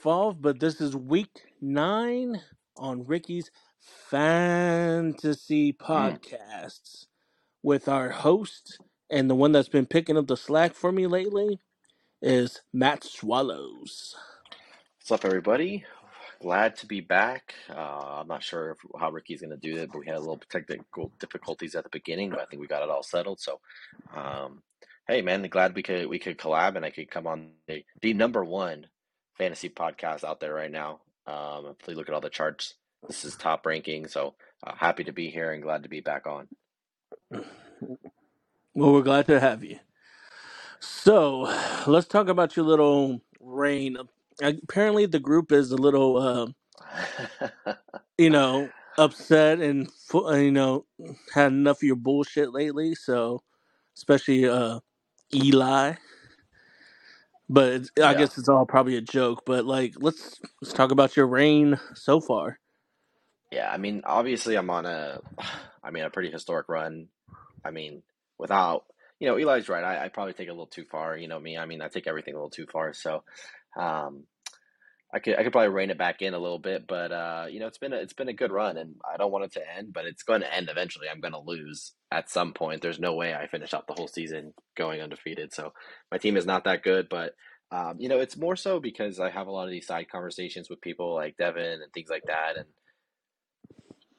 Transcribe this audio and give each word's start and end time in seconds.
involved, 0.00 0.40
but 0.40 0.60
this 0.60 0.80
is 0.80 0.96
week 0.96 1.42
nine 1.60 2.40
on 2.78 3.04
Ricky's 3.06 3.50
Fantasy 4.10 5.74
Mm. 5.96 6.20
Podcasts 6.20 7.06
with 7.62 7.88
our 7.88 8.10
host 8.10 8.78
and 9.10 9.30
the 9.30 9.34
one 9.36 9.52
that's 9.52 9.68
been 9.68 9.86
picking 9.86 10.16
up 10.18 10.26
the 10.28 10.36
slack 10.36 10.74
for 10.74 10.92
me 10.92 11.06
lately 11.06 11.60
is 12.22 12.62
Matt 12.72 13.04
Swallows. 13.04 14.16
What's 15.00 15.12
up, 15.12 15.24
everybody? 15.26 15.84
Glad 16.42 16.76
to 16.76 16.86
be 16.86 17.00
back. 17.00 17.54
Uh, 17.70 18.20
I'm 18.20 18.28
not 18.28 18.42
sure 18.42 18.72
if, 18.72 18.78
how 19.00 19.10
Ricky's 19.10 19.42
going 19.42 19.50
to 19.50 19.56
do 19.58 19.76
it, 19.78 19.90
but 19.92 20.00
we 20.00 20.06
had 20.06 20.16
a 20.16 20.20
little 20.20 20.40
technical 20.50 21.12
difficulties 21.20 21.74
at 21.74 21.84
the 21.84 21.90
beginning, 21.90 22.30
but 22.30 22.40
I 22.40 22.46
think 22.46 22.60
we 22.62 22.68
got 22.68 22.82
it 22.82 22.90
all 22.90 23.02
settled. 23.02 23.40
So, 23.40 23.60
um, 24.14 24.62
hey, 25.08 25.22
man, 25.22 25.42
glad 25.44 25.74
we 25.74 25.82
could 25.82 26.06
we 26.08 26.18
could 26.20 26.38
collab 26.38 26.76
and 26.76 26.84
I 26.84 26.90
could 26.90 27.10
come 27.10 27.26
on 27.26 27.52
the, 27.68 27.84
the 28.02 28.14
number 28.14 28.44
one 28.44 28.86
fantasy 29.40 29.70
podcast 29.70 30.22
out 30.22 30.38
there 30.38 30.52
right 30.52 30.70
now. 30.70 31.00
Um, 31.26 31.74
if 31.80 31.88
you 31.88 31.94
look 31.94 32.08
at 32.10 32.14
all 32.14 32.20
the 32.20 32.28
charts, 32.28 32.74
this 33.08 33.24
is 33.24 33.34
top 33.36 33.64
ranking. 33.64 34.06
So 34.06 34.34
uh, 34.66 34.74
happy 34.76 35.04
to 35.04 35.12
be 35.12 35.30
here 35.30 35.52
and 35.52 35.62
glad 35.62 35.82
to 35.84 35.88
be 35.88 36.00
back 36.00 36.26
on. 36.26 36.48
Well, 38.72 38.92
we're 38.92 39.02
glad 39.02 39.26
to 39.26 39.40
have 39.40 39.64
you. 39.64 39.80
So, 40.78 41.52
let's 41.88 42.06
talk 42.06 42.28
about 42.28 42.56
your 42.56 42.64
little 42.64 43.20
reign. 43.40 43.96
Apparently, 44.40 45.06
the 45.06 45.18
group 45.18 45.50
is 45.50 45.72
a 45.72 45.76
little, 45.76 46.16
uh, 46.16 47.72
you 48.16 48.30
know, 48.30 48.70
upset 48.96 49.60
and 49.60 49.88
uh, 50.14 50.34
you 50.34 50.52
know 50.52 50.86
had 51.34 51.50
enough 51.50 51.78
of 51.78 51.82
your 51.82 51.96
bullshit 51.96 52.52
lately. 52.52 52.94
So, 52.94 53.42
especially 53.96 54.48
uh, 54.48 54.78
Eli. 55.34 55.94
But 57.52 57.72
it's, 57.72 57.90
I 57.98 58.12
yeah. 58.12 58.14
guess 58.14 58.38
it's 58.38 58.48
all 58.48 58.64
probably 58.64 58.96
a 58.96 59.00
joke. 59.00 59.42
But 59.44 59.64
like, 59.64 59.94
let's 59.96 60.40
let's 60.62 60.72
talk 60.72 60.92
about 60.92 61.16
your 61.16 61.26
reign 61.26 61.80
so 61.94 62.20
far. 62.20 62.60
Yeah, 63.50 63.68
I 63.68 63.76
mean, 63.76 64.02
obviously, 64.04 64.54
I'm 64.54 64.70
on 64.70 64.86
a, 64.86 65.20
I 65.82 65.90
mean, 65.90 66.04
a 66.04 66.10
pretty 66.10 66.30
historic 66.30 66.68
run. 66.68 67.08
I 67.64 67.72
mean, 67.72 68.04
without, 68.38 68.84
you 69.18 69.26
know, 69.28 69.36
Eli's 69.36 69.68
right. 69.68 69.82
I, 69.82 70.04
I 70.04 70.08
probably 70.08 70.32
take 70.32 70.46
it 70.46 70.50
a 70.50 70.52
little 70.52 70.66
too 70.66 70.84
far. 70.84 71.16
You 71.16 71.26
know 71.26 71.40
me. 71.40 71.58
I 71.58 71.66
mean, 71.66 71.82
I 71.82 71.88
take 71.88 72.06
everything 72.06 72.34
a 72.34 72.36
little 72.36 72.50
too 72.50 72.66
far. 72.66 72.92
So, 72.92 73.24
um, 73.76 74.24
I 75.12 75.18
could 75.18 75.38
I 75.38 75.42
could 75.42 75.52
probably 75.52 75.70
rein 75.70 75.90
it 75.90 75.98
back 75.98 76.22
in 76.22 76.34
a 76.34 76.38
little 76.38 76.58
bit, 76.58 76.86
but 76.86 77.10
uh, 77.10 77.46
you 77.50 77.58
know, 77.58 77.66
it's 77.66 77.78
been 77.78 77.92
a, 77.92 77.96
it's 77.96 78.12
been 78.12 78.28
a 78.28 78.32
good 78.32 78.52
run, 78.52 78.76
and 78.76 78.94
I 79.12 79.16
don't 79.16 79.32
want 79.32 79.44
it 79.44 79.52
to 79.54 79.76
end, 79.76 79.92
but 79.92 80.04
it's 80.04 80.22
going 80.22 80.40
to 80.40 80.54
end 80.54 80.68
eventually. 80.70 81.08
I'm 81.10 81.20
going 81.20 81.32
to 81.32 81.40
lose 81.40 81.92
at 82.12 82.30
some 82.30 82.52
point. 82.52 82.80
There's 82.80 83.00
no 83.00 83.14
way 83.14 83.34
I 83.34 83.48
finish 83.48 83.74
out 83.74 83.86
the 83.88 83.94
whole 83.94 84.06
season 84.06 84.54
going 84.76 85.00
undefeated. 85.00 85.52
So 85.52 85.72
my 86.12 86.18
team 86.18 86.36
is 86.36 86.46
not 86.46 86.64
that 86.64 86.84
good, 86.84 87.08
but 87.08 87.34
um, 87.72 87.96
you 87.98 88.08
know, 88.08 88.20
it's 88.20 88.36
more 88.36 88.56
so 88.56 88.78
because 88.78 89.18
I 89.18 89.30
have 89.30 89.48
a 89.48 89.50
lot 89.50 89.64
of 89.64 89.70
these 89.70 89.86
side 89.86 90.08
conversations 90.10 90.70
with 90.70 90.80
people 90.80 91.14
like 91.14 91.36
Devin 91.36 91.80
and 91.82 91.92
things 91.92 92.10
like 92.10 92.24
that, 92.26 92.56
and 92.56 92.66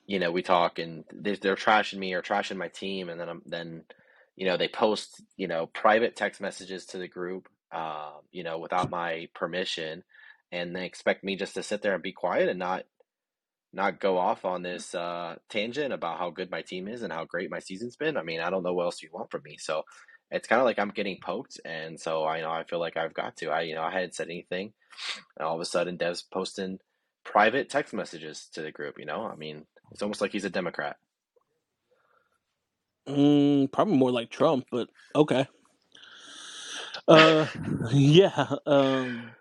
you 0.08 0.19
know, 0.19 0.31
we 0.31 0.42
talk 0.42 0.78
and 0.78 1.06
they're, 1.14 1.38
they're 1.38 1.56
trashing 1.56 2.00
me 2.00 2.14
or 2.14 2.22
trashing 2.22 2.58
my 2.58 2.67
team, 2.67 3.08
and 3.08 3.19
then 3.19 3.30
I'm 3.30 3.42
then, 3.45 3.84
you 4.36 4.45
know, 4.45 4.58
they 4.58 4.67
post 4.67 5.22
you 5.38 5.47
know 5.47 5.67
private 5.67 6.17
text 6.17 6.42
messages 6.42 6.86
to 6.88 6.97
the 6.97 7.08
group, 7.08 7.47
uh, 7.72 8.12
you 8.31 8.44
know, 8.44 8.59
without 8.59 8.89
my 8.89 9.30
permission, 9.34 10.03
and 10.52 10.76
they 10.76 10.86
expect 10.86 11.24
me 11.24 11.36
just 11.36 11.54
to 11.56 11.64
sit 11.64 11.82
there 11.82 11.94
and 11.94 12.04
be 12.04 12.12
quiet 12.12 12.50
and 12.50 12.60
not 12.60 12.84
not 13.74 14.00
go 14.02 14.18
off 14.18 14.44
on 14.44 14.64
this 14.64 14.94
uh, 14.94 15.36
tangent 15.50 15.94
about 15.94 16.20
how 16.20 16.30
good 16.30 16.52
my 16.52 16.62
team 16.62 16.90
is 16.90 17.04
and 17.04 17.14
how 17.14 17.24
great 17.24 17.50
my 17.50 17.60
season's 17.60 17.96
been. 17.96 18.18
I 18.18 18.24
mean, 18.24 18.42
I 18.42 18.50
don't 18.50 18.64
know 18.64 18.74
what 18.74 18.84
else 18.84 19.02
you 19.02 19.10
want 19.14 19.32
from 19.32 19.44
me, 19.44 19.58
so 19.58 19.84
it's 20.30 20.48
kind 20.48 20.60
of 20.60 20.66
like 20.66 20.78
I'm 20.78 20.90
getting 20.90 21.20
poked, 21.24 21.60
and 21.66 22.00
so 22.00 22.24
I 22.24 22.38
you 22.38 22.44
know 22.44 22.52
I 22.52 22.64
feel 22.64 22.80
like 22.80 22.98
I've 22.98 23.14
got 23.14 23.38
to. 23.38 23.50
I 23.50 23.62
you 23.62 23.76
know 23.76 23.84
I 23.84 23.92
hadn't 23.92 24.16
said 24.16 24.28
anything, 24.28 24.74
and 25.38 25.48
all 25.48 25.56
of 25.56 25.62
a 25.62 25.66
sudden 25.66 25.98
Dev's 25.98 26.22
posting 26.22 26.80
private 27.24 27.70
text 27.70 27.94
messages 27.94 28.50
to 28.54 28.62
the 28.62 28.72
group. 28.72 29.00
You 29.00 29.06
know, 29.06 29.24
I 29.26 29.36
mean, 29.36 29.66
it's 29.92 30.02
almost 30.02 30.22
like 30.22 30.32
he's 30.32 30.46
a 30.46 30.50
Democrat. 30.50 30.98
Mm, 33.08 33.72
probably 33.72 33.98
more 33.98 34.12
like 34.12 34.30
Trump, 34.30 34.66
but 34.72 34.90
okay. 35.16 35.48
Uh, 37.08 37.48
yeah. 37.92 38.56
Um, 38.66 39.31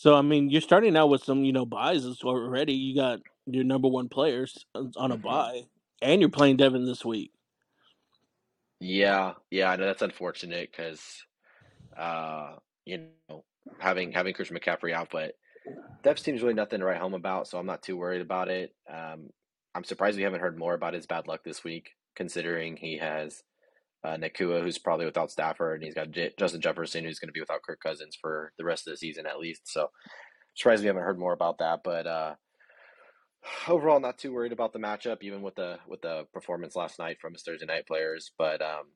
so 0.00 0.14
I 0.16 0.22
mean, 0.22 0.48
you're 0.48 0.62
starting 0.62 0.96
out 0.96 1.08
with 1.08 1.22
some, 1.22 1.44
you 1.44 1.52
know, 1.52 1.66
buys 1.66 2.06
already. 2.24 2.72
You 2.72 2.94
got 2.94 3.20
your 3.44 3.64
number 3.64 3.86
one 3.86 4.08
players 4.08 4.64
on 4.96 5.12
a 5.12 5.18
hmm 5.18 5.18
buy, 5.18 5.64
and 6.00 6.22
you're 6.22 6.30
playing 6.30 6.56
Devin 6.56 6.86
this 6.86 7.04
week. 7.04 7.32
Yeah, 8.80 9.34
yeah, 9.50 9.70
I 9.70 9.76
know 9.76 9.86
that's 9.86 10.02
unfortunate 10.02 10.70
because 10.70 11.26
uh, 11.96 12.56
you 12.86 13.08
know 13.28 13.44
having 13.78 14.12
having 14.12 14.34
Christian 14.34 14.58
McCaffrey 14.58 14.92
out, 14.92 15.08
but 15.12 15.34
Dev's 16.02 16.22
team's 16.22 16.42
really 16.42 16.54
nothing 16.54 16.80
to 16.80 16.86
write 16.86 17.00
home 17.00 17.14
about, 17.14 17.48
so 17.48 17.58
I'm 17.58 17.66
not 17.66 17.82
too 17.82 17.96
worried 17.96 18.22
about 18.22 18.48
it. 18.48 18.74
Um, 18.88 19.30
I'm 19.74 19.84
surprised 19.84 20.16
we 20.16 20.24
haven't 20.24 20.40
heard 20.40 20.58
more 20.58 20.74
about 20.74 20.94
his 20.94 21.06
bad 21.06 21.28
luck 21.28 21.44
this 21.44 21.64
week, 21.64 21.90
considering 22.16 22.76
he 22.76 22.98
has 22.98 23.42
uh, 24.04 24.16
Nacua, 24.16 24.62
who's 24.62 24.78
probably 24.78 25.06
without 25.06 25.30
Stafford, 25.30 25.76
and 25.76 25.84
he's 25.84 25.94
got 25.94 26.10
J- 26.10 26.32
Justin 26.38 26.60
Jefferson, 26.60 27.04
who's 27.04 27.18
going 27.18 27.28
to 27.28 27.32
be 27.32 27.40
without 27.40 27.62
Kirk 27.62 27.80
Cousins 27.80 28.16
for 28.20 28.52
the 28.58 28.64
rest 28.64 28.86
of 28.86 28.92
the 28.92 28.96
season 28.96 29.26
at 29.26 29.38
least. 29.38 29.62
So 29.70 29.88
surprised 30.54 30.82
we 30.82 30.86
haven't 30.86 31.02
heard 31.02 31.18
more 31.18 31.32
about 31.32 31.58
that, 31.58 31.80
but 31.84 32.06
uh, 32.06 32.34
overall, 33.68 34.00
not 34.00 34.18
too 34.18 34.32
worried 34.32 34.52
about 34.52 34.72
the 34.72 34.78
matchup, 34.78 35.18
even 35.22 35.42
with 35.42 35.54
the 35.56 35.78
with 35.86 36.00
the 36.02 36.26
performance 36.32 36.76
last 36.76 36.98
night 36.98 37.18
from 37.20 37.32
his 37.32 37.42
Thursday 37.42 37.66
night 37.66 37.86
players. 37.86 38.32
But 38.38 38.62
um, 38.62 38.86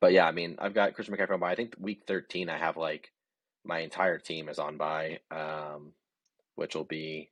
but 0.00 0.12
yeah, 0.12 0.26
I 0.26 0.32
mean, 0.32 0.56
I've 0.58 0.74
got 0.74 0.94
Christian 0.94 1.16
McCaffrey 1.16 1.34
on 1.34 1.40
by. 1.40 1.52
I 1.52 1.56
think 1.56 1.74
week 1.78 2.02
13, 2.06 2.48
I 2.48 2.58
have 2.58 2.76
like 2.76 3.08
my 3.64 3.80
entire 3.80 4.18
team 4.18 4.48
is 4.48 4.58
on 4.58 4.76
by, 4.76 5.20
um, 5.30 5.92
which 6.56 6.74
will 6.74 6.84
be 6.84 7.30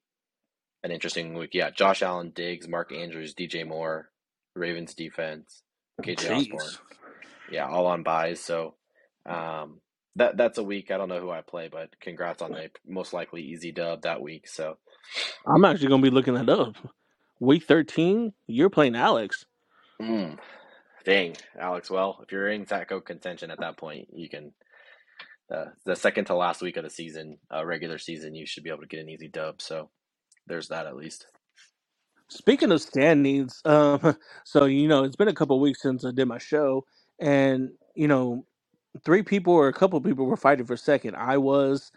an 0.83 0.91
interesting 0.91 1.35
week. 1.35 1.51
Yeah, 1.53 1.71
Josh 1.71 2.03
Allen, 2.03 2.33
Diggs, 2.35 2.69
Mark 2.69 2.93
Andrews, 2.93 3.35
DJ 3.35 3.67
Moore, 3.67 4.11
Ravens 4.55 4.95
defense, 4.95 5.63
KJ 6.03 6.31
Osborne. 6.31 6.79
Yeah, 7.49 7.69
all 7.69 7.87
on 7.87 8.03
buys. 8.03 8.41
So 8.43 8.77
um, 9.27 9.81
that 10.17 10.37
that's 10.37 10.59
a 10.59 10.65
week. 10.65 10.91
I 10.91 10.99
don't 10.99 11.09
know 11.09 11.21
who 11.21 11.31
I 11.31 11.43
play, 11.43 11.69
but 11.71 11.91
congrats 12.01 12.43
on 12.43 12.53
the 12.53 12.71
most 12.87 13.13
likely 13.13 13.43
easy 13.43 13.73
dub 13.73 14.03
that 14.03 14.23
week. 14.23 14.49
So 14.49 14.79
I'm 15.47 15.65
actually 15.65 15.89
gonna 15.89 16.03
be 16.03 16.11
looking 16.11 16.35
that 16.35 16.49
up. 16.49 16.77
Week 17.41 17.65
13, 17.65 18.33
you're 18.47 18.71
playing 18.71 18.97
Alex. 18.97 19.47
mm, 20.03 20.39
dang, 21.05 21.37
Alex. 21.59 21.91
Well, 21.91 22.21
if 22.23 22.33
you're 22.33 22.49
in 22.51 22.67
Taco 22.67 23.01
contention 23.01 23.51
at 23.51 23.61
that 23.61 23.77
point, 23.79 24.09
you 24.15 24.29
can. 24.29 24.53
Uh, 25.53 25.67
the 25.85 25.97
second 25.97 26.27
to 26.27 26.35
last 26.35 26.63
week 26.63 26.77
of 26.77 26.85
the 26.85 26.91
season, 26.91 27.39
uh, 27.55 27.65
regular 27.65 27.99
season, 27.99 28.35
you 28.35 28.47
should 28.47 28.65
be 28.65 28.71
able 28.71 28.81
to 28.83 28.87
get 28.89 29.01
an 29.01 29.09
easy 29.11 29.29
dub. 29.29 29.63
So 29.63 29.91
there's 30.47 30.69
that 30.69 30.87
at 30.87 30.97
least. 30.97 31.27
Speaking 32.31 32.73
of 32.73 32.83
standings, 32.83 33.63
um, 33.67 34.17
so 34.45 34.67
you 34.67 34.89
know, 34.89 35.05
it's 35.05 35.17
been 35.17 35.29
a 35.29 35.35
couple 35.35 35.61
weeks 35.61 35.83
since 35.83 36.05
I 36.07 36.13
did 36.13 36.27
my 36.29 36.39
show, 36.39 36.87
and 37.21 37.71
you 37.97 38.09
know, 38.09 38.47
three 39.05 39.23
people 39.23 39.55
or 39.55 39.69
a 39.69 39.75
couple 39.75 40.01
people 40.03 40.27
were 40.27 40.37
fighting 40.39 40.67
for 40.67 40.77
second. 40.77 41.17
I 41.17 41.39
was, 41.39 41.93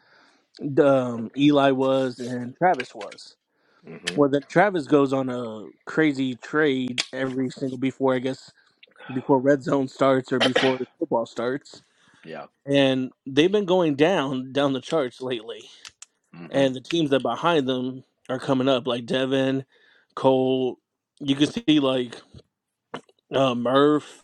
um, 0.81 1.31
Eli 1.37 1.71
was, 1.71 2.19
and 2.19 2.55
Travis 2.57 2.95
was. 2.95 3.37
hmm 3.85 4.17
Well, 4.17 4.29
then 4.29 4.43
Travis 4.49 4.87
goes 4.87 5.13
on 5.13 5.29
a 5.29 5.67
crazy 5.85 6.35
trade 6.35 7.03
every 7.13 7.49
single 7.51 7.77
before 7.79 8.15
I 8.15 8.19
guess 8.19 8.51
before 9.13 9.39
red 9.39 9.63
zone 9.63 9.87
starts 9.87 10.31
or 10.33 10.39
before 10.39 10.77
the 10.79 10.87
football 10.99 11.25
starts, 11.27 11.83
Yeah. 12.23 12.47
and 12.65 13.11
they've 13.27 13.51
been 13.51 13.65
going 13.65 13.95
down 13.95 14.53
down 14.53 14.73
the 14.73 14.81
charts 14.81 15.21
lately. 15.21 15.63
hmm 16.33 16.47
And 16.51 16.75
the 16.75 16.81
teams 16.81 17.11
that 17.11 17.21
behind 17.23 17.67
them 17.69 18.03
are 18.29 18.39
coming 18.39 18.69
up, 18.69 18.87
like 18.87 19.05
Devin, 19.05 19.65
Cole. 20.15 20.79
You 21.19 21.35
can 21.35 21.47
see 21.47 21.79
like 21.79 22.15
uh, 23.33 23.55
Murph. 23.55 24.23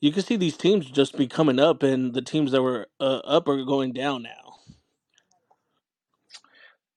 You 0.00 0.12
can 0.12 0.22
see 0.22 0.36
these 0.36 0.56
teams 0.56 0.90
just 0.90 1.16
be 1.16 1.26
coming 1.28 1.60
up, 1.60 1.82
and 1.82 2.14
the 2.14 2.22
teams 2.22 2.52
that 2.52 2.62
were 2.62 2.88
uh, 3.00 3.20
up 3.24 3.48
are 3.48 3.64
going 3.64 3.92
down 3.94 4.22
now. 4.24 4.58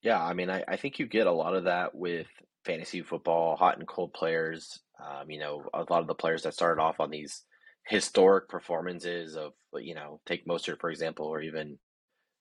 Yeah, 0.02 0.24
I 0.24 0.34
mean, 0.34 0.50
I, 0.50 0.64
I 0.68 0.78
think 0.78 1.00
you 1.00 1.08
get 1.08 1.28
a 1.28 1.32
lot 1.34 1.56
of 1.56 1.66
that 1.66 1.96
with 1.96 2.28
fantasy 2.66 3.02
football, 3.04 3.58
hot 3.58 3.80
and 3.80 3.88
cold 3.88 4.14
players. 4.14 4.80
Um, 5.00 5.30
you 5.32 5.40
know, 5.40 5.64
a 5.74 5.86
lot 5.90 6.02
of 6.02 6.08
the 6.08 6.16
players 6.16 6.44
that 6.44 6.54
started 6.56 6.82
off 6.82 7.02
on 7.02 7.10
these 7.12 7.44
historic 7.88 8.50
performances 8.50 9.36
of, 9.38 9.54
you 9.76 9.96
know, 9.96 10.22
take 10.26 10.48
Mostert, 10.48 10.80
for 10.80 10.92
example, 10.92 11.28
or 11.28 11.42
even 11.42 11.80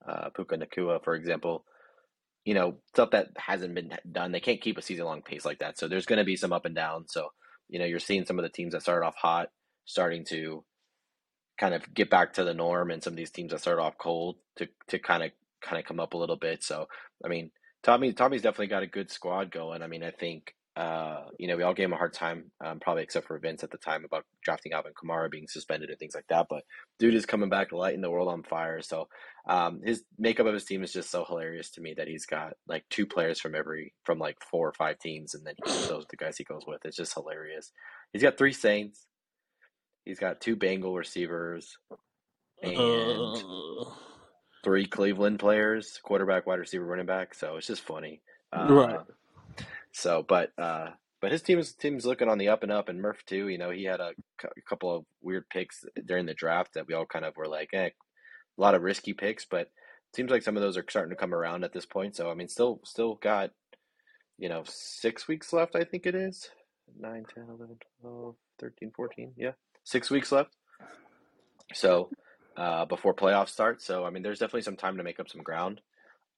uh, 0.06 0.30
Puka 0.30 0.56
Nacua, 0.58 1.02
for 1.04 1.14
example, 1.16 1.64
you 2.48 2.54
know, 2.54 2.76
stuff 2.94 3.10
that 3.10 3.28
hasn't 3.36 3.74
been 3.74 3.92
done. 4.10 4.32
They 4.32 4.40
can't 4.40 4.62
keep 4.62 4.78
a 4.78 4.82
season 4.82 5.04
long 5.04 5.20
pace 5.20 5.44
like 5.44 5.58
that. 5.58 5.78
So 5.78 5.86
there's 5.86 6.06
going 6.06 6.18
to 6.18 6.24
be 6.24 6.34
some 6.34 6.50
up 6.50 6.64
and 6.64 6.74
down. 6.74 7.04
So, 7.06 7.28
you 7.68 7.78
know, 7.78 7.84
you're 7.84 7.98
seeing 7.98 8.24
some 8.24 8.38
of 8.38 8.42
the 8.42 8.48
teams 8.48 8.72
that 8.72 8.80
started 8.80 9.04
off 9.04 9.16
hot 9.16 9.50
starting 9.84 10.24
to 10.30 10.64
kind 11.60 11.74
of 11.74 11.82
get 11.92 12.08
back 12.08 12.32
to 12.32 12.44
the 12.44 12.54
norm 12.54 12.90
and 12.90 13.02
some 13.02 13.12
of 13.12 13.18
these 13.18 13.30
teams 13.30 13.52
that 13.52 13.60
started 13.60 13.82
off 13.82 13.98
cold 13.98 14.36
to, 14.56 14.66
to 14.86 14.98
kind 14.98 15.22
of 15.22 15.32
kind 15.60 15.78
of 15.78 15.84
come 15.84 16.00
up 16.00 16.14
a 16.14 16.16
little 16.16 16.38
bit. 16.38 16.64
So, 16.64 16.88
I 17.22 17.28
mean, 17.28 17.50
Tommy 17.82 18.14
Tommy's 18.14 18.40
definitely 18.40 18.68
got 18.68 18.82
a 18.82 18.86
good 18.86 19.10
squad 19.10 19.50
going. 19.50 19.82
I 19.82 19.86
mean, 19.86 20.02
I 20.02 20.10
think 20.10 20.54
Uh, 20.78 21.24
you 21.40 21.48
know, 21.48 21.56
we 21.56 21.64
all 21.64 21.74
gave 21.74 21.86
him 21.86 21.92
a 21.92 21.96
hard 21.96 22.12
time, 22.12 22.52
um, 22.64 22.78
probably 22.78 23.02
except 23.02 23.26
for 23.26 23.36
Vince 23.40 23.64
at 23.64 23.72
the 23.72 23.78
time 23.78 24.04
about 24.04 24.24
drafting 24.44 24.72
Alvin 24.72 24.92
Kamara 24.92 25.28
being 25.28 25.48
suspended 25.48 25.90
and 25.90 25.98
things 25.98 26.14
like 26.14 26.26
that. 26.28 26.46
But 26.48 26.62
dude 27.00 27.16
is 27.16 27.26
coming 27.26 27.48
back, 27.48 27.72
lighting 27.72 28.00
the 28.00 28.10
world 28.10 28.28
on 28.28 28.44
fire. 28.44 28.80
So 28.80 29.08
um, 29.48 29.80
his 29.84 30.04
makeup 30.18 30.46
of 30.46 30.54
his 30.54 30.64
team 30.64 30.84
is 30.84 30.92
just 30.92 31.10
so 31.10 31.24
hilarious 31.24 31.70
to 31.72 31.80
me 31.80 31.94
that 31.96 32.06
he's 32.06 32.26
got 32.26 32.52
like 32.68 32.84
two 32.90 33.06
players 33.06 33.40
from 33.40 33.56
every 33.56 33.92
from 34.04 34.20
like 34.20 34.36
four 34.48 34.68
or 34.68 34.74
five 34.74 35.00
teams, 35.00 35.34
and 35.34 35.44
then 35.44 35.54
he, 35.56 35.72
those 35.88 36.04
are 36.04 36.10
the 36.10 36.16
guys 36.16 36.36
he 36.38 36.44
goes 36.44 36.62
with. 36.64 36.84
It's 36.84 36.96
just 36.96 37.14
hilarious. 37.14 37.72
He's 38.12 38.22
got 38.22 38.38
three 38.38 38.52
Saints. 38.52 39.04
He's 40.04 40.20
got 40.20 40.40
two 40.40 40.54
Bengal 40.54 40.94
receivers 40.94 41.76
and 42.62 42.76
Uh, 42.76 43.90
three 44.62 44.86
Cleveland 44.86 45.40
players, 45.40 45.98
quarterback, 46.04 46.46
wide 46.46 46.60
receiver, 46.60 46.84
running 46.84 47.06
back. 47.06 47.34
So 47.34 47.56
it's 47.56 47.66
just 47.66 47.82
funny. 47.82 48.22
right. 48.52 49.00
So, 49.98 50.24
but 50.26 50.52
uh, 50.56 50.90
but 51.20 51.32
his 51.32 51.42
team's 51.42 51.72
team's 51.72 52.06
looking 52.06 52.28
on 52.28 52.38
the 52.38 52.50
up 52.50 52.62
and 52.62 52.70
up, 52.70 52.88
and 52.88 53.00
Murph 53.02 53.24
too. 53.26 53.48
You 53.48 53.58
know, 53.58 53.70
he 53.70 53.82
had 53.82 53.98
a, 53.98 54.12
cou- 54.40 54.48
couple 54.68 54.94
of 54.94 55.04
weird 55.20 55.48
picks 55.50 55.84
during 56.06 56.26
the 56.26 56.34
draft 56.34 56.74
that 56.74 56.86
we 56.86 56.94
all 56.94 57.04
kind 57.04 57.24
of 57.24 57.36
were 57.36 57.48
like, 57.48 57.70
eh, 57.72 57.88
a 57.88 58.60
lot 58.60 58.76
of 58.76 58.82
risky 58.82 59.12
picks, 59.12 59.44
but 59.44 59.70
seems 60.14 60.30
like 60.30 60.44
some 60.44 60.56
of 60.56 60.62
those 60.62 60.76
are 60.76 60.84
starting 60.88 61.10
to 61.10 61.16
come 61.20 61.34
around 61.34 61.64
at 61.64 61.72
this 61.72 61.84
point. 61.84 62.14
So, 62.14 62.30
I 62.30 62.34
mean, 62.34 62.46
still 62.46 62.78
still 62.84 63.16
got 63.16 63.50
you 64.38 64.48
know 64.48 64.62
six 64.66 65.26
weeks 65.26 65.52
left. 65.52 65.74
I 65.74 65.82
think 65.82 66.06
it 66.06 66.14
is 66.14 66.48
9, 66.96 67.24
10, 67.34 67.44
11, 67.48 67.78
12, 68.00 68.34
13, 68.60 68.92
14. 68.94 69.32
Yeah, 69.36 69.52
six 69.82 70.10
weeks 70.10 70.30
left. 70.30 70.54
So 71.74 72.08
uh, 72.56 72.84
before 72.84 73.14
playoffs 73.14 73.48
start, 73.48 73.82
so 73.82 74.04
I 74.04 74.10
mean, 74.10 74.22
there's 74.22 74.38
definitely 74.38 74.62
some 74.62 74.76
time 74.76 74.96
to 74.98 75.02
make 75.02 75.18
up 75.18 75.28
some 75.28 75.42
ground 75.42 75.80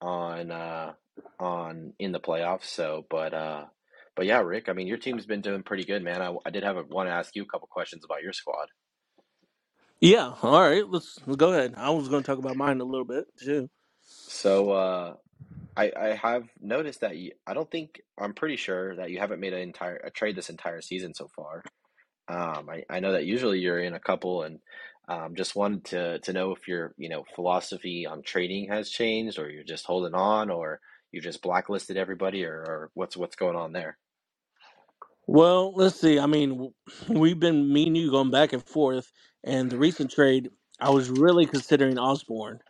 on 0.01 0.51
uh, 0.51 0.93
on 1.39 1.93
in 1.99 2.13
the 2.13 2.21
playoffs. 2.21 2.65
So, 2.65 3.07
but 3.11 3.35
uh, 3.35 3.65
but 4.17 4.27
yeah, 4.27 4.41
Rick, 4.41 4.69
I 4.69 4.73
mean, 4.73 4.87
your 4.87 4.99
team's 4.99 5.27
been 5.27 5.41
doing 5.41 5.63
pretty 5.63 5.85
good, 5.85 6.03
man. 6.03 6.23
I, 6.23 6.35
I 6.45 6.51
did 6.51 6.63
have 6.63 6.77
a, 6.77 6.83
want 6.83 7.09
to 7.09 7.13
ask 7.13 7.35
you 7.37 7.43
a 7.43 7.47
couple 7.47 7.69
questions 7.69 8.05
about 8.05 8.23
your 8.23 8.33
squad. 8.33 8.69
Yeah. 10.01 10.33
All 10.43 10.61
right. 10.61 10.89
Let's, 10.89 11.19
let's 11.27 11.37
go 11.37 11.53
ahead. 11.53 11.75
I 11.77 11.91
was 11.91 12.09
going 12.09 12.23
to 12.23 12.27
talk 12.27 12.39
about 12.39 12.57
mine 12.57 12.81
a 12.81 12.85
little 12.85 13.05
bit 13.05 13.27
too. 13.43 13.69
So 14.03 14.71
uh, 14.73 15.15
I 15.77 15.93
I 15.99 16.07
have 16.09 16.45
noticed 16.61 17.01
that 17.01 17.17
you, 17.17 17.33
I 17.47 17.55
don't 17.55 17.71
think 17.71 18.01
I'm 18.19 18.35
pretty 18.35 18.57
sure 18.57 18.97
that 18.97 19.11
you 19.11 19.19
haven't 19.19 19.41
made 19.41 19.53
an 19.53 19.61
entire 19.61 19.97
a 19.97 20.11
trade 20.11 20.37
this 20.37 20.51
entire 20.51 20.81
season 20.81 21.15
so 21.15 21.29
far. 21.37 21.63
Um, 22.29 22.71
I, 22.71 22.85
I 22.89 23.01
know 23.01 23.13
that 23.13 23.27
usually 23.27 23.59
you're 23.59 23.81
in 23.81 23.95
a 23.95 24.01
couple, 24.01 24.45
and 24.45 24.61
um, 25.11 25.37
just 25.37 25.57
wanted 25.57 25.87
to 25.87 26.21
to 26.21 26.35
know 26.35 26.53
if 26.55 26.69
your 26.69 26.95
you 26.99 27.11
know 27.11 27.25
philosophy 27.37 28.07
on 28.07 28.23
trading 28.23 28.71
has 28.71 28.91
changed, 28.91 29.39
or 29.41 29.51
you're 29.51 29.65
just 29.65 29.87
holding 29.87 30.15
on, 30.15 30.51
or 30.51 30.81
you 31.13 31.23
just 31.23 31.43
blacklisted 31.43 31.99
everybody, 31.99 32.47
or, 32.47 32.55
or 32.55 32.93
what's 32.95 33.19
what's 33.19 33.37
going 33.37 33.57
on 33.57 33.73
there. 33.75 33.99
Well, 35.27 35.75
let's 35.75 36.01
see. 36.01 36.19
I 36.21 36.27
mean, 36.27 36.51
w- 36.51 36.73
we've 37.09 37.41
been 37.41 37.73
me 37.73 37.89
and 37.89 37.97
you 37.97 38.11
going 38.11 38.31
back 38.33 38.53
and 38.55 38.65
forth, 38.65 39.13
and 39.45 39.71
the 39.71 39.79
recent 39.79 40.11
trade, 40.13 40.51
I 40.81 40.91
was 40.91 41.11
really 41.11 41.47
considering 41.47 41.99
Osborne, 41.99 42.61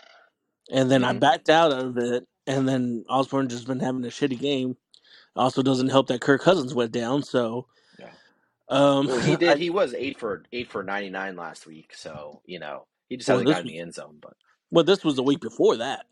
and 0.72 0.90
then 0.90 1.04
I 1.04 1.12
hmm 1.12 1.14
backed 1.14 1.50
out 1.50 1.72
of 1.72 1.98
it, 1.98 2.26
and 2.46 2.68
then 2.68 3.04
Osborne 3.08 3.48
just 3.48 3.66
been 3.68 3.80
having 3.80 4.04
a 4.04 4.08
shitty 4.08 4.38
game. 4.40 4.76
Also, 5.36 5.62
doesn't 5.62 5.90
help 5.90 6.08
that 6.08 6.20
Kirk 6.22 6.42
Cousins 6.42 6.74
went 6.74 6.92
down. 6.92 7.22
So. 7.22 7.66
Um, 8.70 9.08
Well, 9.08 9.20
he 9.20 9.36
did. 9.36 9.56
I 9.56 9.58
He 9.58 9.70
was 9.70 9.94
eight 9.94 10.18
for 10.20 10.44
eight 10.52 10.70
for 10.70 10.82
ninety 10.84 11.10
nine 11.10 11.36
last 11.36 11.66
week, 11.66 11.92
so 11.96 12.42
you 12.46 12.60
know 12.60 12.86
he 13.08 13.16
just 13.18 13.28
well 13.28 13.42
hasn't 13.42 13.48
this 13.48 13.50
gotten 13.50 13.64
was 13.64 13.72
the 13.72 13.78
end 13.78 13.94
zone. 13.94 14.18
But 14.22 14.34
well 14.70 14.84
this 14.84 15.04
was 15.04 15.16
the 15.16 15.24
week 15.24 15.40
before 15.40 15.78
that. 15.78 16.06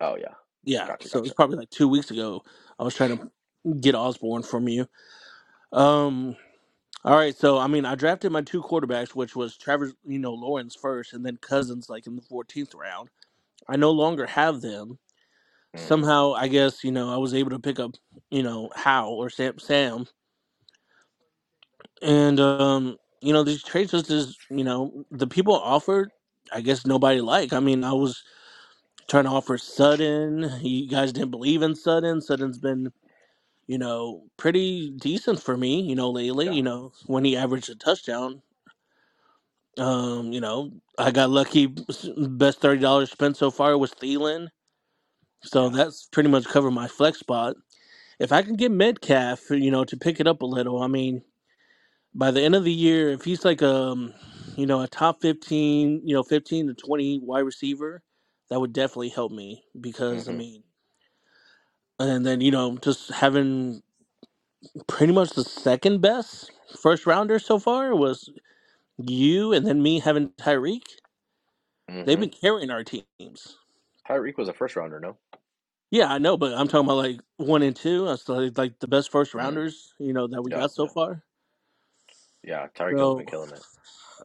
oh 0.00 0.16
yeah, 0.16 0.34
Yeah, 0.64 0.88
gotcha, 0.88 1.08
so 1.08 1.20
it's 1.24 1.32
gotcha. 1.32 1.34
probably 1.34 1.58
like 1.58 1.70
two 1.70 1.88
weeks 1.88 2.10
ago. 2.10 2.42
I 2.78 2.84
was 2.84 2.94
trying 2.94 3.18
to 3.18 3.32
get 3.80 3.94
Osborne 3.96 4.42
from 4.44 4.68
you. 4.68 4.86
Um, 5.72 6.36
all 7.04 7.16
right, 7.16 7.36
so 7.36 7.58
I 7.58 7.68
mean, 7.68 7.86
I 7.86 7.96
drafted 7.96 8.32
my 8.32 8.42
two 8.42 8.62
quarterbacks, 8.62 9.10
which 9.16 9.36
was 9.36 9.56
Trevor, 9.58 9.92
you 10.06 10.18
know, 10.20 10.34
Lawrence 10.34 10.76
first, 10.76 11.14
and 11.14 11.26
then 11.26 11.38
Cousins 11.38 11.90
like 11.90 12.06
in 12.06 12.16
the 12.16 12.22
fourteenth 12.22 12.74
round. 12.74 13.10
I 13.68 13.76
no 13.76 13.92
longer 13.92 14.26
have 14.26 14.62
them. 14.62 14.98
Mm, 15.76 15.90
Somehow, 15.90 16.34
I 16.34 16.48
guess 16.48 16.84
you 16.84 16.92
know, 16.92 17.12
I 17.12 17.18
was 17.18 17.34
able 17.34 17.50
to 17.50 17.60
pick 17.60 17.80
up, 17.80 17.92
you 18.30 18.42
know, 18.44 18.70
Hal 18.76 19.10
or 19.10 19.30
Sam, 19.30 19.58
Sam, 19.58 20.06
and 22.04 22.38
um, 22.40 22.96
you 23.20 23.32
know, 23.32 23.42
these 23.42 23.62
trades 23.62 23.90
just 23.90 24.38
you 24.50 24.64
know, 24.64 25.04
the 25.10 25.26
people 25.26 25.54
offered. 25.54 26.10
I 26.52 26.60
guess 26.60 26.86
nobody 26.86 27.20
like. 27.20 27.52
I 27.52 27.60
mean, 27.60 27.84
I 27.84 27.92
was 27.92 28.22
trying 29.08 29.24
to 29.24 29.30
offer 29.30 29.58
Sutton. 29.58 30.50
You 30.60 30.88
guys 30.88 31.12
didn't 31.12 31.30
believe 31.30 31.62
in 31.62 31.74
Sutton. 31.74 32.20
Sutton's 32.20 32.58
been 32.58 32.92
you 33.66 33.78
know, 33.78 34.22
pretty 34.36 34.90
decent 34.90 35.40
for 35.40 35.56
me, 35.56 35.80
you 35.80 35.94
know, 35.94 36.10
lately, 36.10 36.46
yeah, 36.46 36.52
you 36.52 36.62
know, 36.62 36.92
when 37.06 37.24
he 37.24 37.36
averaged 37.36 37.70
a 37.70 37.74
touchdown. 37.74 38.42
Um, 39.78 40.32
you 40.32 40.40
know, 40.40 40.70
I 40.98 41.10
got 41.10 41.30
lucky. 41.30 41.66
Best 42.16 42.60
thirty 42.60 42.80
dollars 42.80 43.10
spent 43.10 43.36
so 43.36 43.50
far 43.50 43.76
was 43.76 43.92
Thielen, 43.92 44.48
so 45.42 45.68
yeah. 45.68 45.76
that's 45.76 46.08
pretty 46.12 46.28
much 46.28 46.44
covered 46.44 46.70
my 46.72 46.86
flex 46.86 47.18
spot. 47.18 47.56
If 48.20 48.30
I 48.30 48.42
can 48.42 48.54
get 48.54 48.70
Metcalf, 48.70 49.50
you 49.50 49.70
know, 49.70 49.84
to 49.84 49.96
pick 49.96 50.20
it 50.20 50.28
up 50.28 50.42
a 50.42 50.46
little, 50.46 50.80
I 50.82 50.86
mean, 50.86 51.22
by 52.14 52.30
the 52.32 52.42
end 52.42 52.54
of 52.56 52.64
the 52.64 52.72
year, 52.72 53.10
if 53.10 53.24
he's 53.24 53.44
like 53.44 53.62
um, 53.62 54.14
you 54.56 54.66
know, 54.66 54.82
a 54.82 54.88
top 54.88 55.22
fifteen, 55.22 56.02
you 56.04 56.14
know, 56.14 56.24
fifteen 56.24 56.68
to 56.68 56.74
twenty 56.74 57.20
wide 57.20 57.40
receiver, 57.40 58.02
that 58.50 58.60
would 58.60 58.72
definitely 58.74 59.10
help 59.10 59.32
me 59.32 59.64
because 59.80 60.28
I 60.28 60.32
hmm 60.32 60.34
mean, 60.34 60.64
and 62.00 62.26
then 62.26 62.40
you 62.42 62.50
know, 62.52 62.78
just 62.78 63.10
having 63.12 63.82
pretty 64.88 65.12
much 65.12 65.32
the 65.32 65.44
second 65.44 66.00
best 66.02 66.52
first 66.80 67.06
rounder 67.06 67.38
so 67.38 67.58
far 67.58 67.94
was 67.96 68.30
you 68.98 69.52
and 69.52 69.66
then 69.66 69.82
me 69.82 70.00
having 70.00 70.30
Tyreek. 70.30 70.84
They've 72.04 72.18
hmm 72.18 72.20
been 72.20 72.30
carrying 72.30 72.70
our 72.70 72.84
teams. 72.84 73.58
Tyreek 74.08 74.38
was 74.38 74.48
a 74.48 74.54
first 74.54 74.76
rounder, 74.76 75.00
no? 75.00 75.18
Yeah, 75.90 76.12
I 76.12 76.18
know, 76.18 76.36
but 76.36 76.54
I'm 76.54 76.68
talking 76.68 76.86
about 76.86 76.98
like 76.98 77.20
one 77.38 77.62
and 77.62 77.76
two. 77.76 78.06
That's 78.06 78.28
like, 78.28 78.58
like 78.58 78.80
the 78.80 78.88
best 78.88 79.10
first 79.12 79.34
Mm, 79.40 79.60
rounders, 79.60 79.94
you 80.00 80.12
know, 80.12 80.28
that 80.28 80.42
we 80.42 80.50
yeah, 80.50 80.52
got 80.52 80.72
so 80.72 80.86
yeah, 80.86 80.88
far. 80.88 81.24
Yeah. 82.44 82.68
Tyreek 82.76 82.98
Hill's 82.98 83.16
been 83.16 83.26
killing 83.26 83.52
it. 83.52 83.64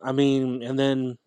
I 0.04 0.12
mean, 0.14 0.64
and 0.64 0.80
then 0.80 1.18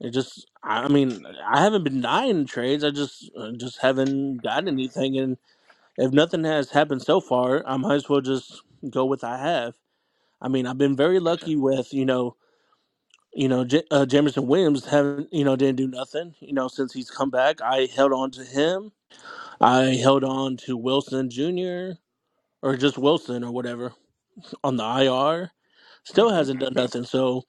it 0.00 0.12
just, 0.12 0.46
I 0.62 0.88
mean, 0.88 1.26
I 1.46 1.62
haven't 1.62 1.84
been 1.84 2.02
dying 2.02 2.30
in 2.30 2.46
trades. 2.46 2.84
I 2.84 2.90
just, 2.90 3.30
uh, 3.38 3.52
just 3.52 3.80
haven't 3.80 4.38
gotten 4.42 4.68
anything. 4.68 5.18
And 5.18 5.38
if 5.98 6.12
nothing 6.12 6.44
has 6.44 6.70
happened 6.70 7.02
so 7.02 7.20
far, 7.20 7.64
I 7.66 7.76
might 7.78 7.96
as 7.96 8.08
well 8.08 8.22
just 8.22 8.62
go 8.90 9.06
with 9.06 9.24
I 9.24 9.38
have. 9.38 9.74
I 10.42 10.48
mean, 10.48 10.66
I've 10.66 10.78
been 10.78 10.96
very 10.96 11.20
lucky 11.20 11.56
with, 11.56 11.94
you 11.94 12.06
know, 12.06 12.36
you 13.34 13.48
know, 13.48 13.64
J- 13.64 13.84
uh, 13.90 14.06
Jameson 14.06 14.46
Williams 14.46 14.86
haven't, 14.86 15.32
you 15.32 15.44
know, 15.44 15.56
didn't 15.56 15.76
do 15.76 15.88
nothing, 15.88 16.34
you 16.40 16.52
know, 16.54 16.68
since 16.68 16.92
he's 16.92 17.10
come 17.10 17.30
back. 17.30 17.62
I 17.62 17.88
held 17.94 18.12
on 18.12 18.30
to 18.32 18.44
him. 18.44 18.92
I 19.60 19.96
held 20.02 20.24
on 20.24 20.56
to 20.66 20.76
Wilson 20.76 21.30
Jr. 21.30 21.92
or 22.62 22.76
just 22.76 22.98
Wilson 22.98 23.44
or 23.44 23.52
whatever 23.52 23.94
on 24.64 24.76
the 24.76 24.84
IR. 24.84 25.52
Still 26.06 26.30
hasn't 26.30 26.60
done 26.60 26.74
nothing. 26.74 27.02
So 27.02 27.42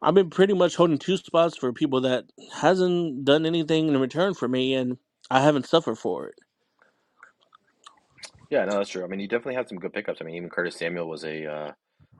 I've 0.00 0.14
been 0.14 0.30
pretty 0.30 0.54
much 0.54 0.76
holding 0.76 0.98
two 0.98 1.16
spots 1.16 1.56
for 1.56 1.72
people 1.72 2.00
that 2.02 2.26
hasn't 2.54 3.24
done 3.24 3.44
anything 3.44 3.88
in 3.88 3.98
return 3.98 4.34
for 4.34 4.46
me, 4.46 4.74
and 4.74 4.98
I 5.30 5.40
haven't 5.40 5.66
suffered 5.66 5.96
for 5.96 6.28
it. 6.28 6.36
Yeah, 8.50 8.64
no, 8.66 8.76
that's 8.76 8.90
true. 8.90 9.04
I 9.04 9.08
mean, 9.08 9.18
you 9.18 9.26
definitely 9.26 9.56
had 9.56 9.68
some 9.68 9.78
good 9.78 9.92
pickups. 9.92 10.20
I 10.20 10.24
mean, 10.24 10.36
even 10.36 10.48
Curtis 10.48 10.76
Samuel 10.76 11.08
was 11.08 11.24
a 11.24 11.44
uh, 11.44 11.72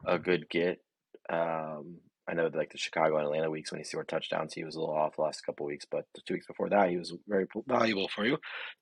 a 0.04 0.18
good 0.18 0.50
get. 0.50 0.82
Um, 1.30 1.98
I 2.28 2.34
know 2.34 2.50
like 2.52 2.72
the 2.72 2.78
Chicago 2.78 3.16
and 3.16 3.26
Atlanta 3.26 3.48
weeks 3.48 3.70
when 3.70 3.78
he 3.78 3.84
scored 3.84 4.08
touchdowns, 4.08 4.52
he 4.52 4.64
was 4.64 4.74
a 4.74 4.80
little 4.80 4.96
off 4.96 5.14
the 5.14 5.22
last 5.22 5.46
couple 5.46 5.64
weeks, 5.64 5.86
but 5.88 6.06
the 6.14 6.22
two 6.26 6.34
weeks 6.34 6.46
before 6.46 6.68
that, 6.70 6.90
he 6.90 6.96
was 6.96 7.14
very 7.28 7.46
valuable 7.68 8.08
for 8.08 8.26
you. 8.26 8.36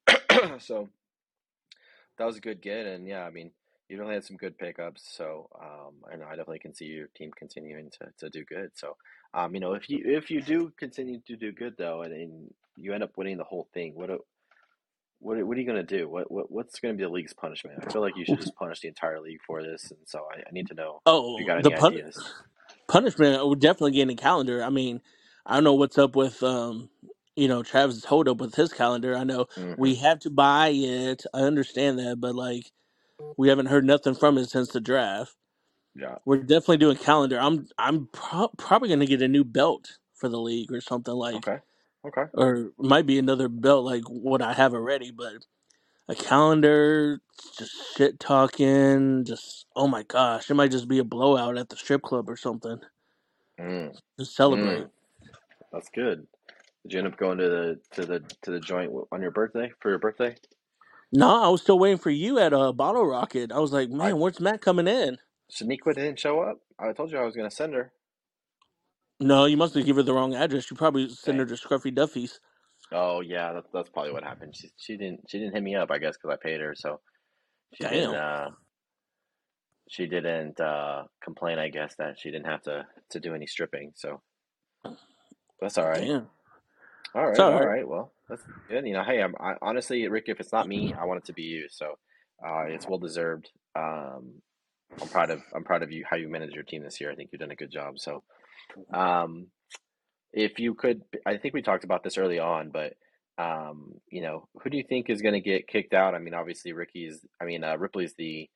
so 0.59 0.89
that 2.17 2.25
was 2.25 2.39
a 2.39 2.41
good 2.41 2.63
get, 2.63 2.87
and 2.87 3.07
yeah, 3.07 3.25
I 3.25 3.31
mean, 3.31 3.51
you 3.89 3.97
definitely 3.97 4.17
had 4.17 4.25
some 4.25 4.39
good 4.39 4.59
pickups. 4.59 5.03
So, 5.17 5.49
um, 5.61 5.95
and 6.13 6.23
I 6.25 6.31
definitely 6.31 6.61
can 6.61 6.75
see 6.75 6.87
your 6.87 7.09
team 7.17 7.33
continuing 7.37 7.91
to, 8.01 8.09
to 8.19 8.31
do 8.31 8.45
good. 8.45 8.71
So, 8.75 8.97
um, 9.35 9.55
you 9.55 9.61
know, 9.61 9.75
if 9.75 9.91
you 9.91 10.01
if 10.05 10.31
you 10.31 10.43
do 10.43 10.73
continue 10.79 11.21
to 11.27 11.37
do 11.37 11.53
good 11.53 11.75
though, 11.79 12.03
and, 12.03 12.13
and 12.15 12.55
you 12.77 12.95
end 12.95 13.05
up 13.05 13.13
winning 13.17 13.39
the 13.39 13.45
whole 13.45 13.69
thing, 13.75 13.95
what 13.95 14.11
what 15.21 15.45
what 15.47 15.57
are 15.59 15.61
you 15.61 15.67
gonna 15.67 15.83
do? 15.85 16.09
What 16.09 16.31
what 16.31 16.53
what's 16.53 16.81
gonna 16.81 16.95
be 16.95 17.05
the 17.05 17.11
league's 17.11 17.35
punishment? 17.35 17.79
I 17.83 17.87
feel 17.93 18.03
like 18.03 18.17
you 18.17 18.27
should 18.27 18.41
just 18.41 18.57
punish 18.57 18.81
the 18.81 18.89
entire 18.89 19.21
league 19.21 19.41
for 19.47 19.63
this, 19.65 19.91
and 19.93 20.01
so 20.07 20.27
I, 20.35 20.41
I 20.41 20.53
need 20.53 20.69
to 20.69 20.75
know 20.75 21.03
if 21.35 21.41
you 21.41 21.47
Oh, 21.47 21.47
got 21.47 21.59
the 21.59 21.71
any 21.71 21.73
pun- 21.73 22.03
ideas. 22.03 22.35
punishment 22.89 23.47
would 23.47 23.61
definitely 23.61 23.93
get 23.93 24.03
in 24.03 24.09
the 24.09 24.17
calendar. 24.17 24.63
I 24.65 24.71
mean, 24.71 25.03
I 25.47 25.55
don't 25.55 25.65
know 25.65 25.75
what's 25.75 25.99
up 25.99 26.17
with 26.17 26.43
um, 26.43 26.91
you 27.37 27.49
know, 27.49 27.63
Travis' 27.63 28.05
hold 28.05 28.29
up 28.29 28.39
with 28.39 28.55
his 28.55 28.73
calendar. 28.73 29.17
I 29.17 29.25
know 29.25 29.47
we 29.77 29.97
have 29.97 30.21
to 30.21 30.31
buy 30.31 30.71
it. 30.75 31.25
I 31.35 31.41
understand 31.41 31.99
that, 32.01 32.21
but 32.21 32.35
like 32.37 32.71
we 33.39 33.49
haven't 33.49 33.67
heard 33.67 33.85
nothing 33.87 34.15
from 34.15 34.39
him 34.39 34.47
since 34.47 34.71
the 34.71 34.81
draft. 34.81 35.37
Yeah. 35.97 36.17
We're 36.27 36.39
definitely 36.43 36.79
doing 36.79 36.99
calendar. 36.99 37.41
I'm 37.41 37.69
I'm 37.79 38.09
pro- 38.13 38.51
probably 38.59 38.91
gonna 38.91 39.07
get 39.07 39.23
a 39.23 39.29
new 39.29 39.45
belt 39.45 39.99
for 40.15 40.29
the 40.29 40.41
league 40.41 40.73
or 40.73 40.81
something 40.81 41.15
like, 41.15 41.37
Okay. 41.37 41.59
Okay. 42.07 42.25
or 42.35 42.73
might 42.79 43.07
be 43.07 43.19
another 43.19 43.49
belt 43.49 43.85
like 43.85 44.05
what 44.09 44.43
I 44.43 44.55
have 44.55 44.75
already. 44.75 45.11
But 45.13 45.47
a 46.09 46.15
calendar, 46.17 47.21
just 47.59 47.97
shit 47.97 48.21
talking, 48.21 49.25
just 49.25 49.67
oh 49.77 49.89
my 49.89 50.05
gosh, 50.05 50.51
it 50.51 50.55
might 50.55 50.73
just 50.73 50.89
be 50.89 50.99
a 51.01 51.05
blowout 51.05 51.59
at 51.59 51.71
the 51.71 51.77
strip 51.77 52.03
club 52.03 52.31
or 52.31 52.37
something. 52.37 52.81
Mm, 53.61 53.97
Just 54.19 54.37
celebrate. 54.37 54.85
mm, 54.85 54.91
that's 55.73 55.91
good. 55.91 56.27
Did 56.85 56.93
you 56.95 56.99
end 57.01 57.09
up 57.09 57.19
going 57.19 57.39
to 57.39 57.49
the 57.49 57.81
to 57.97 58.07
the 58.07 58.21
to 58.43 58.53
the 58.53 58.61
joint 58.61 58.93
on 59.13 59.23
your 59.23 59.33
birthday 59.33 59.73
for 59.81 59.91
your 59.91 60.01
birthday? 60.01 60.37
No, 61.13 61.43
I 61.45 61.49
was 61.49 61.63
still 61.63 61.79
waiting 61.79 61.99
for 61.99 62.11
you 62.11 62.39
at 62.39 62.53
a 62.53 62.59
uh, 62.59 62.73
Bottle 62.73 63.07
Rocket. 63.07 63.53
I 63.53 63.59
was 63.59 63.73
like, 63.73 63.91
I 64.01 64.11
man, 64.11 64.19
where's 64.19 64.41
Matt 64.41 64.61
coming 64.61 64.89
in? 64.89 65.19
Shaniqua 65.53 65.95
didn't 65.95 66.19
show 66.19 66.41
up. 66.41 66.59
I 66.79 66.93
told 66.93 67.11
you 67.13 67.19
I 67.19 67.25
was 67.25 67.37
gonna 67.37 67.51
send 67.51 67.75
her. 67.75 67.93
No, 69.21 69.47
you 69.47 69.57
must 69.57 69.75
have 69.75 69.87
given 69.87 70.03
her 70.05 70.07
the 70.07 70.15
wrong 70.15 70.35
address. 70.35 70.71
You 70.71 70.77
probably 70.77 71.09
sent 71.09 71.39
her 71.39 71.47
to 71.47 71.55
Scruffy 71.55 71.95
Duffy's. 71.95 72.41
Oh 72.93 73.21
yeah, 73.21 73.53
that's 73.53 73.69
that's 73.73 73.91
probably 73.91 74.13
what 74.13 74.25
happened. 74.25 74.55
She 74.57 74.71
she 74.77 74.97
didn't 74.97 75.23
she 75.29 75.39
didn't 75.39 75.55
hit 75.55 75.63
me 75.63 75.75
up. 75.75 75.91
I 75.91 75.99
guess 75.99 76.17
because 76.17 76.37
I 76.37 76.43
paid 76.43 76.61
her, 76.61 76.75
so 76.75 77.01
she 77.75 77.87
didn't 77.87 78.13
Damn, 78.13 78.15
uh 78.15 78.51
she 79.89 80.07
didn't 80.07 80.61
uh 80.61 81.05
complain. 81.23 81.59
I 81.59 81.69
guess 81.69 81.95
that 81.99 82.19
she 82.21 82.31
didn't 82.31 82.47
have 82.47 82.63
to 82.63 82.87
to 83.11 83.21
do 83.21 83.35
any 83.35 83.47
stripping. 83.47 83.93
So 83.97 84.23
that's 85.61 85.79
all 85.79 85.89
right. 85.89 86.07
damn. 86.07 86.29
All 87.15 87.27
right, 87.27 87.39
all 87.39 87.53
all 87.53 87.61
right. 87.61 87.67
right. 87.67 87.89
Well, 87.89 88.13
that's 88.29 88.43
good. 88.69 88.87
You 88.87 88.95
know, 88.95 89.05
hey, 89.05 89.23
I'm 89.23 89.35
I, 89.41 89.55
honestly, 89.63 90.07
Rick. 90.09 90.25
If 90.29 90.41
it's 90.41 90.53
not 90.53 90.69
me, 90.69 90.95
I 91.01 91.05
want 91.05 91.19
it 91.19 91.27
to 91.27 91.33
be 91.33 91.43
you. 91.43 91.67
So, 91.71 91.95
uh, 92.47 92.65
it's 92.69 92.87
well 92.89 92.99
deserved. 92.99 93.51
Um, 93.75 94.43
I'm 95.01 95.09
proud 95.09 95.31
of 95.31 95.43
I'm 95.55 95.65
proud 95.65 95.83
of 95.83 95.93
you 95.93 96.05
how 96.09 96.17
you 96.17 96.29
managed 96.29 96.55
your 96.55 96.65
team 96.65 96.83
this 96.83 97.01
year. 97.01 97.11
I 97.11 97.15
think 97.15 97.31
you've 97.33 97.41
done 97.41 97.51
a 97.51 97.57
good 97.57 97.71
job. 97.71 97.99
So, 97.99 98.23
um, 98.93 99.49
if 100.33 100.59
you 100.59 100.75
could, 100.75 101.03
I 101.25 101.39
think 101.39 101.55
we 101.55 101.63
talked 101.63 101.85
about 101.85 102.05
this 102.05 102.19
early 102.19 102.39
on, 102.39 102.71
but 102.71 102.95
um, 103.39 103.95
you 104.11 104.23
know, 104.23 104.49
who 104.63 104.71
do 104.71 104.77
you 104.77 104.85
think 104.89 105.09
is 105.09 105.23
going 105.23 105.35
to 105.35 105.41
get 105.41 105.69
kicked 105.69 105.95
out? 105.95 106.15
I 106.15 106.19
mean, 106.19 106.35
obviously, 106.35 106.73
Ricky's. 106.73 107.21
I 107.41 107.45
mean, 107.45 107.65
uh, 107.65 107.77
Ripley's 107.77 108.15
the 108.17 108.49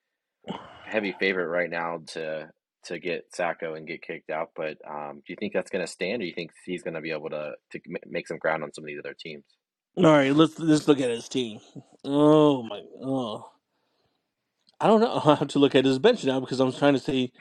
heavy 0.85 1.15
favorite 1.19 1.49
right 1.49 1.71
now 1.71 2.01
to 2.09 2.51
to 2.85 2.99
get 2.99 3.33
Sacko 3.33 3.77
and 3.77 3.87
get 3.87 4.03
kicked 4.03 4.31
out. 4.31 4.51
But 4.57 4.79
um, 4.89 5.17
do 5.27 5.33
you 5.33 5.37
think 5.37 5.53
that's 5.53 5.71
going 5.71 5.85
to 5.85 5.91
stand, 5.93 6.23
or 6.23 6.25
do 6.25 6.29
you 6.29 6.35
think 6.35 6.53
he's 6.67 6.83
going 6.83 6.95
to 6.95 7.01
be 7.01 7.13
able 7.13 7.31
to 7.31 7.55
to 7.73 7.81
ma- 7.89 7.99
make 8.07 8.29
some 8.29 8.39
ground 8.39 8.63
on 8.63 8.73
some 8.73 8.85
of 8.85 8.89
these 8.89 9.01
other 9.01 9.15
teams? 9.19 9.45
All 9.97 10.05
right, 10.05 10.35
let's 10.35 10.59
let's 10.59 10.89
look 10.89 11.01
at 11.01 11.11
his 11.11 11.29
team. 11.29 11.61
Oh 12.05 12.63
my, 12.65 12.83
oh, 13.03 13.51
I 14.81 14.87
don't 14.89 15.01
know. 15.01 15.21
I 15.27 15.37
have 15.37 15.49
to 15.49 15.59
look 15.61 15.75
at 15.75 15.85
his 15.87 15.99
bench 16.01 16.25
now 16.25 16.41
because 16.41 16.61
I'm 16.61 16.73
trying 16.73 16.95
to 16.95 17.01
see. 17.01 17.33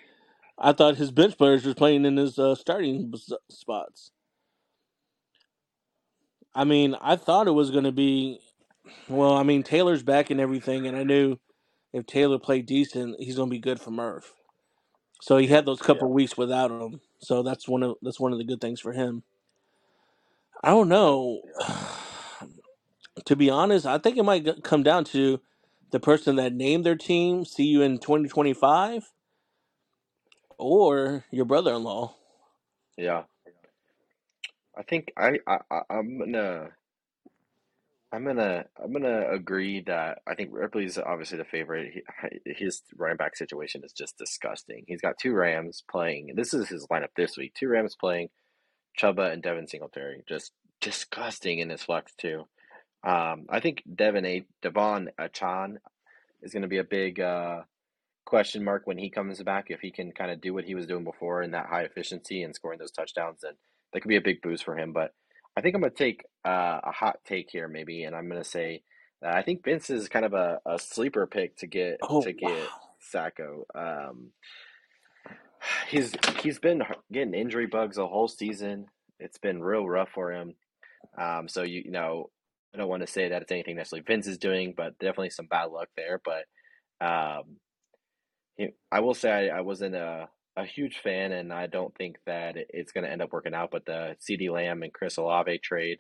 I 0.58 0.74
thought 0.74 0.98
his 0.98 1.12
bench 1.12 1.38
players 1.38 1.66
were 1.66 1.74
playing 1.76 2.06
in 2.06 2.18
his 2.18 2.40
uh, 2.40 2.56
starting 2.56 3.14
spots. 3.50 4.12
I 6.56 6.66
mean, 6.66 6.96
I 7.02 7.16
thought 7.18 7.48
it 7.48 7.52
was 7.52 7.72
going 7.72 7.86
to 7.86 7.92
be. 7.92 8.40
Well, 9.10 9.34
I 9.34 9.44
mean, 9.44 9.64
Taylor's 9.64 10.04
back 10.04 10.30
and 10.32 10.42
everything, 10.42 10.88
and 10.88 10.98
I 10.98 11.04
knew 11.04 11.38
if 11.94 12.06
Taylor 12.08 12.40
played 12.40 12.66
decent, 12.68 13.18
he's 13.20 13.36
going 13.38 13.50
to 13.50 13.56
be 13.56 13.60
good 13.60 13.82
for 13.82 13.92
Murph. 13.92 14.34
So 15.22 15.38
he 15.38 15.48
had 15.48 15.66
those 15.66 15.82
Yeah, 15.90 16.02
couple 16.02 16.12
weeks 16.14 16.38
without 16.38 16.72
him. 16.72 17.02
So 17.20 17.44
that's 17.44 17.68
one 17.68 17.84
of 17.84 17.98
that's 18.04 18.20
one 18.20 18.34
of 18.34 18.40
the 18.40 18.46
good 18.46 18.62
things 18.62 18.82
for 18.82 18.94
him. 18.94 19.24
I 20.64 20.70
don't 20.72 20.90
know. 20.90 21.42
to 23.26 23.36
be 23.36 23.50
honest, 23.50 23.86
I 23.86 23.98
think 24.00 24.18
it 24.18 24.24
might 24.24 24.46
g- 24.46 24.62
come 24.64 24.84
down 24.84 25.06
to 25.06 25.42
the 25.92 26.00
person 26.02 26.38
that 26.38 26.54
named 26.54 26.86
their 26.86 26.96
team. 26.96 27.46
See 27.46 27.66
you 27.66 27.82
in 27.84 28.00
2025, 28.00 29.12
or 30.60 31.26
your 31.32 31.46
brother-in-law. 31.46 32.16
yeah. 32.98 33.24
I 34.78 34.84
think 34.84 35.14
I, 35.18 35.40
I 35.48 35.60
I- 35.72 35.84
I'm 35.92 36.20
gonna 36.20 36.70
I'm 38.12 38.26
gonna 38.26 38.66
I'm 38.84 38.92
gonna 38.92 39.30
agree 39.32 39.82
that 39.82 40.20
I 40.28 40.34
think 40.34 40.50
Ripley's 40.52 40.98
obviously 40.98 41.38
the 41.38 41.46
favorite. 41.46 41.94
He, 41.94 42.54
his 42.54 42.82
running 42.98 43.18
back 43.18 43.36
situation 43.36 43.84
is 43.84 43.94
just 43.94 44.18
disgusting. 44.18 44.84
He's 44.88 45.02
got 45.02 45.20
two 45.20 45.34
Rams 45.34 45.84
playing. 45.90 46.34
This 46.36 46.54
is 46.54 46.70
his 46.70 46.88
lineup 46.88 47.10
this 47.16 47.38
week. 47.38 47.54
Two 47.54 47.68
Rams 47.68 47.96
playing 47.96 48.30
Chuba 49.00 49.32
and 49.32 49.44
Devin 49.44 49.68
Singletary. 49.68 50.24
Just 50.28 50.52
disgusting 50.82 51.60
in 51.60 51.70
his 51.70 51.84
flex 51.84 52.14
too. 52.16 52.48
Um, 53.04 53.46
I 53.50 53.60
think 53.60 53.84
Devin 53.94 54.26
A. 54.26 54.46
De'Von 54.64 55.08
Achane 55.20 55.78
is 56.42 56.52
going 56.52 56.64
to 56.64 56.68
be 56.68 56.80
a 56.80 56.84
big 56.84 57.20
uh, 57.20 57.62
question 58.26 58.64
mark 58.64 58.86
when 58.86 58.98
he 58.98 59.10
comes 59.10 59.42
back. 59.44 59.68
If 59.70 59.80
he 59.80 59.92
can 59.92 60.12
kind 60.12 60.32
of 60.32 60.42
do 60.42 60.54
what 60.54 60.66
he 60.66 60.76
was 60.76 60.86
doing 60.86 61.04
before 61.04 61.42
in 61.42 61.52
that 61.52 61.68
high 61.68 61.84
efficiency 61.84 62.44
and 62.44 62.54
scoring 62.54 62.80
those 62.80 62.92
touchdowns, 62.92 63.42
then 63.42 63.54
that 63.94 64.02
could 64.02 64.10
be 64.10 64.18
a 64.18 64.22
big 64.22 64.42
boost 64.42 64.66
for 64.66 64.78
him. 64.78 64.92
But 64.92 65.14
I 65.60 65.62
think 65.62 65.76
I'm 65.76 65.82
going 65.82 65.92
to 65.92 65.98
take 65.98 66.24
uh, 66.46 66.80
a 66.86 66.92
hot 66.92 67.18
take 67.26 67.50
here, 67.52 67.68
maybe, 67.68 68.04
and 68.04 68.16
I'm 68.16 68.30
going 68.30 68.42
to 68.42 68.50
say 68.50 68.82
that 69.22 69.36
I 69.36 69.42
think 69.42 69.66
Vince 69.66 69.90
is 69.90 70.08
kind 70.08 70.24
of 70.24 70.34
a, 70.34 70.62
a 70.66 70.80
sleeper 70.80 71.28
pick 71.28 71.58
to 71.58 71.68
get 71.68 71.98
Oh 72.02 72.22
to 72.22 72.34
wow! 72.42 72.50
get 72.50 72.70
Sacko. 73.14 73.64
Um, 73.76 74.32
he's 75.90 76.16
he's 76.42 76.60
been 76.60 76.82
getting 77.12 77.34
injury 77.34 77.68
bugs 77.68 77.98
the 77.98 78.08
whole 78.08 78.30
season. 78.30 78.86
It's 79.20 79.38
been 79.38 79.62
real 79.62 79.86
rough 79.86 80.08
for 80.16 80.32
him. 80.32 80.56
Um, 81.18 81.50
so 81.50 81.64
you, 81.64 81.82
you 81.84 81.92
know, 81.92 82.30
I 82.74 82.78
don't 82.78 82.88
want 82.88 83.02
to 83.02 83.12
say 83.12 83.28
that 83.28 83.42
it's 83.42 83.52
anything 83.52 83.76
necessarily 83.76 84.06
Vince 84.08 84.28
is 84.28 84.38
doing, 84.38 84.74
but 84.78 84.98
definitely 84.98 85.32
some 85.32 85.48
bad 85.48 85.72
luck 85.72 85.90
there. 85.98 86.22
But 86.24 87.06
um, 87.06 87.58
he, 88.56 88.70
I 88.90 89.02
will 89.02 89.14
say 89.14 89.50
I, 89.50 89.58
I 89.58 89.62
wasn't 89.62 89.96
a 89.96 90.30
a 90.60 90.66
huge 90.66 90.98
fan, 90.98 91.32
and 91.32 91.52
I 91.54 91.68
don't 91.68 91.96
think 91.96 92.18
that 92.26 92.56
it's 92.58 92.92
going 92.92 93.04
to 93.06 93.12
end 93.12 93.22
up 93.22 93.32
working 93.32 93.54
out. 93.54 93.72
But 93.72 93.86
the 93.86 94.16
CeeDee 94.22 94.52
Lamb 94.52 94.84
and 94.84 94.94
Chris 94.94 95.18
Olave 95.18 95.60
trade, 95.60 96.00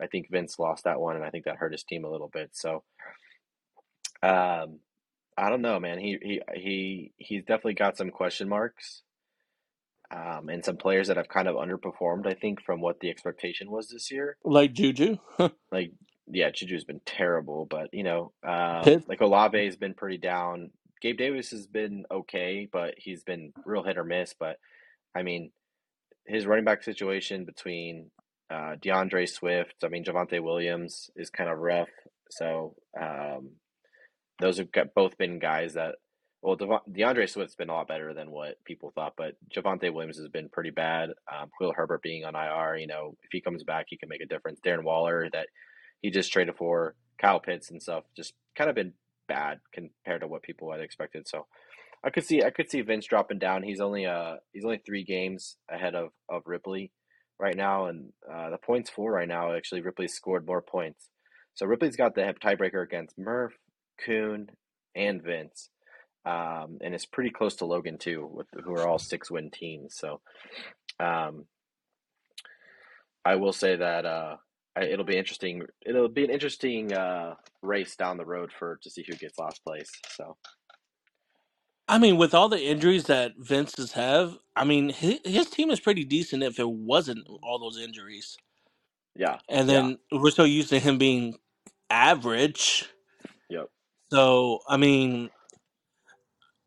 I 0.00 0.06
think 0.06 0.30
Vince 0.30 0.58
lost 0.58 0.84
that 0.84 1.00
one, 1.00 1.16
and 1.16 1.24
I 1.24 1.30
think 1.30 1.44
that 1.44 1.56
hurt 1.56 1.72
his 1.72 1.84
team 1.84 2.04
a 2.04 2.10
little 2.10 2.30
bit. 2.32 2.50
So 2.52 2.82
um, 4.22 4.80
I 5.36 5.50
don't 5.50 5.62
know, 5.62 5.78
man. 5.78 5.98
He 5.98 6.18
he 6.22 6.40
he 6.54 7.12
he's 7.16 7.42
definitely 7.42 7.74
got 7.74 7.96
some 7.96 8.10
question 8.10 8.48
marks. 8.48 9.02
Um, 10.08 10.48
and 10.50 10.64
some 10.64 10.76
players 10.76 11.08
that 11.08 11.16
have 11.16 11.28
kind 11.28 11.48
of 11.48 11.56
underperformed, 11.56 12.28
I 12.28 12.34
think, 12.34 12.62
from 12.62 12.80
what 12.80 13.00
the 13.00 13.10
expectation 13.10 13.72
was 13.72 13.88
this 13.88 14.08
year. 14.12 14.36
Like 14.44 14.72
Juju, 14.72 15.16
Like, 15.72 15.90
yeah, 16.28 16.50
Juju's 16.50 16.84
been 16.84 17.00
terrible, 17.04 17.66
but 17.68 17.88
you 17.92 18.04
know, 18.04 18.32
um, 18.46 19.02
like 19.08 19.20
Olave's 19.20 19.74
been 19.74 19.94
pretty 19.94 20.18
down. 20.18 20.70
Gabe 21.06 21.18
Davis 21.18 21.50
has 21.50 21.68
been 21.68 22.04
okay, 22.10 22.68
but 22.72 22.94
he's 22.96 23.22
been 23.22 23.52
real 23.64 23.84
hit 23.84 23.96
or 23.96 24.02
miss. 24.02 24.34
But 24.36 24.56
I 25.14 25.22
mean, 25.22 25.52
his 26.26 26.46
running 26.46 26.64
back 26.64 26.82
situation 26.82 27.44
between 27.44 28.10
uh, 28.50 28.74
D'Andre 28.82 29.26
Swift, 29.26 29.76
I 29.84 29.88
mean, 29.88 30.02
Javonte 30.02 30.42
Williams 30.42 31.08
is 31.14 31.30
kind 31.30 31.48
of 31.48 31.58
rough. 31.58 31.90
So 32.30 32.74
um, 33.00 33.50
those 34.40 34.58
have 34.58 34.72
got, 34.72 34.94
both 34.94 35.16
been 35.16 35.38
guys 35.38 35.74
that, 35.74 35.94
well, 36.42 36.56
D'Andre 36.92 37.26
Swift's 37.26 37.54
been 37.54 37.70
a 37.70 37.74
lot 37.74 37.86
better 37.86 38.12
than 38.12 38.32
what 38.32 38.56
people 38.64 38.90
thought, 38.92 39.12
but 39.16 39.34
Javonte 39.56 39.94
Williams 39.94 40.18
has 40.18 40.28
been 40.28 40.48
pretty 40.48 40.70
bad. 40.70 41.10
Um, 41.32 41.50
Khalil 41.56 41.74
Herbert 41.76 42.02
being 42.02 42.24
on 42.24 42.34
IR, 42.34 42.78
you 42.78 42.88
know, 42.88 43.14
if 43.22 43.28
he 43.30 43.40
comes 43.40 43.62
back, 43.62 43.86
he 43.88 43.96
can 43.96 44.08
make 44.08 44.22
a 44.22 44.26
difference. 44.26 44.58
Darren 44.58 44.82
Waller, 44.82 45.28
that 45.32 45.46
he 46.02 46.10
just 46.10 46.32
traded 46.32 46.56
for 46.56 46.96
Kyle 47.16 47.38
Pitts 47.38 47.70
and 47.70 47.80
stuff, 47.80 48.02
just 48.16 48.34
kind 48.56 48.68
of 48.68 48.74
been 48.74 48.92
bad 49.28 49.60
compared 49.72 50.20
to 50.20 50.28
what 50.28 50.42
people 50.42 50.70
had 50.72 50.80
expected. 50.80 51.26
So 51.28 51.46
I 52.04 52.10
could 52.10 52.24
see 52.24 52.42
I 52.42 52.50
could 52.50 52.70
see 52.70 52.80
Vince 52.82 53.06
dropping 53.06 53.38
down. 53.38 53.62
He's 53.62 53.80
only 53.80 54.06
uh 54.06 54.36
he's 54.52 54.64
only 54.64 54.80
three 54.84 55.04
games 55.04 55.56
ahead 55.70 55.94
of 55.94 56.10
of 56.28 56.42
Ripley 56.46 56.92
right 57.38 57.56
now, 57.56 57.86
and 57.86 58.12
uh, 58.32 58.50
the 58.50 58.58
points 58.58 58.90
for 58.90 59.12
right 59.12 59.28
now 59.28 59.54
actually 59.54 59.80
Ripley 59.80 60.08
scored 60.08 60.46
more 60.46 60.62
points. 60.62 61.08
So 61.54 61.66
Ripley's 61.66 61.96
got 61.96 62.14
the 62.14 62.34
tiebreaker 62.42 62.82
against 62.82 63.18
Murph, 63.18 63.54
Kuhn, 64.04 64.48
and 64.94 65.22
Vince, 65.22 65.70
um, 66.24 66.78
and 66.82 66.94
it's 66.94 67.06
pretty 67.06 67.30
close 67.30 67.56
to 67.56 67.66
Logan 67.66 67.98
too, 67.98 68.28
with 68.30 68.46
who 68.64 68.74
are 68.74 68.86
all 68.86 68.98
six 68.98 69.30
win 69.30 69.50
teams. 69.50 69.96
So 69.96 70.20
um, 71.00 71.46
I 73.24 73.36
will 73.36 73.52
say 73.52 73.76
that 73.76 74.04
uh, 74.04 74.36
I, 74.76 74.84
it'll 74.84 75.06
be 75.06 75.18
interesting. 75.18 75.62
It'll 75.86 76.08
be 76.08 76.24
an 76.24 76.30
interesting 76.30 76.94
uh, 76.94 77.36
race 77.62 77.96
down 77.96 78.18
the 78.18 78.26
road 78.26 78.52
for 78.58 78.78
to 78.82 78.90
see 78.90 79.04
who 79.08 79.16
gets 79.16 79.38
last 79.38 79.64
place. 79.64 79.90
So 80.08 80.36
I 81.88 81.98
mean, 81.98 82.18
with 82.18 82.34
all 82.34 82.48
the 82.50 82.64
injuries 82.64 83.04
that 83.04 83.34
Vince's 83.38 83.92
have, 83.92 84.38
I 84.56 84.64
mean, 84.64 84.90
his, 84.90 85.20
his 85.24 85.50
team 85.50 85.70
is 85.70 85.80
pretty 85.80 86.04
decent 86.04 86.42
if 86.42 86.58
it 86.58 86.68
wasn't 86.70 87.28
all 87.42 87.58
those 87.60 87.78
injuries. 87.80 88.38
yeah, 89.16 89.38
And 89.48 89.68
yeah, 89.68 89.70
then 89.70 89.98
we're 90.12 90.30
so 90.30 90.44
used 90.44 90.70
to 90.70 90.80
him 90.80 90.98
being 90.98 91.36
average. 91.90 92.86
yep, 93.50 93.68
So, 94.12 94.60
I 94.68 94.76
mean, 94.78 95.30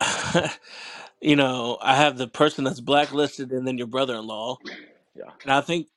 you 1.21 1.35
know, 1.37 1.77
I 1.81 1.95
have 1.95 2.17
the 2.17 2.27
person 2.27 2.63
that's 2.65 2.81
blacklisted 2.81 3.51
and 3.51 3.67
then 3.67 3.77
your 3.77 3.87
brother-in-law. 3.87 4.59
yeah, 5.15 5.31
And 5.43 5.53
I 5.53 5.61
think 5.61 5.87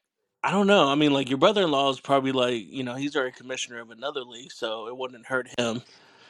I 0.44 0.50
don't 0.50 0.66
know. 0.66 0.88
I 0.88 0.94
mean, 0.96 1.12
like 1.12 1.28
your 1.28 1.38
brother-in-law 1.38 1.90
is 1.90 2.00
probably 2.00 2.32
like, 2.32 2.66
you 2.68 2.82
know, 2.84 2.94
he's 2.96 3.16
already 3.16 3.32
commissioner 3.32 3.80
of 3.80 3.90
another 3.90 4.22
league, 4.22 4.52
so 4.52 4.88
it 4.88 4.96
wouldn't 4.96 5.26
hurt 5.26 5.48
him. 5.58 5.82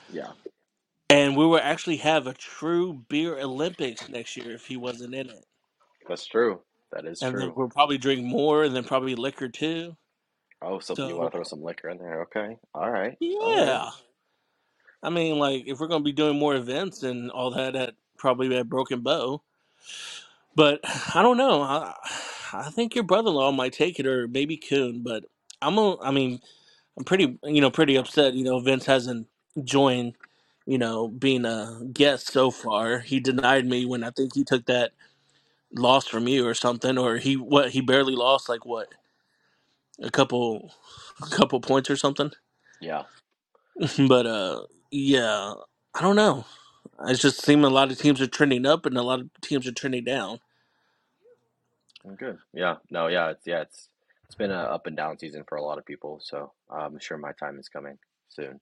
yeah. 0.09 0.33
And 1.11 1.37
we 1.37 1.47
will 1.47 1.59
actually 1.61 1.99
have 1.99 2.27
a 2.27 2.35
true 2.35 3.05
beer 3.09 3.39
Olympics 3.39 4.09
next 4.09 4.37
year 4.37 4.53
if 4.53 4.67
he 4.67 4.77
wasn't 4.77 5.15
in 5.15 5.29
it. 5.31 5.45
That's 6.09 6.27
true. 6.27 6.61
That 6.93 7.07
is 7.07 7.23
And 7.23 7.39
then 7.39 7.49
true. 7.49 7.55
we'll 7.57 7.71
probably 7.71 7.99
drink 7.99 8.25
more 8.25 8.65
and 8.65 8.75
then 8.77 8.85
probably 8.85 9.15
liquor 9.15 9.49
too. 9.49 9.97
Oh, 10.63 10.79
so 10.81 10.97
you 11.03 11.17
want 11.17 11.29
So 11.29 11.31
to 11.31 11.37
throw 11.39 11.45
some 11.45 11.63
liquor 11.63 11.91
in 11.91 11.99
there? 11.99 12.23
Okay. 12.23 12.59
All 12.75 12.91
right. 12.91 13.19
All 13.41 13.55
right. 13.57 13.67
yeah. 13.67 13.91
I 15.03 15.11
mean, 15.11 15.39
like 15.39 15.65
if 15.67 15.81
we're 15.81 15.89
gonna 15.89 16.05
be 16.05 16.13
doing 16.13 16.39
more 16.39 16.55
events 16.57 17.03
and 17.05 17.31
all 17.31 17.51
that 17.53 17.77
at 17.77 17.95
probably 18.19 18.57
at 18.57 18.69
Broken 18.69 19.01
Bow, 19.01 19.43
but 20.57 20.81
I 21.15 21.23
don't 21.23 21.37
know. 21.39 21.63
I, 22.53 22.71
think 22.71 22.95
your 22.95 23.05
brother-in-law 23.05 23.53
might 23.53 23.73
take 23.73 23.99
it, 23.99 24.07
or 24.07 24.29
maybe 24.29 24.57
Coon. 24.57 25.03
But 25.03 25.25
I'm, 25.61 25.79
a, 25.79 26.01
I 26.01 26.11
mean, 26.11 26.41
I'm 26.97 27.05
pretty, 27.05 27.39
you 27.45 27.61
know, 27.61 27.71
pretty 27.71 27.97
upset. 27.97 28.35
You 28.35 28.45
know, 28.45 28.61
Vince 28.61 28.87
hasn't 28.87 29.27
joined. 29.65 30.15
You 30.65 30.79
know, 30.79 31.09
being 31.09 31.45
a 31.45 31.81
guest 31.93 32.29
so 32.29 32.53
far, 32.53 33.01
he 33.01 33.19
denied 33.19 33.67
me 33.67 33.85
when 33.85 34.05
I 34.05 34.11
think 34.11 34.33
he 34.35 34.45
took 34.45 34.67
that 34.67 34.93
loss 35.75 36.07
from 36.07 36.29
you 36.29 36.47
or 36.47 36.55
something, 36.55 36.99
or 36.99 37.17
he 37.17 37.37
what 37.37 37.71
he 37.71 37.81
barely 37.81 38.15
lost 38.15 38.49
like 38.49 38.65
what 38.65 38.89
a 40.01 40.11
couple, 40.11 40.73
a 41.21 41.27
couple 41.27 41.61
points 41.61 41.91
or 41.91 41.97
something. 41.97 42.31
Yeah. 42.81 43.05
but 44.09 44.27
uh, 44.27 44.63
yeah, 44.91 45.55
I 45.95 46.03
don't 46.03 46.17
know. 46.17 46.45
It's 47.07 47.21
just 47.21 47.43
seeming 47.43 47.65
a 47.65 47.71
lot 47.71 47.91
of 47.91 47.99
teams 47.99 48.21
are 48.21 48.27
trending 48.27 48.67
up 48.67 48.87
and 48.87 48.97
a 48.97 49.03
lot 49.03 49.21
of 49.21 49.31
teams 49.41 49.67
are 49.67 49.73
trending 49.73 50.05
down. 50.05 50.39
Good. 52.19 52.39
Yeah. 52.55 52.77
No. 52.91 53.09
Yeah. 53.09 53.31
It's 53.31 53.47
yeah. 53.47 53.63
It's 53.63 53.89
it's 54.27 54.37
been 54.37 54.51
a 54.51 54.57
up 54.61 54.87
and 54.87 54.97
down 54.97 55.19
season 55.19 55.45
for 55.49 55.57
a 55.57 55.65
lot 55.65 55.79
of 55.79 55.87
people. 55.87 56.21
So 56.23 56.53
I'm 56.71 56.99
sure 57.01 57.19
my 57.19 57.33
time 57.33 57.59
is 57.59 57.69
coming 57.69 57.99
soon. 58.29 58.61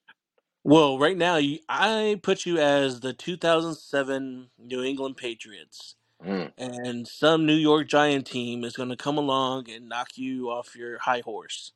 Well, 0.64 0.98
right 0.98 1.16
now 1.16 1.36
you, 1.36 1.60
I 1.68 2.20
put 2.22 2.44
you 2.46 2.58
as 2.58 3.00
the 3.00 3.14
2007 3.14 4.50
New 4.58 4.82
England 4.82 5.16
Patriots, 5.16 5.96
Mm, 6.24 6.52
and 6.58 7.08
some 7.08 7.46
New 7.46 7.54
York 7.54 7.88
Giant 7.88 8.26
team 8.26 8.64
is 8.64 8.76
going 8.76 8.90
to 8.90 8.96
come 8.96 9.18
along 9.18 9.70
and 9.70 9.88
knock 9.88 10.10
you 10.16 10.50
off 10.50 10.76
your 10.76 10.98
high 10.98 11.22
horse. 11.24 11.72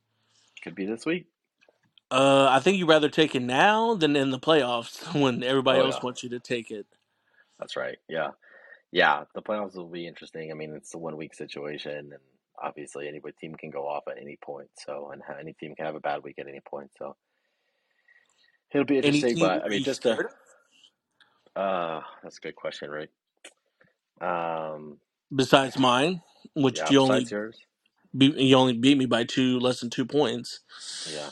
could 0.63 0.75
be 0.75 0.87
this 0.87 1.07
week. 1.07 1.27
Uh, 2.11 2.49
I 2.51 2.61
think 2.61 2.79
you'd 2.79 2.89
rather 2.89 3.09
take 3.11 3.35
it 3.35 3.43
now 3.43 3.95
than 3.95 4.17
in 4.17 4.31
the 4.31 4.39
playoffs 4.41 5.15
when 5.21 5.43
everybody 5.43 5.81
Oh 5.81 5.85
else 5.85 5.97
yeah. 5.97 6.03
wants 6.03 6.23
you 6.23 6.31
to 6.31 6.41
take 6.41 6.71
it. 6.71 6.87
That's 7.59 7.77
right. 7.77 7.99
Yeah. 8.09 8.31
Yeah. 8.95 9.25
The 9.35 9.43
playoffs 9.43 9.77
will 9.77 9.89
be 9.89 10.07
interesting. 10.07 10.53
I 10.53 10.55
mean, 10.55 10.75
it's 10.75 10.95
a 10.95 10.99
one 10.99 11.17
week 11.19 11.35
situation, 11.35 11.93
and 11.99 12.23
obviously 12.63 13.09
any 13.09 13.21
team 13.41 13.57
can 13.57 13.71
go 13.71 13.89
off 13.89 14.05
at 14.09 14.19
any 14.21 14.39
point. 14.43 14.69
So, 14.79 15.11
and 15.13 15.23
any 15.41 15.55
team 15.55 15.75
can 15.75 15.87
have 15.87 15.97
a 15.97 16.01
bad 16.01 16.23
week 16.23 16.39
at 16.39 16.49
any 16.49 16.61
point. 16.61 16.93
So 16.99 17.17
it'll 18.73 18.87
be 18.87 18.99
interesting. 18.99 19.39
But 19.39 19.65
I 19.65 19.69
mean, 19.69 19.85
just 19.85 20.03
to 20.05 20.29
uh, 21.57 22.03
that's 22.23 22.39
a 22.39 22.41
good 22.41 22.57
question, 22.57 22.91
Rick. 22.91 23.11
Um, 24.21 24.99
Besides 25.35 25.79
mine, 25.79 26.23
which 26.55 26.79
yeah. 26.79 26.91
you 26.91 27.01
Besides 27.01 27.01
only 27.01 27.25
yours. 27.31 27.59
beat, 28.17 28.37
you 28.37 28.57
only 28.57 28.75
beat 28.75 28.99
me 28.99 29.07
by 29.07 29.25
two 29.25 29.59
less 29.61 29.81
than 29.81 29.91
two 29.91 30.07
points. 30.07 30.61
Yeah. 31.05 31.31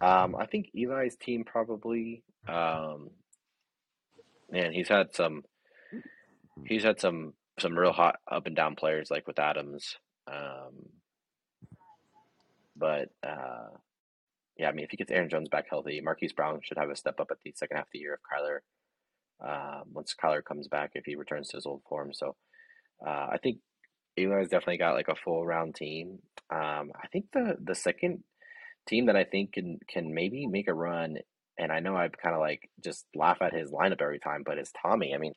Um, 0.00 0.36
I 0.36 0.46
think 0.46 0.70
Eli's 0.74 1.16
team 1.16 1.44
probably. 1.44 2.22
Um, 2.48 3.10
man, 4.50 4.72
he's 4.72 4.88
had 4.88 5.14
some. 5.14 5.44
He's 6.70 6.84
had 6.84 7.00
some 7.00 7.34
some 7.58 7.76
real 7.76 7.90
hot 7.92 8.20
up 8.30 8.46
and 8.46 8.54
down 8.54 8.76
players 8.76 9.10
like 9.10 9.26
with 9.26 9.40
Adams. 9.40 9.96
Um, 10.30 10.86
but 12.76 13.08
uh, 13.26 13.70
yeah, 14.56 14.68
I 14.68 14.72
mean, 14.72 14.84
if 14.84 14.92
he 14.92 14.96
gets 14.96 15.10
Aaron 15.10 15.28
Jones 15.28 15.48
back 15.48 15.64
healthy, 15.68 16.00
Marquise 16.00 16.32
Brown 16.32 16.60
should 16.62 16.78
have 16.78 16.88
a 16.88 16.94
step 16.94 17.18
up 17.18 17.32
at 17.32 17.38
the 17.44 17.52
second 17.56 17.76
half 17.76 17.86
of 17.86 17.90
the 17.92 17.98
year 17.98 18.14
if 18.14 18.20
Kyler, 18.22 18.58
uh, 19.44 19.80
once 19.92 20.14
Kyler 20.14 20.44
comes 20.44 20.68
back, 20.68 20.92
if 20.94 21.04
he 21.04 21.16
returns 21.16 21.48
to 21.48 21.56
his 21.56 21.66
old 21.66 21.82
form. 21.88 22.12
So 22.12 22.36
uh, 23.04 23.26
I 23.32 23.38
think 23.42 23.58
Eli's 24.16 24.48
definitely 24.48 24.78
got 24.78 24.94
like 24.94 25.08
a 25.08 25.16
full 25.16 25.44
round 25.44 25.74
team. 25.74 26.20
Um, 26.54 26.92
I 26.94 27.08
think 27.12 27.26
the 27.32 27.56
the 27.60 27.74
second 27.74 28.22
team 28.88 29.06
that 29.06 29.16
I 29.16 29.24
think 29.24 29.54
can 29.54 29.80
can 29.88 30.14
maybe 30.14 30.46
make 30.46 30.68
a 30.68 30.74
run, 30.74 31.16
and 31.58 31.72
I 31.72 31.80
know 31.80 31.96
I 31.96 32.08
kind 32.10 32.36
of 32.36 32.40
like 32.40 32.70
just 32.84 33.06
laugh 33.12 33.38
at 33.42 33.54
his 33.54 33.72
lineup 33.72 34.00
every 34.00 34.20
time, 34.20 34.44
but 34.46 34.56
it's 34.56 34.72
Tommy. 34.80 35.16
I 35.16 35.18
mean, 35.18 35.34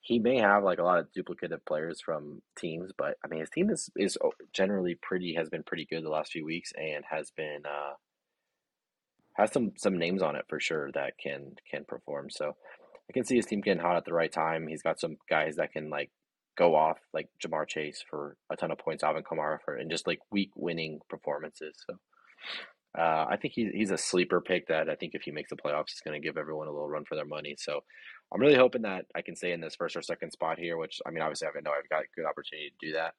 he 0.00 0.18
may 0.18 0.38
have 0.38 0.64
like 0.64 0.78
a 0.78 0.84
lot 0.84 0.98
of 0.98 1.08
duplicative 1.12 1.64
players 1.66 2.00
from 2.00 2.42
teams, 2.58 2.90
but 2.96 3.16
I 3.24 3.28
mean 3.28 3.40
his 3.40 3.50
team 3.50 3.70
is 3.70 3.90
is 3.96 4.16
generally 4.52 4.96
pretty 5.00 5.34
has 5.34 5.48
been 5.48 5.62
pretty 5.62 5.86
good 5.90 6.04
the 6.04 6.10
last 6.10 6.32
few 6.32 6.44
weeks 6.44 6.72
and 6.76 7.04
has 7.10 7.30
been 7.30 7.62
uh 7.66 7.94
has 9.34 9.52
some 9.52 9.72
some 9.76 9.98
names 9.98 10.22
on 10.22 10.36
it 10.36 10.46
for 10.48 10.58
sure 10.60 10.90
that 10.92 11.18
can 11.18 11.54
can 11.70 11.84
perform. 11.84 12.30
So 12.30 12.56
I 13.08 13.12
can 13.12 13.24
see 13.24 13.36
his 13.36 13.46
team 13.46 13.60
getting 13.60 13.82
hot 13.82 13.96
at 13.96 14.04
the 14.04 14.14
right 14.14 14.32
time. 14.32 14.68
He's 14.68 14.82
got 14.82 15.00
some 15.00 15.16
guys 15.28 15.56
that 15.56 15.72
can 15.72 15.90
like 15.90 16.10
go 16.56 16.74
off 16.74 16.98
like 17.12 17.28
Ja'Marr 17.44 17.66
Chase 17.66 18.04
for 18.08 18.36
a 18.50 18.56
ton 18.56 18.70
of 18.70 18.78
points, 18.78 19.02
Alvin 19.02 19.22
Kamara 19.22 19.58
for 19.64 19.74
and 19.76 19.90
just 19.90 20.06
like 20.06 20.20
week 20.30 20.50
winning 20.54 21.00
performances. 21.08 21.74
So 21.86 21.96
uh, 22.98 23.26
I 23.30 23.36
think 23.40 23.54
he's 23.54 23.72
he's 23.72 23.90
a 23.90 23.98
sleeper 23.98 24.40
pick 24.40 24.68
that 24.68 24.88
I 24.88 24.94
think 24.94 25.14
if 25.14 25.22
he 25.22 25.30
makes 25.30 25.50
the 25.50 25.56
playoffs, 25.56 25.90
he's 25.90 26.02
going 26.04 26.20
to 26.20 26.26
give 26.26 26.36
everyone 26.36 26.66
a 26.66 26.72
little 26.72 26.88
run 26.88 27.04
for 27.04 27.14
their 27.14 27.24
money. 27.24 27.54
So 27.58 27.80
I'm 28.32 28.40
really 28.40 28.56
hoping 28.56 28.82
that 28.82 29.06
I 29.14 29.22
can 29.22 29.36
stay 29.36 29.52
in 29.52 29.60
this 29.60 29.74
first 29.74 29.96
or 29.96 30.02
second 30.02 30.30
spot 30.30 30.58
here, 30.58 30.76
which 30.76 31.00
I 31.06 31.10
mean, 31.10 31.22
obviously, 31.22 31.48
I 31.48 31.60
know 31.60 31.72
I've 31.72 31.88
got 31.88 32.02
a 32.02 32.14
good 32.16 32.26
opportunity 32.26 32.70
to 32.70 32.86
do 32.86 32.92
that 32.94 33.14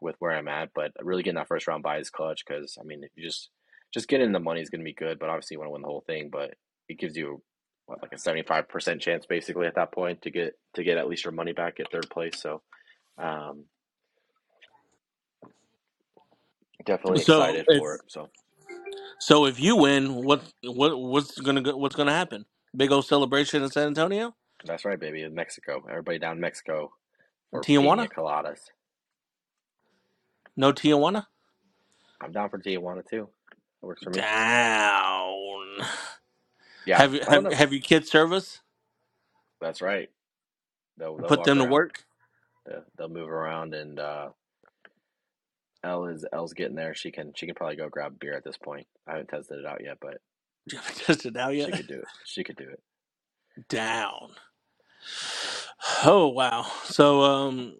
with 0.00 0.16
where 0.18 0.32
I'm 0.32 0.48
at, 0.48 0.70
but 0.74 0.92
really 1.00 1.22
getting 1.22 1.36
that 1.36 1.48
first 1.48 1.66
round 1.66 1.82
buy 1.82 1.98
is 1.98 2.10
clutch 2.10 2.44
because 2.46 2.78
I 2.80 2.84
mean, 2.84 3.04
if 3.04 3.10
you 3.16 3.24
just 3.24 3.50
just 3.92 4.08
getting 4.08 4.32
the 4.32 4.40
money 4.40 4.60
is 4.60 4.70
going 4.70 4.80
to 4.80 4.84
be 4.84 4.94
good, 4.94 5.18
but 5.18 5.28
obviously 5.28 5.54
you 5.54 5.58
want 5.58 5.68
to 5.68 5.72
win 5.72 5.82
the 5.82 5.88
whole 5.88 6.04
thing, 6.06 6.28
but 6.30 6.54
it 6.88 6.98
gives 6.98 7.16
you 7.16 7.42
what 7.86 8.02
like 8.02 8.12
a 8.12 8.16
75% 8.16 9.00
chance 9.00 9.24
basically 9.24 9.66
at 9.66 9.76
that 9.76 9.92
point 9.92 10.20
to 10.22 10.30
get 10.30 10.58
to 10.74 10.84
get 10.84 10.98
at 10.98 11.08
least 11.08 11.24
your 11.24 11.32
money 11.32 11.52
back 11.52 11.80
at 11.80 11.90
third 11.90 12.08
place. 12.10 12.40
So 12.40 12.62
um, 13.16 13.64
definitely 16.84 17.22
So 17.22 17.42
excited 17.42 17.66
if 17.68 17.78
for 17.78 17.94
it. 17.94 18.00
So 18.08 18.28
so 19.20 19.46
if 19.46 19.58
you 19.58 19.76
win, 19.76 20.14
what 20.14 20.42
what 20.64 20.98
what's 20.98 21.38
gonna 21.40 21.62
go, 21.62 21.76
what's 21.76 21.96
gonna 21.96 22.12
happen? 22.12 22.44
Big 22.76 22.92
old 22.92 23.06
celebration 23.06 23.62
in 23.62 23.70
San 23.70 23.88
Antonio, 23.88 24.34
that's 24.64 24.84
right, 24.84 25.00
baby. 25.00 25.22
In 25.22 25.34
Mexico, 25.34 25.84
everybody 25.90 26.18
down 26.18 26.36
in 26.36 26.40
Mexico 26.40 26.92
for 27.50 27.66
pina 27.66 27.96
Tijuana. 27.96 28.08
coladas. 28.08 28.60
No 30.56 30.72
Tijuana. 30.72 31.26
I'm 32.20 32.32
down 32.32 32.50
for 32.50 32.58
Tijuana 32.58 33.06
too. 33.08 33.28
That 33.80 33.86
works 33.86 34.02
for 34.02 34.10
me. 34.10 34.22
Down. 34.22 35.78
Yeah, 36.86 37.00
Have 37.00 37.14
you 37.14 37.22
I 37.26 37.32
don't 37.32 37.44
have 37.44 37.44
know. 37.44 37.54
have 37.54 37.72
your 37.72 37.82
kids 37.82 38.10
service? 38.10 38.60
That's 39.60 39.82
right. 39.82 40.08
They'll 40.98 41.18
they'll 41.18 41.30
Put 41.30 41.32
walk 41.32 41.44
them 41.44 41.58
to 41.58 41.64
around. 41.64 41.66
work. 41.66 42.04
They'll, 42.66 42.84
they'll 42.98 43.08
move 43.08 43.30
around, 43.30 43.74
and 43.74 44.00
uh, 44.00 44.28
Elle 45.84 46.06
is 46.06 46.24
Elle's 46.32 46.54
getting 46.54 46.76
there. 46.76 46.94
She 46.94 47.10
can 47.12 47.32
she 47.36 47.46
can 47.46 47.54
probably 47.54 47.76
go 47.76 47.88
grab 47.88 48.18
beer 48.20 48.36
at 48.36 48.44
this 48.44 48.58
point. 48.58 48.86
I 49.06 49.12
haven't 49.12 49.28
tested 49.28 49.60
it 49.60 49.66
out 49.66 49.82
yet, 49.84 49.98
but 50.00 50.18
You 50.72 50.78
haven't 50.78 50.98
tested 50.98 51.36
it 51.36 51.40
out 51.40 51.54
she 51.62 51.72
could 51.72 51.88
do 51.88 52.00
it. 52.00 52.08
She 52.24 52.44
could 52.44 52.56
do 52.56 52.68
it. 52.68 52.80
Down. 53.68 54.30
Oh 56.04 56.28
wow. 56.28 56.66
So 56.84 57.22
um, 57.22 57.76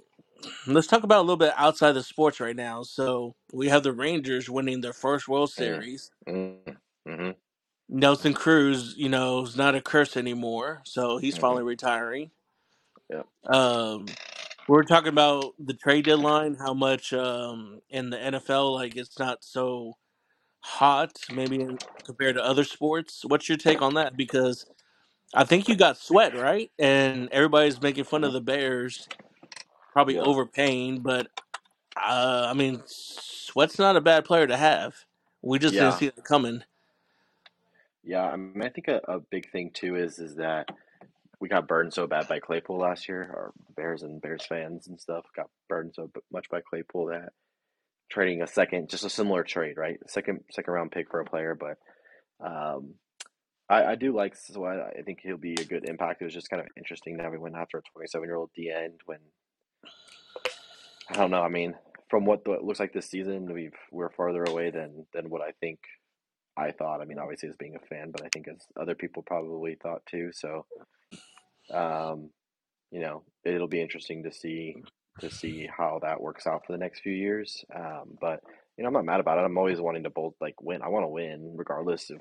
let's 0.67 0.87
talk 0.89 1.05
about 1.05 1.21
a 1.21 1.23
little 1.23 1.37
bit 1.37 1.53
outside 1.57 1.93
the 1.93 2.03
sports 2.03 2.41
right 2.41 2.57
now. 2.57 2.83
So 2.85 3.37
we 3.53 3.69
have 3.69 3.83
the 3.85 3.93
Rangers 3.93 4.51
winning 4.51 4.81
their 4.83 4.93
first 4.95 5.29
World 5.29 5.51
Mm, 5.59 5.83
Series. 5.83 6.11
mm, 6.29 6.77
mm-hmm, 7.09 7.31
Nelson 7.89 8.35
Cruz, 8.35 8.95
you 8.97 9.09
know, 9.09 9.43
is 9.45 9.57
not 9.57 9.75
a 9.77 9.81
curse 9.83 10.17
anymore, 10.17 10.83
so 10.85 11.19
he's 11.19 11.35
mm-hmm. 11.37 11.43
finally 11.43 11.65
retiring. 11.65 12.31
Yep. 13.11 13.27
Um, 13.47 14.07
we 14.69 14.75
were 14.75 14.85
talking 14.85 15.09
about 15.11 15.55
the 15.59 15.75
trade 15.75 16.07
deadline, 16.07 16.57
how 16.57 16.75
much 16.75 17.13
um, 17.13 17.81
in 17.91 18.11
the 18.11 18.19
NFL, 18.19 18.75
like 18.75 18.97
it's 18.97 19.19
not 19.19 19.45
so 19.45 19.95
hot, 20.61 21.13
maybe 21.31 21.61
in, 21.61 21.79
compared 22.05 22.37
to 22.37 22.45
other 22.45 22.65
sports. 22.65 23.25
What's 23.27 23.49
your 23.49 23.59
take 23.59 23.83
on 23.83 23.95
that? 23.95 24.17
Because 24.17 24.67
I 25.35 25.45
think 25.45 25.69
you 25.69 25.77
got 25.77 25.99
sweat, 25.99 26.37
right? 26.37 26.71
And 26.79 27.29
everybody's 27.33 27.83
making 27.83 28.05
fun 28.05 28.25
of 28.25 28.33
the 28.33 28.41
Bears, 28.43 29.11
probably 29.93 30.17
Yeah. 30.17 30.25
overpaying, 30.25 31.01
but 31.01 31.29
uh, 31.97 32.49
I 32.51 32.55
mean, 32.55 32.83
Sweat's 32.87 33.79
not 33.79 33.97
a 33.97 34.01
bad 34.03 34.25
player 34.25 34.47
to 34.47 34.57
have. 34.57 34.95
We 35.43 35.59
just 35.59 35.79
didn't 35.79 35.95
Yeah. 35.95 35.95
see 35.95 36.07
it 36.09 36.25
coming. 36.25 36.65
Yeah. 38.05 38.25
I 38.25 38.37
mean, 38.37 38.63
I 38.63 38.71
think 38.71 38.89
a, 38.89 39.01
a 39.09 39.21
big 39.21 39.51
thing 39.53 39.71
too 39.75 39.97
is 39.97 40.19
is 40.19 40.37
that 40.37 40.69
we 41.41 41.49
got 41.49 41.69
burned 41.69 41.95
so 41.95 42.07
bad 42.07 42.29
by 42.29 42.41
Claypool 42.41 42.79
last 42.79 43.09
year. 43.09 43.23
Our 43.23 43.53
Bears 43.77 44.03
and 44.03 44.21
Bears 44.23 44.47
fans 44.47 44.89
and 44.89 45.01
stuff 45.01 45.27
got 45.37 45.51
burned 45.69 45.95
so 45.95 46.11
b- 46.13 46.21
much 46.33 46.49
by 46.51 46.61
Claypool 46.63 47.07
that 47.07 47.33
trading 48.11 48.43
a 48.43 48.47
second, 48.47 48.89
just 48.89 49.05
a 49.05 49.11
similar 49.11 49.45
trade, 49.45 49.77
right? 49.77 49.99
Second 50.07 50.41
second 50.51 50.73
round 50.73 50.93
pick 50.93 51.11
for 51.11 51.21
a 51.21 51.25
player, 51.25 51.55
but 51.59 51.79
um, 52.45 52.95
I, 53.69 53.85
I 53.85 53.95
do 53.95 54.15
like 54.15 54.37
Sweat. 54.37 54.79
I 54.99 55.03
think 55.03 55.21
he'll 55.23 55.37
be 55.37 55.55
a 55.55 55.65
good 55.65 55.89
impact. 55.89 56.23
It 56.23 56.25
was 56.25 56.35
just 56.35 56.51
kind 56.51 56.61
of 56.61 56.69
interesting 56.77 57.19
that 57.19 57.31
we 57.31 57.39
went 57.39 57.57
after 57.57 57.79
a 57.79 57.83
27 57.93 58.27
year 58.27 58.37
old 58.37 58.51
D 58.55 58.71
end 58.71 59.01
when 59.07 59.19
I 61.11 61.15
don't 61.15 61.31
know. 61.31 61.43
I 61.43 61.49
mean, 61.49 61.75
from 62.09 62.25
what 62.25 62.45
the, 62.45 62.53
it 62.53 62.65
looks 62.65 62.81
like 62.81 62.93
this 62.93 63.11
season, 63.11 63.53
we've 63.53 63.77
we're 63.91 64.11
farther 64.11 64.45
away 64.45 64.71
than 64.71 65.07
than 65.13 65.29
what 65.29 65.43
I 65.43 65.53
think 65.61 65.81
I 66.57 66.73
thought. 66.73 67.01
I 67.01 67.05
mean, 67.05 67.19
obviously 67.19 67.49
as 67.51 67.57
being 67.57 67.77
a 67.77 67.87
fan, 67.87 68.11
but 68.11 68.25
I 68.25 68.29
think 68.33 68.49
as 68.49 68.57
other 68.81 68.95
people 68.95 69.23
probably 69.23 69.77
thought 69.77 70.03
too. 70.07 70.31
So, 70.33 70.67
um, 71.73 72.31
you 72.91 73.01
know, 73.01 73.23
it'll 73.45 73.69
be 73.69 73.83
interesting 73.83 74.25
to 74.25 74.33
see 74.33 74.77
to 75.21 75.31
see 75.31 75.69
how 75.75 76.01
that 76.03 76.21
works 76.21 76.47
out 76.47 76.67
for 76.67 76.73
the 76.73 76.79
next 76.79 77.01
few 77.01 77.13
years. 77.13 77.65
Um, 77.75 78.19
but 78.21 78.41
you 78.77 78.83
know, 78.85 78.89
I'm 78.89 78.95
not 78.95 79.05
mad 79.05 79.21
about 79.21 79.39
it. 79.39 79.45
I'm 79.45 79.59
always 79.59 79.81
wanting 79.81 80.05
to 80.05 80.11
both 80.11 80.35
like 80.41 80.61
win. 80.63 80.83
I 80.83 80.89
want 80.89 81.05
to 81.05 81.09
win 81.09 81.55
regardless 81.57 82.11
of 82.11 82.21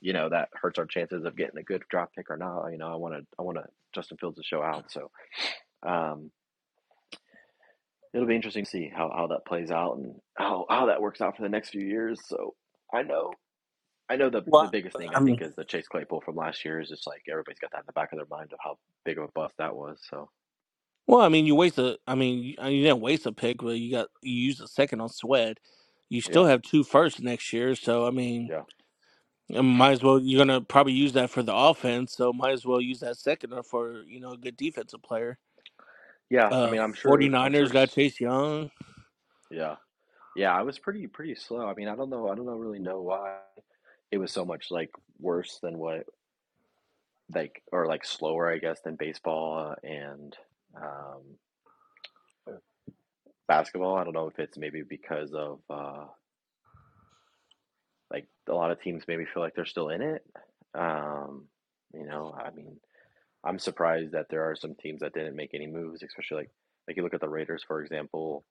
you 0.00 0.12
know 0.12 0.28
that 0.28 0.48
hurts 0.54 0.78
our 0.78 0.86
chances 0.86 1.24
of 1.24 1.36
getting 1.36 1.58
a 1.58 1.62
good 1.62 1.82
draft 1.90 2.14
pick 2.16 2.30
or 2.30 2.36
not. 2.36 2.68
You 2.70 2.78
know, 2.78 2.92
I 2.92 2.96
want 2.96 3.14
to 3.14 3.26
I 3.38 3.42
want 3.42 3.58
to 3.58 3.64
Justin 3.94 4.18
Fields 4.18 4.36
to 4.38 4.44
show 4.44 4.62
out. 4.62 4.90
So 4.90 5.10
um, 5.86 6.30
it'll 8.14 8.26
be 8.26 8.36
interesting 8.36 8.64
to 8.64 8.70
see 8.70 8.90
how, 8.94 9.10
how 9.14 9.28
that 9.28 9.46
plays 9.46 9.70
out 9.70 9.96
and 9.98 10.16
how, 10.36 10.66
how 10.68 10.86
that 10.86 11.00
works 11.02 11.20
out 11.20 11.36
for 11.36 11.42
the 11.42 11.48
next 11.48 11.70
few 11.70 11.82
years. 11.86 12.20
So 12.26 12.54
I 12.92 13.02
know 13.02 13.32
I 14.08 14.16
know 14.16 14.30
the 14.30 14.42
the 14.60 14.68
biggest 14.68 14.96
thing 14.96 15.14
I 15.14 15.18
I 15.18 15.20
think 15.20 15.40
mean, 15.40 15.42
is 15.42 15.54
the 15.54 15.64
Chase 15.64 15.88
Claypool 15.88 16.22
from 16.22 16.36
last 16.36 16.64
year 16.64 16.80
is 16.80 16.88
just 16.88 17.06
like 17.06 17.22
everybody's 17.30 17.58
got 17.58 17.72
that 17.72 17.80
in 17.80 17.86
the 17.86 17.92
back 17.92 18.12
of 18.12 18.18
their 18.18 18.26
mind 18.30 18.52
of 18.52 18.58
how 18.62 18.78
big 19.04 19.18
of 19.18 19.24
a 19.24 19.32
bust 19.34 19.54
that 19.58 19.76
was. 19.76 20.00
So 20.10 20.30
well, 21.08 21.22
I 21.22 21.30
mean, 21.30 21.46
you 21.46 21.56
waste 21.56 21.78
a. 21.78 21.98
I 22.08 22.16
mean, 22.16 22.40
you, 22.44 22.54
you 22.70 22.84
didn't 22.84 23.00
waste 23.00 23.26
a 23.26 23.32
pick, 23.32 23.58
but 23.58 23.78
you 23.78 23.92
got 23.92 24.08
you 24.22 24.34
used 24.34 24.62
a 24.62 24.68
second 24.68 25.00
on 25.02 25.10
Sweat. 25.10 25.58
You 26.10 26.22
still 26.22 26.46
yeah, 26.46 26.46
have 26.46 26.62
two 26.62 26.84
firsts 26.84 27.20
next 27.20 27.52
year, 27.52 27.76
so 27.76 28.06
I 28.06 28.12
mean, 28.12 28.50
yeah, 28.50 28.64
might 29.62 29.92
as 29.92 30.02
well. 30.02 30.20
You're 30.20 30.40
gonna 30.40 30.60
probably 30.62 30.92
use 30.94 31.12
that 31.14 31.30
for 31.30 31.42
the 31.42 31.54
offense, 31.54 32.14
so 32.14 32.32
might 32.32 32.52
as 32.52 32.66
well 32.66 32.80
use 32.80 33.00
that 33.00 33.16
second 33.18 33.54
for 33.66 34.02
you 34.02 34.20
know 34.20 34.32
a 34.32 34.38
good 34.38 34.56
defensive 34.56 35.02
player. 35.02 35.38
yeah. 36.30 36.54
I 36.62 36.66
Uh, 36.66 36.68
mean, 36.68 36.80
I'm 36.80 36.94
sure 36.94 37.32
I'm 37.42 37.52
49ers 37.52 37.72
sure. 37.72 37.72
got 37.72 37.90
Chase 37.90 38.20
Young. 38.20 38.70
Yeah, 39.50 39.76
yeah. 40.36 40.52
I 40.54 40.62
was 40.62 40.78
pretty 40.78 41.06
pretty 41.08 41.36
slow. 41.36 41.66
I 41.66 41.74
mean, 41.74 41.88
I 41.88 41.96
don't 41.96 42.10
know. 42.10 42.28
I 42.30 42.36
don't 42.36 42.46
know 42.46 42.56
really 42.56 42.80
know 42.80 43.02
why 43.02 43.38
it 44.12 44.18
was 44.18 44.32
so 44.32 44.44
much 44.44 44.70
like 44.70 44.90
worse 45.20 45.58
than 45.62 45.78
what 45.78 46.06
like 47.34 47.62
or 47.72 47.86
like 47.86 48.04
slower, 48.04 48.50
I 48.52 48.58
guess, 48.58 48.80
than 48.82 48.96
baseball 48.96 49.74
and 49.82 50.36
um, 50.76 51.22
basketball. 53.46 53.96
I 53.96 54.04
don't 54.04 54.14
know 54.14 54.28
if 54.28 54.38
it's 54.38 54.58
maybe 54.58 54.82
because 54.82 55.32
of 55.32 55.60
uh, 55.70 56.04
like 58.10 58.26
a 58.48 58.52
lot 58.52 58.70
of 58.70 58.80
teams 58.80 59.04
maybe 59.08 59.24
feel 59.24 59.42
like 59.42 59.54
they're 59.54 59.66
still 59.66 59.88
in 59.88 60.02
it. 60.02 60.24
Um, 60.74 61.46
you 61.94 62.06
know, 62.06 62.34
I 62.36 62.50
mean, 62.50 62.76
I'm 63.44 63.58
surprised 63.58 64.12
that 64.12 64.26
there 64.30 64.44
are 64.44 64.56
some 64.56 64.74
teams 64.74 65.00
that 65.00 65.14
didn't 65.14 65.36
make 65.36 65.54
any 65.54 65.66
moves, 65.66 66.02
especially 66.02 66.38
like 66.42 66.50
like 66.86 66.96
you 66.96 67.02
look 67.02 67.14
at 67.14 67.20
the 67.20 67.28
Raiders, 67.28 67.64
for 67.66 67.82
example. 67.82 68.44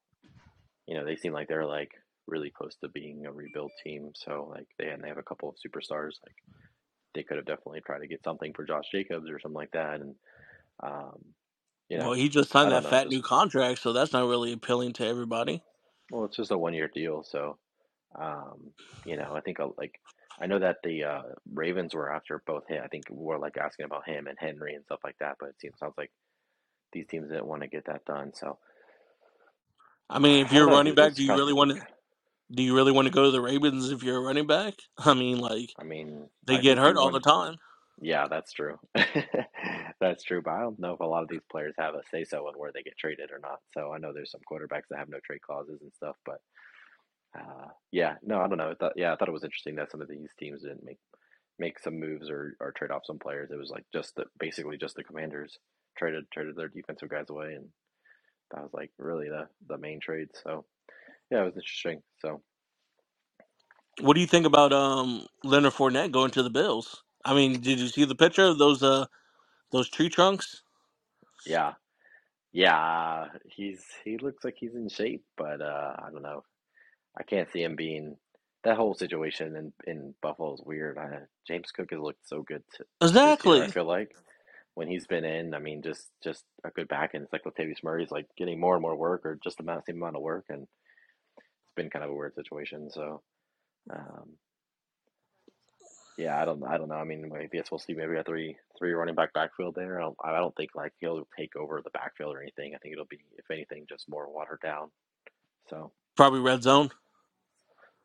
You 0.88 0.96
know, 0.96 1.06
they 1.06 1.16
seem 1.16 1.34
like 1.34 1.48
they're 1.48 1.66
like 1.66 1.92
really 2.28 2.50
close 2.50 2.76
to 2.82 2.90
being 2.90 3.26
a 3.26 3.32
rebuild 3.32 3.72
team. 3.84 4.12
So 4.16 4.48
like 4.50 4.68
they 4.78 4.90
and 4.90 5.04
they 5.04 5.10
have 5.10 5.18
a 5.18 5.24
couple 5.24 5.50
of 5.50 5.56
superstars. 5.56 6.14
Like 6.26 6.36
they 7.14 7.24
could 7.24 7.38
have 7.38 7.46
definitely 7.46 7.82
tried 7.82 8.00
to 8.00 8.08
get 8.08 8.24
something 8.24 8.54
for 8.54 8.66
Josh 8.66 8.86
Jacobs 8.92 9.30
or 9.30 9.40
something 9.40 9.56
like 9.56 9.72
that. 9.72 10.02
And 10.02 10.16
um, 10.84 11.20
you 11.90 11.98
Well, 11.98 12.14
know, 12.14 12.16
he 12.16 12.30
just 12.30 12.52
I 12.60 12.70
signed 12.70 12.72
don't 12.72 12.74
that 12.74 12.86
know, 12.86 12.96
fat 12.96 13.10
new 13.10 13.22
contract, 13.22 13.82
so 13.82 13.94
that's 13.94 14.14
not 14.14 14.28
really 14.28 14.54
appealing 14.54 14.94
to 14.96 15.08
everybody. 15.08 15.64
well, 16.12 16.26
it's 16.26 16.38
just 16.38 16.52
a 16.52 16.58
one 16.58 16.74
year 16.76 16.90
deal. 16.94 17.24
So 17.24 17.58
um, 18.20 18.72
you 19.06 19.18
know, 19.18 19.34
I 19.36 19.42
think 19.42 19.60
uh, 19.60 19.70
like 19.78 20.00
I 20.42 20.48
know 20.48 20.60
that 20.60 20.78
the 20.84 21.04
uh, 21.06 21.22
Ravens 21.54 21.96
were 21.96 22.12
after 22.14 22.42
both 22.48 22.68
him. 22.68 22.82
I 22.84 22.88
think 22.90 23.06
we 23.12 23.18
were 23.26 23.40
like 23.40 23.58
asking 23.58 23.86
about 23.86 24.08
him 24.10 24.28
and 24.28 24.38
Henry 24.40 24.76
and 24.76 24.86
stuff 24.86 25.00
like 25.04 25.18
that. 25.20 25.38
But 25.40 25.50
it 25.50 25.56
seems 25.62 25.80
sounds 25.80 25.96
like 25.98 26.12
these 26.94 27.08
teams 27.08 27.30
didn't 27.30 27.48
want 27.48 27.64
to 27.64 27.70
get 27.70 27.86
that 27.88 28.06
done. 28.06 28.34
So 28.36 28.60
I 30.10 30.20
mean, 30.20 30.46
if 30.46 30.52
I 30.52 30.54
you're 30.54 30.68
a 30.68 30.72
know. 30.72 30.72
running 30.72 30.96
back, 30.96 31.14
It's 31.14 31.18
do 31.18 31.24
you 31.24 31.36
really 31.36 31.54
want 31.54 31.72
to? 31.72 31.82
Do 32.52 32.64
you 32.64 32.76
really 32.76 32.94
want 32.94 33.08
to 33.08 33.14
go 33.14 33.26
to 33.26 33.32
the 33.32 33.42
Ravens 33.42 33.92
if 33.92 34.04
you're 34.04 34.18
a 34.18 34.22
running 34.22 34.48
back? 34.48 34.76
I 35.00 35.14
mean, 35.16 35.40
like 35.40 35.76
I 35.80 35.84
mean, 35.86 36.30
they 36.46 36.58
I 36.58 36.62
get 36.62 36.78
think 36.78 36.80
hurt 36.80 36.98
you 36.98 36.98
all 36.98 37.12
the 37.12 37.20
want. 37.20 37.22
time. 37.22 37.58
Yeah, 38.02 38.28
that's 38.30 38.54
true. 38.54 38.80
That's 40.02 40.24
true. 40.24 40.42
But 40.44 40.52
I 40.52 40.62
don't 40.62 40.80
know 40.80 40.94
if 40.94 41.00
a 41.02 41.06
lot 41.06 41.24
of 41.24 41.30
these 41.30 41.46
players 41.52 41.76
have 41.80 41.96
a 41.96 42.02
say 42.12 42.26
so 42.26 42.48
on 42.48 42.56
where 42.56 42.72
they 42.74 42.84
get 42.84 42.98
traded 42.98 43.32
or 43.32 43.40
not. 43.40 43.60
So 43.74 43.94
I 43.94 44.00
know 44.00 44.14
there's 44.14 44.32
some 44.32 44.42
quarterbacks 44.52 44.90
that 44.90 45.00
have 45.00 45.10
no 45.10 45.20
trade 45.26 45.42
clauses 45.42 45.82
and 45.82 45.94
stuff. 45.96 46.18
But 46.26 46.42
uh, 47.40 47.70
yeah, 47.92 48.16
no, 48.24 48.40
I 48.42 48.48
don't 48.48 48.58
know. 48.60 48.72
I 48.72 48.76
thought, 48.76 48.94
yeah, 48.98 49.14
I 49.14 49.18
thought 49.18 49.30
it 49.30 49.34
was 49.34 49.44
interesting 49.46 49.76
that 49.76 49.92
some 49.92 50.02
of 50.02 50.10
these 50.10 50.30
teams 50.40 50.64
didn't 50.64 50.86
make 50.86 51.00
make 51.60 51.80
some 51.80 52.00
moves 52.00 52.30
or, 52.30 52.56
or 52.60 52.72
trade 52.74 52.92
off 52.92 53.06
some 53.06 53.20
players. 53.20 53.52
It 53.52 53.60
was 53.60 53.72
like 53.72 53.86
just 53.94 54.16
the 54.16 54.26
basically 54.40 54.78
just 54.78 54.96
the 54.96 55.04
Commanders 55.06 55.58
traded 55.98 56.26
traded 56.34 56.56
their 56.58 56.70
defensive 56.70 57.10
guys 57.10 57.30
away, 57.30 57.56
and 57.56 57.68
that 58.54 58.64
was 58.64 58.74
like 58.74 58.92
really 59.00 59.30
the 59.30 59.48
the 59.68 59.78
main 59.78 60.00
trade. 60.02 60.30
So 60.44 60.66
yeah, 61.32 61.42
it 61.42 61.46
was 61.46 61.58
interesting. 61.58 62.04
So 62.22 62.42
What 64.02 64.16
do 64.16 64.22
you 64.22 64.28
think 64.28 64.46
about 64.46 64.74
um 64.74 65.28
Leonard 65.44 65.74
Fournette 65.74 66.12
going 66.12 66.32
to 66.32 66.44
the 66.44 66.50
Bills? 66.52 67.04
I 67.26 67.34
mean, 67.34 67.62
did 67.62 67.80
you 67.80 67.88
see 67.88 68.06
the 68.06 68.16
picture 68.16 68.44
of 68.44 68.58
those 68.58 68.84
uh 68.84 69.06
those 69.72 69.90
tree 69.90 70.10
trunks? 70.10 70.64
yeah, 71.46 71.74
yeah, 72.52 73.28
he's 73.46 73.84
he 74.04 74.18
looks 74.18 74.44
like 74.44 74.56
he's 74.58 74.76
in 74.76 74.90
shape, 74.90 75.24
but 75.38 75.62
uh, 75.62 75.96
I 76.00 76.10
don't 76.12 76.24
know. 76.24 76.44
I 77.18 77.24
can't 77.24 77.52
see 77.52 77.64
him 77.64 77.76
being 77.76 78.18
that 78.64 78.78
whole 78.78 78.96
situation 78.96 79.56
in 79.56 79.74
in 79.86 80.16
Buffalo 80.22 80.54
is 80.54 80.62
weird. 80.66 80.98
I, 80.98 81.22
James 81.48 81.72
Cook 81.72 81.92
has 81.92 82.00
looked 82.00 82.28
so 82.28 82.42
good 82.44 82.64
t 82.76 82.84
this 83.24 83.44
year. 83.46 83.64
I 83.64 83.68
Exactly. 83.68 83.74
feel 83.74 83.86
like 83.86 84.16
when 84.76 84.88
he's 84.88 85.08
been 85.08 85.26
in, 85.26 85.54
I 85.54 85.60
mean, 85.60 85.82
just 85.82 86.10
just 86.24 86.44
a 86.64 86.72
good 86.72 86.88
back 86.88 87.12
end. 87.14 87.24
It's 87.24 87.34
like 87.34 87.44
Latavius 87.44 87.84
Murray's 87.84 88.12
like 88.12 88.28
getting 88.38 88.60
more 88.60 88.76
and 88.76 88.82
more 88.82 88.96
work, 88.96 89.26
or 89.26 89.40
just 89.44 89.58
the 89.58 89.82
same 89.86 89.98
amount 89.98 90.16
of 90.16 90.22
work, 90.22 90.46
and 90.50 90.64
it's 91.38 91.76
been 91.76 91.90
kind 91.90 92.06
of 92.06 92.12
a 92.12 92.16
weird 92.16 92.36
situation. 92.36 92.90
So, 92.92 93.22
um, 93.92 94.34
yeah, 96.18 96.42
I 96.42 96.46
don't 96.46 96.64
I 96.64 96.78
don't 96.78 96.90
know. 96.90 96.96
I 96.96 97.04
mean, 97.04 97.32
I 97.36 97.46
guess 97.46 97.72
we'll 97.72 97.80
see 97.80 97.94
maybe 97.94 98.16
a 98.18 98.24
three 98.24 98.58
three 98.78 98.94
running 98.94 99.16
back 99.16 99.34
backfield 99.34 99.76
there. 99.76 100.00
I 100.00 100.04
don't, 100.04 100.18
I 100.24 100.32
don't 100.38 100.56
think 100.56 100.72
like 100.76 100.94
he'll 101.00 101.28
take 101.38 101.56
over 101.56 101.82
the 101.84 101.92
backfield 101.92 102.36
or 102.36 102.42
anything. 102.42 102.74
I 102.76 102.80
think 102.80 102.94
it'll 102.94 103.06
be, 103.06 103.20
if 103.38 103.50
anything, 103.52 103.86
just 103.88 104.10
more 104.10 104.32
watered 104.32 104.62
down. 104.62 104.90
So. 105.70 105.92
Probably 106.16 106.40
red 106.40 106.64
zone. 106.64 106.90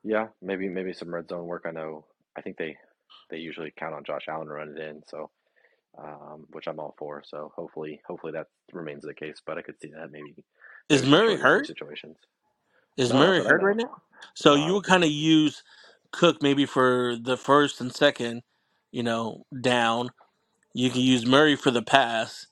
Yeah, 0.04 0.28
maybe 0.42 0.68
maybe 0.68 0.92
some 0.92 1.14
red 1.14 1.28
zone 1.28 1.46
work. 1.46 1.64
I 1.66 1.70
know. 1.70 2.04
I 2.36 2.42
think 2.42 2.58
they 2.58 2.76
they 3.30 3.38
usually 3.38 3.72
count 3.76 3.94
on 3.94 4.04
Josh 4.04 4.26
Allen 4.28 4.46
to 4.48 4.52
run 4.52 4.74
it 4.76 4.78
in, 4.78 5.02
so 5.08 5.30
um, 5.98 6.46
which 6.50 6.66
I'm 6.66 6.78
all 6.78 6.94
for. 6.98 7.22
So 7.26 7.52
hopefully 7.56 8.02
hopefully 8.06 8.32
that 8.32 8.48
remains 8.72 9.04
the 9.04 9.14
case. 9.14 9.40
But 9.44 9.58
I 9.58 9.62
could 9.62 9.80
see 9.80 9.90
that 9.96 10.10
maybe 10.10 10.34
Is 10.88 11.02
maybe 11.02 11.10
some 11.10 11.10
Murray 11.10 11.36
hurt? 11.36 11.66
situations. 11.66 12.16
Is 12.96 13.12
No, 13.12 13.20
Murray 13.20 13.38
that 13.38 13.46
I 13.46 13.50
hurt 13.50 13.62
right 13.62 13.76
now? 13.76 14.02
So 14.34 14.54
you 14.54 14.74
would 14.74 14.84
kind 14.84 15.04
of 15.04 15.10
use 15.10 15.62
Cook 16.12 16.42
maybe 16.42 16.66
for 16.66 17.16
the 17.20 17.36
first 17.36 17.80
and 17.80 17.94
second, 17.94 18.42
you 18.92 19.02
know, 19.02 19.46
down. 19.60 20.10
You 20.74 20.90
can 20.90 21.00
use 21.02 21.26
Murray 21.26 21.56
for 21.56 21.70
the 21.70 21.82
pass, 21.82 22.46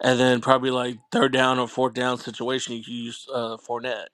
and 0.00 0.18
then 0.20 0.40
probably 0.40 0.70
like 0.70 0.98
third 1.12 1.32
down 1.32 1.58
or 1.58 1.68
fourth 1.68 1.94
down 1.94 2.18
situation, 2.18 2.74
you 2.76 2.84
can 2.84 2.94
use 2.94 3.26
uh, 3.32 3.56
Fournette. 3.58 4.08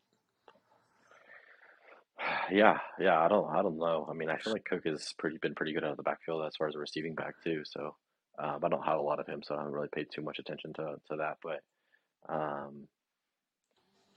Yeah, 2.52 2.78
yeah. 2.98 3.18
I 3.20 3.28
don't 3.28 3.48
I 3.48 3.62
don't 3.62 3.78
know. 3.78 4.06
I 4.10 4.14
mean, 4.14 4.28
I 4.30 4.38
feel 4.38 4.52
like 4.52 4.64
Cook 4.64 4.84
has 4.86 5.14
pretty 5.18 5.38
been 5.38 5.54
pretty 5.54 5.72
good 5.72 5.84
out 5.84 5.92
of 5.92 5.96
the 5.96 6.02
backfield 6.02 6.44
as 6.46 6.56
far 6.56 6.68
as 6.68 6.74
a 6.74 6.78
receiving 6.78 7.14
back 7.14 7.34
too. 7.44 7.62
So 7.64 7.96
um, 8.38 8.60
I 8.64 8.68
don't 8.68 8.84
have 8.84 8.98
a 8.98 9.02
lot 9.02 9.20
of 9.20 9.26
him, 9.26 9.42
so 9.44 9.54
I 9.54 9.58
haven't 9.58 9.72
really 9.74 9.88
paid 9.94 10.08
too 10.12 10.22
much 10.22 10.38
attention 10.38 10.72
to 10.74 10.96
to 11.10 11.16
that. 11.18 11.38
But 11.42 11.62
um, 12.28 12.88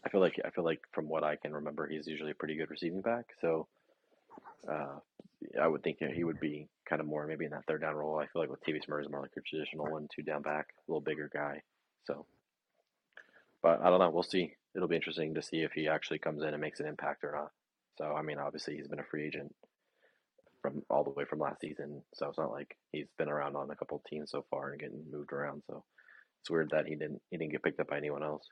I 0.06 0.10
feel 0.10 0.22
like 0.22 0.40
I 0.46 0.50
feel 0.52 0.66
like 0.66 0.82
from 0.94 1.10
what 1.10 1.24
I 1.24 1.36
can 1.38 1.54
remember, 1.54 1.88
he's 1.88 2.08
usually 2.08 2.32
a 2.32 2.36
pretty 2.36 2.56
good 2.56 2.70
receiving 2.72 3.02
back. 3.02 3.26
So. 3.42 3.68
Uh, 4.70 5.00
I 5.62 5.68
would 5.68 5.84
think 5.84 5.98
you 6.02 6.08
know, 6.08 6.14
he 6.14 6.24
would 6.24 6.40
be 6.40 6.68
kind 6.88 7.02
of 7.02 7.08
more 7.08 7.28
maybe 7.28 7.46
in 7.46 7.52
that 7.52 7.66
third 7.68 7.82
down 7.82 7.96
role. 7.96 8.20
I 8.20 8.28
feel 8.28 8.42
like 8.42 8.50
with 8.50 8.64
TV 8.64 8.78
is 8.78 8.88
more 8.88 9.22
like 9.22 9.36
your 9.36 9.44
traditional 9.46 9.92
one, 9.92 10.08
two 10.14 10.22
down 10.22 10.42
back, 10.42 10.68
a 10.78 10.92
little 10.92 11.02
bigger 11.02 11.30
guy. 11.34 11.62
So, 12.06 12.26
but 13.62 13.82
I 13.82 13.90
don't 13.90 14.00
know. 14.00 14.10
We'll 14.10 14.24
see. 14.24 14.54
It'll 14.76 14.88
be 14.88 14.96
interesting 14.96 15.36
to 15.36 15.42
see 15.42 15.62
if 15.62 15.74
he 15.74 15.88
actually 15.88 16.20
comes 16.20 16.42
in 16.42 16.50
and 16.50 16.62
makes 16.62 16.80
an 16.80 16.88
impact 16.88 17.24
or 17.24 17.34
not. 17.34 17.52
So, 17.98 18.06
I 18.06 18.22
mean, 18.22 18.40
obviously 18.40 18.76
he's 18.76 18.88
been 18.88 19.00
a 19.00 19.04
free 19.04 19.28
agent 19.28 19.54
from 20.62 20.82
all 20.90 21.04
the 21.04 21.12
way 21.12 21.26
from 21.26 21.40
last 21.40 21.62
season, 21.62 22.02
so 22.14 22.30
it's 22.30 22.38
not 22.38 22.52
like 22.52 22.78
he's 22.92 23.08
been 23.18 23.30
around 23.30 23.56
on 23.56 23.70
a 23.70 23.76
couple 23.76 23.98
of 23.98 24.04
teams 24.06 24.32
so 24.32 24.46
far 24.50 24.72
and 24.72 24.80
getting 24.80 25.04
moved 25.12 25.34
around. 25.34 25.62
So, 25.68 25.84
it's 26.44 26.50
weird 26.50 26.72
that 26.72 26.88
he 26.88 26.96
didn't 26.96 27.22
he 27.32 27.38
didn't 27.38 27.54
get 27.54 27.64
picked 27.64 27.80
up 27.80 27.88
by 27.88 27.98
anyone 27.98 28.22
else. 28.22 28.44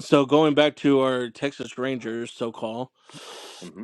So 0.00 0.24
going 0.24 0.54
back 0.54 0.76
to 0.76 1.00
our 1.00 1.28
Texas 1.28 1.76
Rangers, 1.76 2.32
so 2.32 2.52
called, 2.52 2.88
hmm 3.62 3.82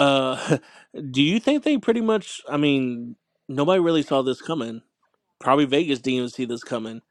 uh, 0.00 0.58
do 1.12 1.22
you 1.22 1.40
think 1.40 1.64
they 1.64 1.78
pretty 1.78 2.02
much? 2.02 2.42
I 2.48 2.58
mean, 2.58 3.16
nobody 3.48 3.80
really 3.80 4.02
saw 4.02 4.22
this 4.22 4.42
coming. 4.42 4.82
Probably 5.40 5.66
Vegas 5.66 6.00
didn't 6.00 6.16
even 6.18 6.28
see 6.30 6.44
this 6.46 6.64
coming. 6.64 7.02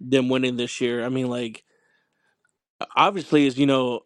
Them 0.00 0.28
winning 0.28 0.56
this 0.56 0.80
year. 0.80 1.04
I 1.04 1.08
mean, 1.10 1.28
like 1.28 1.64
obviously, 2.96 3.46
as 3.46 3.58
you 3.58 3.66
know, 3.66 4.00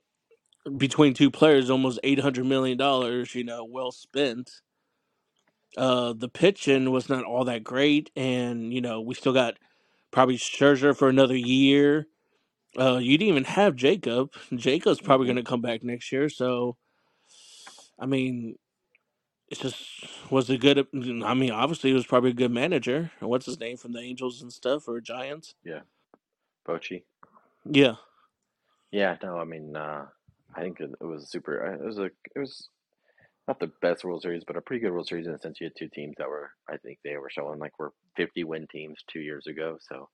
between 0.77 1.15
two 1.15 1.31
players, 1.31 1.71
almost 1.71 2.01
eight 2.05 2.21
hundred 2.21 2.47
million 2.47 2.79
dollars. 2.79 3.35
You 3.35 3.45
know, 3.45 3.65
well 3.65 3.93
spent. 3.93 4.51
Uh, 5.77 6.13
the 6.13 6.29
pitching 6.29 6.91
was 6.93 7.09
not 7.09 7.25
all 7.25 7.45
that 7.45 7.65
great, 7.65 8.11
and 8.17 8.73
you 8.73 8.81
know 8.81 9.01
we 9.01 9.15
still 9.15 9.33
got 9.33 9.57
probably 10.13 10.39
Scherzer 10.39 10.97
for 10.97 11.09
another 11.09 11.37
year. 11.37 12.07
Uh, 12.79 12.99
you 12.99 13.19
didn't 13.19 13.31
even 13.31 13.45
have 13.45 13.77
Jacob. 13.77 14.31
Jacob's 14.57 15.01
probably 15.01 15.27
hmm 15.27 15.33
going 15.35 15.45
to 15.45 15.49
come 15.49 15.63
back 15.63 15.85
next 15.85 16.13
year. 16.13 16.29
So, 16.29 16.77
I 17.99 18.07
mean, 18.07 18.57
it's 19.49 19.61
just 19.61 20.31
was 20.31 20.51
a 20.51 20.59
good. 20.59 20.87
I 21.25 21.35
mean, 21.35 21.51
obviously, 21.51 21.91
he 21.91 21.95
was 21.95 22.07
probably 22.07 22.31
a 22.31 22.35
good 22.35 22.51
manager. 22.51 23.13
What's 23.21 23.47
his 23.47 23.61
name 23.61 23.77
from 23.77 23.93
the 23.93 24.01
Angels 24.01 24.43
and 24.43 24.53
stuff 24.53 24.89
or 24.89 25.01
Giants? 25.01 25.55
Yeah, 25.65 25.81
Bochy. 26.67 27.05
Yeah, 27.65 27.97
Yeah, 28.91 29.17
no, 29.23 29.39
I 29.39 29.45
mean, 29.45 29.77
uh, 29.77 30.07
I 30.55 30.61
think 30.61 30.81
it, 30.81 30.91
it 31.01 31.05
was 31.05 31.31
super. 31.31 31.75
It 31.75 31.85
was 31.85 31.99
a 31.99 32.05
it 32.05 32.39
was 32.39 32.69
not 33.47 33.61
the 33.61 33.71
best 33.83 34.05
World 34.05 34.23
Series, 34.23 34.45
but 34.47 34.57
a 34.57 34.61
pretty 34.61 34.81
good 34.81 34.93
World 34.93 35.07
Series 35.07 35.27
in 35.27 35.33
the 35.33 35.39
sense 35.39 35.61
you 35.61 35.67
had 35.67 35.77
two 35.77 35.89
teams 35.89 36.15
that 36.19 36.29
were, 36.29 36.51
I 36.69 36.79
think 36.79 36.99
they 37.05 37.17
were 37.19 37.29
showing 37.31 37.59
like 37.59 37.79
were 37.79 37.93
50 38.17 38.45
win 38.45 38.67
teams 38.73 38.99
two 39.07 39.21
years 39.21 39.47
ago. 39.47 39.77
So 39.81 40.09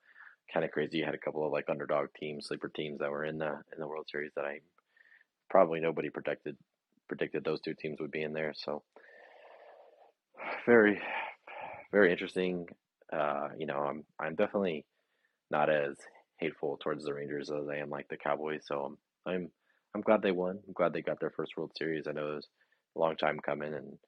kind 0.52 0.64
of 0.64 0.72
crazy. 0.72 0.98
You 0.98 1.04
had 1.04 1.14
a 1.14 1.18
couple 1.18 1.46
of 1.46 1.52
like 1.52 1.68
underdog 1.68 2.08
teams, 2.18 2.48
sleeper 2.48 2.68
teams 2.74 2.98
that 2.98 3.10
were 3.10 3.24
in 3.24 3.38
the 3.38 3.60
in 3.72 3.78
the 3.78 3.86
World 3.86 4.06
Series 4.10 4.32
that 4.36 4.44
I 4.44 4.60
probably 5.48 5.80
nobody 5.80 6.10
predicted 6.10 6.56
predicted 7.10 7.42
those 7.42 7.60
two 7.60 7.74
teams 7.74 7.98
would 8.00 8.12
be 8.12 8.22
in 8.22 8.32
there. 8.32 8.54
So 8.56 8.84
very 10.64 11.02
very 11.90 12.12
interesting. 12.12 12.66
Uh, 13.12 13.48
you 13.58 13.66
know, 13.66 13.78
I'm 13.78 14.04
I'm 14.18 14.36
definitely 14.36 14.86
not 15.50 15.68
as 15.68 15.96
hateful 16.38 16.78
towards 16.80 17.04
the 17.04 17.12
Rangers 17.12 17.50
as 17.50 17.68
I 17.68 17.78
am 17.78 17.90
like 17.90 18.06
the 18.08 18.16
Cowboys. 18.16 18.62
So 18.64 18.82
I'm 18.84 18.98
I'm 19.26 19.50
I'm 19.92 20.02
glad 20.02 20.22
they 20.22 20.30
won. 20.30 20.60
I'm 20.66 20.72
glad 20.72 20.92
they 20.92 21.02
got 21.02 21.18
their 21.18 21.32
first 21.32 21.56
World 21.56 21.72
Series. 21.76 22.06
I 22.06 22.12
know 22.12 22.30
it 22.30 22.34
was 22.36 22.48
a 22.96 23.00
long 23.00 23.16
time 23.16 23.40
coming, 23.40 23.74
and 23.74 23.98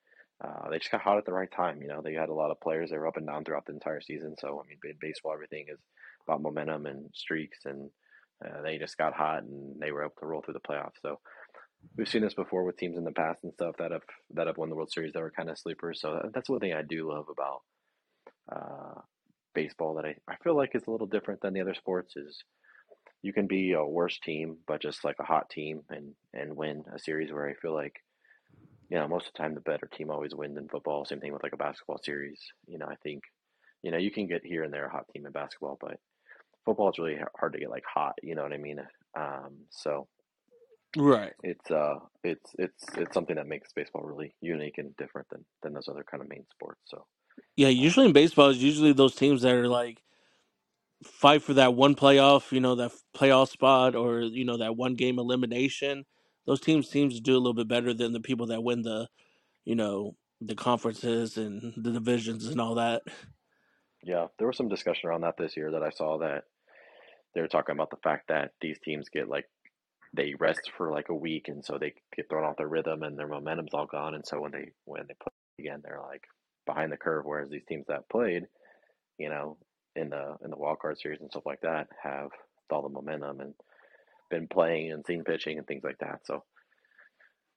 uh, 0.44 0.70
they 0.70 0.78
just 0.78 0.92
got 0.92 1.00
hot 1.00 1.18
at 1.18 1.26
the 1.26 1.32
right 1.32 1.50
time. 1.50 1.82
You 1.82 1.88
know, 1.88 2.02
they 2.02 2.14
had 2.14 2.28
a 2.28 2.34
lot 2.34 2.52
of 2.52 2.60
players. 2.60 2.90
They 2.90 2.98
were 2.98 3.08
up 3.08 3.16
and 3.16 3.26
down 3.26 3.44
throughout 3.44 3.66
the 3.66 3.72
entire 3.72 4.00
season. 4.00 4.36
So 4.38 4.62
I 4.64 4.68
mean, 4.68 4.78
in 4.84 4.96
baseball, 5.00 5.32
everything 5.32 5.66
is 5.68 5.80
about 6.28 6.42
momentum 6.42 6.86
and 6.86 7.10
streaks, 7.12 7.58
and 7.64 7.90
uh, 8.44 8.62
they 8.62 8.78
just 8.78 8.96
got 8.96 9.12
hot 9.12 9.42
and 9.42 9.80
they 9.80 9.92
were 9.92 10.02
able 10.02 10.14
to 10.18 10.26
roll 10.26 10.42
through 10.42 10.54
the 10.54 10.60
playoffs. 10.60 11.00
So 11.02 11.18
we've 11.96 12.08
seen 12.08 12.22
this 12.22 12.34
before 12.34 12.64
with 12.64 12.76
teams 12.76 12.96
in 12.96 13.04
the 13.04 13.12
past 13.12 13.40
and 13.42 13.52
stuff 13.52 13.76
that 13.78 13.90
have 13.90 14.02
that 14.34 14.46
have 14.46 14.56
won 14.56 14.68
the 14.68 14.74
World 14.74 14.92
Series 14.92 15.12
that 15.12 15.20
were 15.20 15.30
kind 15.30 15.50
of 15.50 15.58
sleepers. 15.58 16.00
So 16.00 16.30
that's 16.34 16.48
one 16.48 16.60
thing 16.60 16.72
I 16.72 16.82
do 16.82 17.08
love 17.08 17.26
about 17.30 17.62
uh, 18.50 19.00
baseball 19.54 19.94
that 19.94 20.04
I, 20.04 20.14
I 20.28 20.36
feel 20.42 20.56
like 20.56 20.74
is 20.74 20.84
a 20.86 20.90
little 20.90 21.06
different 21.06 21.40
than 21.40 21.54
the 21.54 21.60
other 21.60 21.74
sports 21.74 22.16
is 22.16 22.42
you 23.22 23.32
can 23.32 23.46
be 23.46 23.72
a 23.72 23.84
worse 23.84 24.18
team 24.18 24.56
but 24.66 24.82
just 24.82 25.04
like 25.04 25.16
a 25.20 25.24
hot 25.24 25.48
team 25.50 25.82
and 25.90 26.14
and 26.32 26.56
win 26.56 26.84
a 26.94 26.98
series 26.98 27.32
where 27.32 27.48
I 27.48 27.54
feel 27.54 27.74
like 27.74 28.02
you 28.88 28.98
know 28.98 29.06
most 29.06 29.26
of 29.26 29.32
the 29.34 29.38
time 29.38 29.54
the 29.54 29.60
better 29.60 29.88
team 29.92 30.10
always 30.10 30.34
wins 30.34 30.58
in 30.58 30.68
football 30.68 31.04
same 31.04 31.20
thing 31.20 31.32
with 31.32 31.42
like 31.42 31.52
a 31.52 31.58
basketball 31.58 32.00
series 32.02 32.40
you 32.66 32.78
know 32.78 32.86
I 32.86 32.96
think 33.02 33.22
you 33.82 33.90
know 33.90 33.98
you 33.98 34.10
can 34.10 34.26
get 34.26 34.44
here 34.44 34.64
and 34.64 34.72
there 34.72 34.86
a 34.86 34.90
hot 34.90 35.06
team 35.12 35.26
in 35.26 35.32
basketball 35.32 35.78
but 35.80 35.98
football 36.64 36.90
is 36.90 36.98
really 36.98 37.18
hard 37.38 37.52
to 37.52 37.58
get 37.58 37.70
like 37.70 37.84
hot 37.92 38.14
you 38.22 38.34
know 38.34 38.42
what 38.42 38.52
I 38.52 38.58
mean 38.58 38.80
um, 39.16 39.58
so 39.70 40.08
Right. 40.96 41.34
it's 41.42 41.70
uh 41.70 41.96
it's 42.24 42.52
it's 42.58 42.84
it's 42.96 43.14
something 43.14 43.36
that 43.36 43.48
makes 43.48 43.72
baseball 43.72 44.02
really 44.02 44.34
unique 44.40 44.78
and 44.78 44.96
different 44.96 45.28
than 45.30 45.44
than 45.62 45.74
those 45.74 45.88
other 45.88 46.04
kind 46.08 46.22
of 46.22 46.28
main 46.28 46.44
sports 46.50 46.80
so 46.86 47.06
Yeah, 47.56 47.68
um, 47.78 47.78
usually 47.78 48.06
in 48.06 48.12
baseball, 48.12 48.50
it's 48.50 48.60
usually 48.60 48.92
those 48.92 49.14
teams 49.14 49.42
that 49.42 49.54
are 49.54 49.68
like 49.68 50.02
fight 51.04 51.42
for 51.42 51.54
that 51.54 51.74
one 51.74 51.94
playoff, 51.94 52.52
you 52.52 52.60
know, 52.60 52.76
that 52.76 52.92
playoff 53.16 53.50
spot 53.50 53.94
or, 53.94 54.20
you 54.22 54.44
know, 54.44 54.58
that 54.58 54.76
one 54.76 54.94
game 54.94 55.18
elimination. 55.18 56.04
Those 56.46 56.60
teams 56.60 56.88
seems 56.88 57.14
to 57.16 57.20
do 57.22 57.34
a 57.34 57.38
little 57.38 57.54
bit 57.54 57.68
better 57.68 57.94
than 57.94 58.12
the 58.12 58.20
people 58.20 58.46
that 58.48 58.62
win 58.64 58.82
the, 58.82 59.08
you 59.64 59.76
know, 59.76 60.16
the 60.40 60.54
conferences 60.56 61.36
and 61.38 61.74
the 61.76 61.92
divisions 61.92 62.46
and 62.48 62.60
all 62.60 62.76
that. 62.76 63.02
yeah 64.04 64.26
there 64.38 64.46
was 64.46 64.56
some 64.56 64.68
discussion 64.68 65.08
around 65.08 65.22
that 65.22 65.36
this 65.38 65.56
year 65.56 65.72
that 65.72 65.82
I 65.82 65.90
saw 65.90 66.18
that 66.18 66.44
they 67.34 67.40
were 67.40 67.48
talking 67.48 67.74
about 67.74 67.90
the 67.90 67.98
fact 68.02 68.28
that 68.28 68.52
these 68.60 68.78
teams 68.84 69.08
get 69.08 69.28
like 69.28 69.46
they 70.14 70.34
rest 70.38 70.70
for 70.76 70.90
like 70.90 71.08
a 71.08 71.14
week 71.14 71.48
and 71.48 71.64
so 71.64 71.78
they 71.78 71.94
get 72.14 72.28
thrown 72.28 72.44
off 72.44 72.56
their 72.56 72.68
rhythm 72.68 73.02
and 73.02 73.18
their 73.18 73.28
momentum's 73.28 73.72
all 73.72 73.86
gone 73.86 74.14
and 74.14 74.26
so 74.26 74.40
when 74.40 74.52
they 74.52 74.68
when 74.84 75.02
they 75.08 75.14
play 75.14 75.32
again 75.58 75.80
they're 75.82 76.02
like 76.06 76.24
behind 76.66 76.92
the 76.92 76.96
curve 76.96 77.24
whereas 77.24 77.50
these 77.50 77.64
teams 77.68 77.86
that 77.88 78.08
played 78.08 78.44
you 79.18 79.28
know 79.28 79.56
in 79.96 80.10
the 80.10 80.36
in 80.44 80.50
the 80.50 80.56
wild 80.56 80.78
card 80.78 80.98
series 80.98 81.20
and 81.20 81.30
stuff 81.30 81.46
like 81.46 81.60
that 81.62 81.88
have 82.02 82.28
all 82.70 82.82
the 82.82 82.88
momentum 82.88 83.40
and 83.40 83.54
been 84.30 84.48
playing 84.48 84.90
and 84.92 85.04
seen 85.04 85.24
pitching 85.24 85.58
and 85.58 85.66
things 85.66 85.84
like 85.84 85.98
that 85.98 86.20
so 86.24 86.42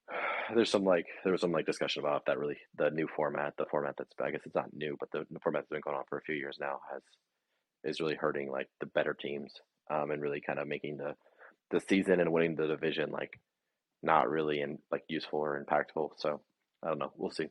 there's 0.56 0.70
some 0.70 0.84
like 0.84 1.06
there 1.24 1.32
was 1.32 1.42
some 1.42 1.52
like 1.52 1.66
discussion 1.66 2.02
about 2.02 2.26
that 2.26 2.38
really 2.38 2.58
the 2.78 2.90
new 2.92 3.08
format 3.16 3.54
the 3.58 3.66
format 3.72 3.96
that's 3.98 4.12
I 4.22 4.32
guess 4.32 4.42
it's 4.46 4.56
not 4.56 4.74
new 4.74 4.98
but 5.00 5.10
the, 5.12 5.26
the 5.32 5.40
format 5.40 5.62
that's 5.62 5.70
been 5.70 5.82
going 5.82 5.98
on 5.98 6.04
for 6.10 6.18
a 6.18 6.24
few 6.24 6.36
years 6.36 6.58
now 6.60 6.80
has 6.92 7.02
is 7.84 8.02
really 8.02 8.16
hurting 8.16 8.52
like 8.52 8.68
the 8.80 8.88
better 8.88 9.14
teams 9.14 9.54
um, 9.92 10.12
and 10.12 10.22
really 10.22 10.42
kind 10.42 10.60
of 10.60 10.68
making 10.68 10.98
the 10.98 11.16
the 11.72 11.82
season 11.82 12.20
and 12.22 12.32
winning 12.34 12.56
the 12.56 12.68
division 12.68 13.12
like 13.12 13.40
not 14.04 14.30
really 14.30 14.62
in 14.62 14.80
like 14.92 15.04
useful 15.10 15.40
or 15.40 15.64
impactful. 15.64 16.12
So 16.18 16.42
I 16.84 16.90
don't 16.90 17.00
know. 17.00 17.14
We'll 17.18 17.32
see. 17.32 17.48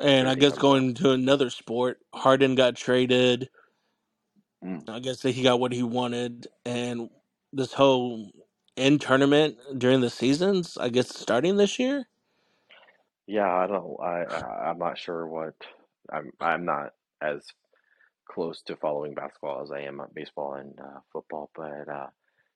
And 0.00 0.28
I 0.28 0.34
guess 0.36 0.58
going 0.58 0.94
to 0.96 1.12
another 1.12 1.50
sport, 1.50 1.98
Harden 2.14 2.54
got 2.56 2.76
traded. 2.76 3.50
Mm. 4.64 4.84
I 4.88 5.00
guess 5.00 5.20
that 5.22 5.32
he 5.32 5.42
got 5.42 5.60
what 5.60 5.72
he 5.72 5.82
wanted, 5.82 6.48
and 6.66 7.10
this 7.52 7.72
whole 7.72 8.30
end 8.76 9.00
tournament 9.00 9.56
during 9.78 10.00
the 10.02 10.10
seasons, 10.10 10.76
I 10.78 10.90
guess 10.90 11.08
starting 11.18 11.56
this 11.56 11.78
year. 11.78 12.06
Yeah, 13.28 13.52
I 13.54 13.68
don't. 13.68 13.96
I 14.02 14.24
I- 14.24 14.70
I'm 14.70 14.78
not 14.78 14.98
sure 14.98 15.26
what. 15.28 15.54
I'm 16.12 16.32
I'm 16.40 16.64
not 16.66 16.92
as 17.22 17.46
close 18.30 18.62
to 18.62 18.76
following 18.76 19.14
basketball 19.14 19.62
as 19.64 19.72
I 19.72 19.82
am 19.82 20.00
at 20.00 20.14
baseball 20.14 20.54
and 20.54 20.78
uh, 20.80 21.00
football, 21.12 21.50
but 21.56 21.88
uh, 21.90 22.08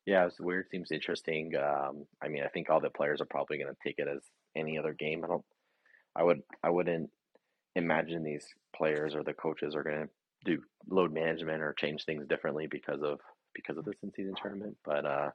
yeah, 0.06 0.26
it's 0.26 0.40
weird. 0.40 0.68
Seems 0.70 0.90
interesting. 0.90 1.52
Um, 1.56 2.06
I 2.22 2.28
mean, 2.28 2.42
I 2.42 2.48
think 2.48 2.70
all 2.70 2.80
the 2.80 2.90
players 2.90 3.20
are 3.20 3.26
probably 3.26 3.58
going 3.58 3.72
to 3.72 3.78
take 3.84 3.98
it 3.98 4.08
as 4.08 4.22
any 4.56 4.78
other 4.78 4.92
game. 4.92 5.24
I 5.24 5.28
don't. 5.28 5.44
I 6.16 6.22
would. 6.24 6.42
I 6.62 6.70
wouldn't 6.70 7.10
imagine 7.76 8.24
these 8.24 8.46
players 8.74 9.14
or 9.14 9.22
the 9.22 9.32
coaches 9.32 9.74
are 9.74 9.82
going 9.82 10.02
to 10.02 10.08
do 10.44 10.62
load 10.88 11.12
management 11.12 11.62
or 11.62 11.74
change 11.74 12.04
things 12.04 12.26
differently 12.26 12.66
because 12.66 13.02
of 13.02 13.20
because 13.54 13.76
of 13.76 13.84
this 13.84 13.96
in 14.02 14.12
season 14.12 14.34
tournament. 14.40 14.76
But 14.84 15.04
uh, 15.04 15.30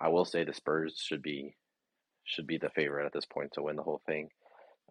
I 0.00 0.08
will 0.08 0.24
say 0.24 0.44
the 0.44 0.52
Spurs 0.52 1.02
should 1.02 1.22
be 1.22 1.56
should 2.24 2.46
be 2.46 2.58
the 2.58 2.70
favorite 2.70 3.06
at 3.06 3.12
this 3.12 3.24
point 3.24 3.52
to 3.54 3.62
win 3.62 3.76
the 3.76 3.82
whole 3.82 4.02
thing. 4.06 4.28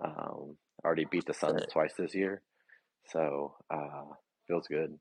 Um, 0.04 0.58
already 0.84 1.06
beat 1.10 1.26
the 1.26 1.34
Suns 1.34 1.64
twice 1.72 1.94
this 1.98 2.16
year, 2.16 2.42
so 3.12 3.56
uh, 3.70 4.04
feels 4.48 4.68
good. 4.68 4.98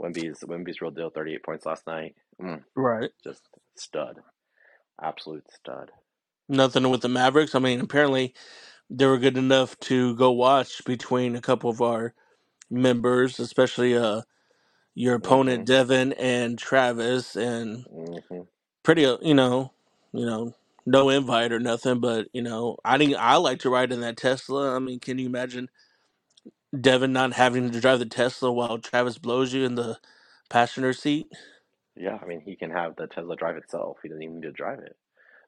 Wemby's 0.00 0.44
Wemby's 0.46 0.82
real 0.82 0.92
deal. 0.92 1.10
Thirty 1.10 1.34
eight 1.34 1.44
points 1.44 1.66
last 1.66 1.86
night. 1.86 2.16
Mm, 2.42 2.64
Right. 2.76 3.10
just 3.24 3.42
stud, 3.76 4.16
absolute 5.02 5.44
stud. 5.52 5.90
Nothing 6.48 6.90
with 6.90 7.02
the 7.02 7.08
Mavericks. 7.10 7.54
I 7.54 7.60
mean, 7.60 7.80
apparently 7.80 8.34
they 8.90 9.06
were 9.06 9.18
good 9.18 9.38
enough 9.38 9.78
to 9.80 10.16
go 10.16 10.30
watch 10.32 10.84
between 10.84 11.36
a 11.36 11.42
couple 11.42 11.70
of 11.70 11.82
our 11.82 12.14
members, 12.70 13.40
especially 13.40 13.96
uh 13.96 14.22
your 14.94 15.16
opponent 15.16 15.66
Devin 15.66 16.14
and 16.14 16.58
Travis, 16.58 17.36
and 17.36 17.86
hmm 17.90 18.40
pretty 18.84 19.06
uh, 19.06 19.18
you 19.22 19.34
know, 19.34 19.72
you 20.12 20.26
know, 20.26 20.54
no 20.86 21.10
invite 21.10 21.52
or 21.52 21.60
nothing, 21.60 22.00
but 22.00 22.28
you 22.32 22.42
know, 22.42 22.78
I 22.84 22.98
didn't. 22.98 23.16
I 23.16 23.36
like 23.36 23.60
to 23.60 23.70
ride 23.70 23.92
in 23.92 24.00
that 24.02 24.16
Tesla. 24.18 24.76
I 24.76 24.78
mean, 24.80 25.00
can 25.00 25.18
you 25.18 25.26
imagine 25.26 25.70
Devin 26.78 27.12
not 27.12 27.34
having 27.34 27.70
to 27.70 27.80
drive 27.80 27.98
the 28.00 28.06
Tesla 28.06 28.52
while 28.52 28.78
Travis 28.78 29.18
blows 29.18 29.52
you 29.54 29.64
in 29.64 29.76
the 29.76 29.98
passenger 30.50 30.92
seat? 30.92 31.28
Yeah, 31.96 32.18
I 32.22 32.26
mean 32.26 32.40
he 32.40 32.56
can 32.56 32.70
have 32.70 32.96
the 32.96 33.06
Tesla 33.08 33.36
drive 33.36 33.56
itself. 33.56 33.98
He 34.02 34.08
doesn't 34.08 34.22
even 34.22 34.36
need 34.36 34.46
to 34.46 34.52
drive 34.52 34.80
it. 34.80 34.96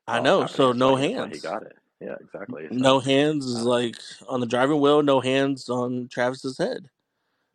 I 0.09 0.21
know. 0.21 0.47
So 0.47 0.73
that's 0.73 0.81
why 0.81 0.93
no 0.93 0.97
he, 0.97 1.01
that's 1.01 1.17
why 1.17 1.29
he 1.31 1.39
hands. 1.39 1.41
got 1.41 1.63
it. 1.65 1.77
Yeah, 2.01 2.17
exactly. 2.21 2.71
No 2.71 3.01
hands 3.01 3.47
is 3.47 3.65
like 3.65 3.97
on 4.29 4.41
the 4.41 4.47
driving 4.47 4.81
wheel. 4.81 5.03
No 5.03 5.21
hands 5.21 5.69
on 5.69 6.09
Travis's 6.11 6.59
head. 6.59 6.89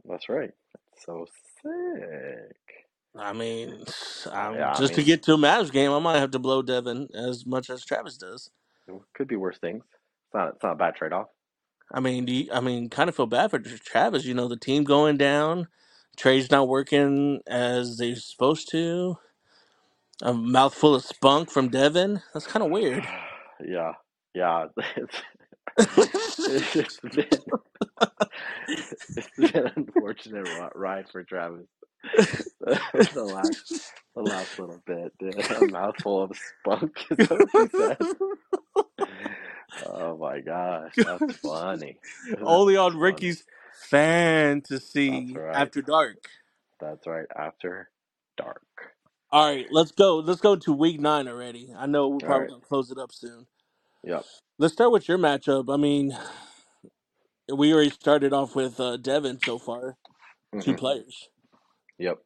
that's 0.09 0.29
right. 0.29 0.51
So 1.05 1.27
sick. 1.63 2.55
I 3.15 3.33
mean, 3.33 3.85
Uh, 4.31 4.33
I'm 4.33 4.55
yeah, 4.55 4.75
I 4.77 4.81
just 4.81 4.95
to 4.95 5.03
mean 5.03 5.03
get 5.03 5.23
to 5.23 5.33
a 5.33 5.37
Mavs 5.37 5.71
game, 5.71 5.91
I 5.91 5.99
might 5.99 6.19
have 6.19 6.31
to 6.31 6.39
blow 6.39 6.61
Devin 6.61 7.09
as 7.15 7.45
much 7.45 7.69
as 7.69 7.85
Travis 7.85 8.17
does. 8.17 8.51
it 8.87 8.95
could 9.15 9.27
be 9.27 9.37
worse 9.37 9.59
things. 9.59 9.83
It's 9.93 10.33
not. 10.35 10.49
It's 10.55 10.63
not 10.63 10.73
a 10.73 10.77
bad 10.77 10.95
trade 10.95 11.13
off. 11.13 11.27
I 11.91 11.99
mean, 12.01 12.25
do 12.25 12.33
you, 12.33 12.49
I 12.53 12.61
mean, 12.61 12.89
kind 12.89 13.09
of 13.09 13.15
feel 13.15 13.27
bad 13.27 13.51
for 13.51 13.59
Travis. 13.59 14.25
You 14.25 14.33
know, 14.33 14.47
the 14.47 14.57
team 14.57 14.83
going 14.83 15.17
down, 15.17 15.67
trade's 16.17 16.51
not 16.51 16.67
working 16.67 17.41
as 17.47 17.97
they're 17.97 18.15
supposed 18.15 18.69
to. 18.71 19.17
A 20.21 20.33
mouthful 20.33 20.95
of 20.95 21.03
spunk 21.05 21.51
from 21.51 21.69
Devin. 21.69 22.21
That's 22.33 22.47
kind 22.47 22.63
of 22.65 22.71
weird. 22.71 23.07
yeah, 23.65 23.93
yeah. 24.35 24.67
It's 25.77 26.75
it's 26.75 26.99
been 27.01 27.27
it's 29.17 29.29
been 29.37 29.51
an 29.65 29.71
unfortunate 29.77 30.45
ri- 30.45 30.69
ride 30.75 31.09
for 31.11 31.23
Travis. 31.23 31.67
the 32.61 33.23
last 33.25 33.75
the 34.15 34.23
last 34.23 34.59
little 34.59 34.81
bit, 34.87 35.13
dude. 35.19 35.51
A 35.51 35.61
mouthful 35.63 36.23
of 36.23 36.31
spunk. 36.37 36.93
Is 37.19 37.29
what 37.51 37.71
said? 37.75 37.99
Oh 39.87 40.17
my 40.17 40.41
gosh, 40.41 40.95
that's 41.05 41.35
funny. 41.43 41.99
Only 42.43 42.77
on 42.77 42.97
funny. 43.05 43.25
Ricky's 43.25 43.45
That's 45.07 45.33
fantasy 45.33 45.35
right. 45.35 45.53
after 45.53 45.81
dark. 45.81 46.17
That's 46.81 47.07
right. 47.07 47.27
After 47.37 47.89
dark. 48.37 48.61
All 49.31 49.45
right, 49.53 49.67
let's 49.71 49.91
go. 49.91 50.17
Let's 50.19 50.41
go 50.41 50.55
to 50.57 50.73
week 50.73 50.99
nine 51.01 51.27
already. 51.27 51.73
I 51.77 51.87
know 51.87 52.09
we're 52.09 52.21
All 52.23 52.29
probably 52.31 52.45
right. 52.45 52.49
gonna 52.49 52.61
close 52.61 52.91
it 52.91 52.99
up 52.99 53.13
soon. 53.13 53.47
Yep. 54.03 54.25
Let's 54.59 54.73
start 54.73 54.91
with 54.93 55.07
your 55.09 55.17
matchup. 55.19 55.73
I 55.73 55.77
mean, 55.77 56.17
we 57.53 57.73
already 57.73 57.91
started 57.91 58.33
off 58.33 58.55
with 58.55 58.79
uh, 58.79 58.97
Devin 58.97 59.39
so 59.41 59.59
far, 59.59 59.97
two 60.59 60.73
hmm 60.73 60.75
players. 60.75 61.29
Yep. 61.99 62.19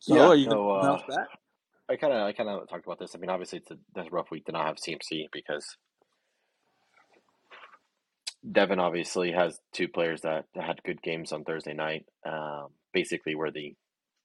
So 0.00 0.16
Yeah. 0.16 0.30
are 0.30 0.36
you 0.36 0.48
gonna 0.48 0.60
No. 0.60 0.70
Uh, 0.70 0.98
bounce 0.98 1.02
back? 1.08 1.28
I 1.90 1.96
kind 1.96 2.12
of, 2.14 2.22
I 2.22 2.32
kind 2.32 2.48
of 2.50 2.68
talked 2.68 2.86
about 2.86 2.98
this. 3.00 3.14
I 3.14 3.18
mean, 3.18 3.30
obviously, 3.30 3.60
it's 3.60 3.70
a, 3.72 3.78
that's 3.94 4.08
a 4.08 4.12
rough 4.12 4.30
week 4.32 4.46
to 4.46 4.52
not 4.52 4.66
have 4.66 4.76
CMC 4.76 5.26
because 5.32 5.76
Devin 8.50 8.78
obviously 8.78 9.32
has 9.32 9.58
two 9.72 9.88
players 9.88 10.22
that 10.22 10.44
had 10.54 10.82
good 10.84 11.02
games 11.02 11.32
on 11.32 11.44
Thursday 11.44 11.74
night. 11.74 12.04
Um, 12.24 12.68
basically, 12.92 13.34
where 13.34 13.50
the 13.50 13.74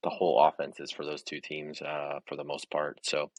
the 0.02 0.10
whole 0.10 0.40
offense 0.40 0.80
is 0.80 0.90
for 0.90 1.04
those 1.04 1.22
two 1.22 1.40
teams 1.40 1.80
uh, 1.80 2.18
for 2.26 2.36
the 2.36 2.44
most 2.44 2.70
part. 2.70 2.98
So 3.02 3.30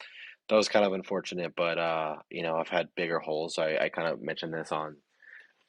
that 0.49 0.55
was 0.55 0.69
kind 0.69 0.85
of 0.85 0.93
unfortunate, 0.93 1.53
but 1.55 1.77
uh, 1.77 2.15
you 2.29 2.43
know 2.43 2.55
I've 2.55 2.69
had 2.69 2.87
bigger 2.95 3.19
holes. 3.19 3.57
I, 3.57 3.77
I 3.77 3.89
kind 3.89 4.07
of 4.07 4.21
mentioned 4.21 4.53
this 4.53 4.71
on 4.71 4.97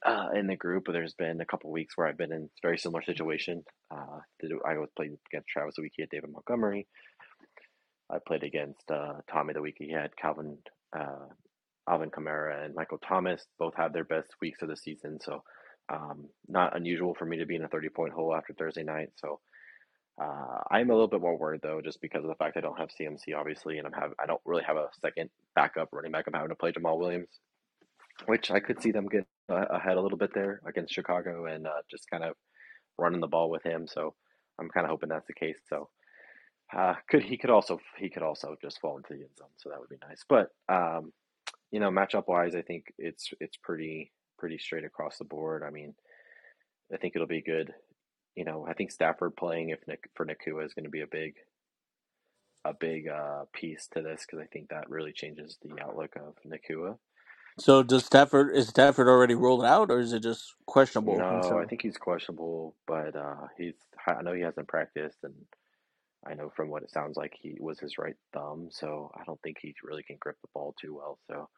uh, 0.04 0.28
in 0.34 0.46
the 0.46 0.56
group. 0.56 0.84
But 0.86 0.92
there's 0.92 1.14
been 1.14 1.40
a 1.40 1.46
couple 1.46 1.70
weeks 1.70 1.96
where 1.96 2.06
I've 2.06 2.18
been 2.18 2.32
in 2.32 2.48
very 2.62 2.78
similar 2.78 3.02
situation. 3.02 3.64
Uh, 3.90 4.20
I 4.66 4.78
was 4.78 4.90
playing 4.96 5.16
against 5.32 5.48
Travis 5.48 5.76
the 5.76 5.82
week 5.82 5.92
he 5.96 6.02
had 6.02 6.10
David 6.10 6.30
Montgomery. 6.30 6.86
I 8.10 8.18
played 8.26 8.42
against 8.42 8.90
uh, 8.90 9.14
Tommy 9.30 9.54
the 9.54 9.62
week 9.62 9.76
he 9.78 9.90
had 9.90 10.16
Calvin 10.16 10.58
uh, 10.96 11.26
Alvin 11.88 12.10
Kamara 12.10 12.64
and 12.64 12.74
Michael 12.74 12.98
Thomas 12.98 13.46
both 13.58 13.74
had 13.74 13.92
their 13.92 14.04
best 14.04 14.28
weeks 14.40 14.62
of 14.62 14.68
the 14.68 14.76
season. 14.76 15.18
So, 15.20 15.42
um, 15.92 16.28
not 16.48 16.76
unusual 16.76 17.14
for 17.14 17.26
me 17.26 17.38
to 17.38 17.46
be 17.46 17.56
in 17.56 17.64
a 17.64 17.68
30 17.68 17.88
point 17.90 18.12
hole 18.12 18.34
after 18.34 18.54
Thursday 18.54 18.84
night. 18.84 19.10
So, 19.16 19.40
uh, 20.20 20.60
I'm 20.70 20.90
a 20.90 20.92
little 20.92 21.08
bit 21.08 21.20
more 21.20 21.36
worried 21.36 21.60
though, 21.62 21.80
just 21.82 22.00
because 22.00 22.22
of 22.22 22.28
the 22.28 22.36
fact 22.36 22.56
I 22.56 22.60
don't 22.60 22.78
have 22.78 22.90
CMC 22.90 23.36
obviously, 23.36 23.78
and 23.78 23.86
I'm 23.86 23.92
have 23.92 24.12
I 24.22 24.26
don't 24.26 24.40
really 24.44 24.62
have 24.64 24.76
a 24.76 24.88
second 25.02 25.30
backup 25.54 25.88
running 25.92 26.12
back. 26.12 26.26
I'm 26.26 26.34
having 26.34 26.50
to 26.50 26.54
play 26.54 26.72
Jamaal 26.72 26.98
Williams, 26.98 27.40
which 28.26 28.50
I 28.50 28.60
could 28.60 28.80
see 28.80 28.92
them 28.92 29.08
get 29.08 29.26
ahead 29.48 29.96
a 29.96 30.00
little 30.00 30.18
bit 30.18 30.32
there 30.32 30.60
against 30.66 30.94
Chicago 30.94 31.46
and 31.46 31.66
uh, 31.66 31.82
just 31.90 32.08
kind 32.10 32.22
of 32.22 32.36
running 32.96 33.20
the 33.20 33.26
ball 33.26 33.50
with 33.50 33.64
him. 33.64 33.86
So 33.88 34.14
I'm 34.58 34.68
kind 34.68 34.86
of 34.86 34.90
hoping 34.90 35.08
that's 35.08 35.26
the 35.26 35.34
case. 35.34 35.58
So 35.68 35.88
uh, 36.72 36.94
could 37.08 37.24
he 37.24 37.36
could 37.36 37.50
also 37.50 37.80
he 37.98 38.08
could 38.08 38.22
also 38.22 38.56
just 38.62 38.80
fall 38.80 38.96
into 38.96 39.14
the 39.14 39.20
end 39.20 39.36
zone, 39.36 39.48
so 39.56 39.68
that 39.70 39.80
would 39.80 39.88
be 39.88 39.98
nice. 40.06 40.24
But 40.28 40.50
um, 40.68 41.12
you 41.74 41.80
know, 41.80 41.90
matchup 41.90 42.28
wise, 42.28 42.54
I 42.54 42.62
think 42.62 42.84
it's 42.98 43.32
it's 43.40 43.56
pretty 43.56 44.12
pretty 44.38 44.58
straight 44.58 44.84
across 44.84 45.18
the 45.18 45.24
board. 45.24 45.64
I 45.66 45.70
mean, 45.70 45.96
I 46.94 46.98
think 46.98 47.16
it'll 47.16 47.26
be 47.26 47.42
good. 47.42 47.74
You 48.36 48.44
know, 48.44 48.64
I 48.68 48.74
think 48.74 48.92
Stafford 48.92 49.34
playing 49.34 49.70
if 49.70 49.80
Nick 49.88 50.08
for 50.14 50.24
Nacua 50.24 50.64
is 50.64 50.72
going 50.72 50.84
to 50.84 50.90
be 50.90 51.00
a 51.00 51.08
big 51.08 51.34
a 52.64 52.74
big 52.78 53.08
uh, 53.08 53.46
piece 53.52 53.88
to 53.92 54.02
this 54.02 54.24
because 54.24 54.40
I 54.40 54.46
think 54.52 54.68
that 54.68 54.88
really 54.88 55.12
changes 55.12 55.58
the 55.62 55.82
outlook 55.82 56.14
of 56.14 56.36
Nacua. 56.46 56.96
So 57.58 57.82
does 57.82 58.06
Stafford 58.06 58.54
is 58.54 58.68
Stafford 58.68 59.08
already 59.08 59.34
ruled 59.34 59.64
out, 59.64 59.90
or 59.90 59.98
is 59.98 60.12
it 60.12 60.22
just 60.22 60.54
questionable 60.66 61.16
No, 61.16 61.58
I 61.60 61.66
think 61.66 61.82
he's 61.82 61.96
questionable, 61.96 62.76
but 62.86 63.16
uh, 63.16 63.48
he's 63.58 63.74
I 64.06 64.22
know 64.22 64.32
he 64.32 64.42
hasn't 64.42 64.68
practiced, 64.68 65.18
and 65.24 65.34
I 66.24 66.34
know 66.34 66.52
from 66.54 66.68
what 66.70 66.84
it 66.84 66.92
sounds 66.92 67.16
like 67.16 67.32
he 67.40 67.56
was 67.60 67.80
his 67.80 67.98
right 67.98 68.16
thumb, 68.32 68.68
so 68.70 69.10
I 69.20 69.24
don't 69.24 69.40
think 69.42 69.58
he 69.60 69.74
really 69.82 70.04
can 70.04 70.18
grip 70.20 70.36
the 70.40 70.48
ball 70.54 70.76
too 70.80 70.94
well. 70.94 71.18
So 71.28 71.48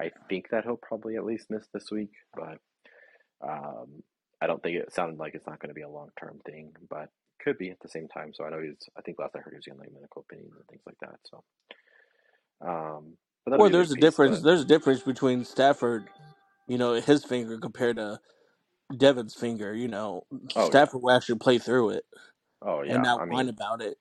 I 0.00 0.12
think 0.28 0.50
that 0.50 0.64
he'll 0.64 0.76
probably 0.78 1.16
at 1.16 1.24
least 1.26 1.50
miss 1.50 1.66
this 1.74 1.90
week, 1.90 2.12
but 2.34 2.58
um, 3.46 4.02
I 4.42 4.46
don't 4.48 4.62
think 4.62 4.76
it 4.78 4.92
sounded 4.94 5.18
like 5.18 5.34
it's 5.34 5.46
not 5.46 5.60
going 5.60 5.70
to 5.70 5.74
be 5.74 5.82
a 5.82 5.88
long 5.90 6.10
term 6.20 6.40
thing, 6.46 6.72
but 6.90 7.10
could 7.42 7.58
be 7.58 7.70
at 7.70 7.80
the 7.80 7.88
same 7.90 8.08
time. 8.08 8.32
So 8.34 8.44
I 8.44 8.50
know 8.50 8.62
he's. 8.62 8.78
I 8.98 9.02
think 9.02 9.18
last 9.20 9.36
I 9.36 9.40
heard 9.40 9.52
he 9.54 9.56
was 9.58 9.66
getting 9.66 9.80
like 9.80 9.92
medical 9.94 10.22
opinions 10.28 10.54
and 10.56 10.66
things 10.68 10.82
like 10.86 10.98
that. 11.02 11.20
So, 11.24 11.44
um, 12.66 13.18
but 13.44 13.52
that'll 13.52 13.62
Or 13.62 13.68
be 13.68 13.72
a 13.72 13.74
there's 13.74 13.90
big 13.90 13.92
a 13.92 13.96
piece. 13.96 13.96
difference. 13.96 14.40
But 14.42 14.42
There's 14.42 14.62
a 14.62 14.66
difference 14.66 15.02
between 15.02 15.44
Stafford, 15.44 16.08
you 16.68 16.78
know, 16.78 16.94
his 16.94 17.24
finger 17.24 17.58
compared 17.58 17.96
to 17.96 18.20
Devin's 18.96 19.34
finger. 19.34 19.74
You 19.74 19.88
know, 19.88 20.24
oh 20.56 20.72
yeah, 20.72 20.86
Stafford 20.86 21.02
will 21.02 21.12
actually 21.12 21.38
play 21.38 21.58
through 21.58 21.90
it 21.90 22.04
oh 22.62 22.82
and 22.88 23.02
yeah. 23.02 23.06
I 23.16 23.24
not 23.24 23.26
whine 23.28 23.48
mean, 23.48 23.50
about 23.50 23.82
it. 23.82 23.98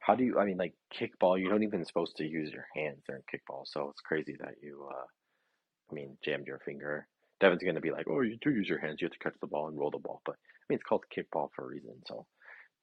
how 0.00 0.14
do 0.16 0.24
you? 0.24 0.38
I 0.38 0.46
mean, 0.46 0.58
like 0.58 0.74
kickball, 0.94 1.40
you 1.40 1.48
don't 1.50 1.64
even 1.64 1.84
supposed 1.86 2.16
to 2.18 2.24
use 2.26 2.52
your 2.52 2.66
hands 2.76 3.02
during 3.06 3.22
kickball. 3.32 3.64
So 3.66 3.90
it's 3.90 4.02
crazy 4.02 4.36
that 4.40 4.56
you. 4.62 4.88
I 5.90 5.94
mean, 5.94 6.16
jammed 6.24 6.46
your 6.46 6.60
finger. 6.60 7.06
Devin's 7.40 7.62
going 7.62 7.74
to 7.74 7.80
be 7.80 7.90
like, 7.90 8.06
oh, 8.08 8.20
you 8.20 8.36
do 8.40 8.50
use 8.50 8.68
your 8.68 8.80
hands. 8.80 9.00
You 9.00 9.06
have 9.06 9.12
to 9.12 9.18
catch 9.18 9.34
the 9.40 9.46
ball 9.46 9.68
and 9.68 9.78
roll 9.78 9.90
the 9.90 9.98
ball. 9.98 10.20
But 10.24 10.34
I 10.34 10.64
mean, 10.68 10.76
it's 10.76 10.84
called 10.84 11.04
kickball 11.16 11.48
for 11.54 11.64
a 11.64 11.68
reason. 11.68 11.94
So 12.06 12.26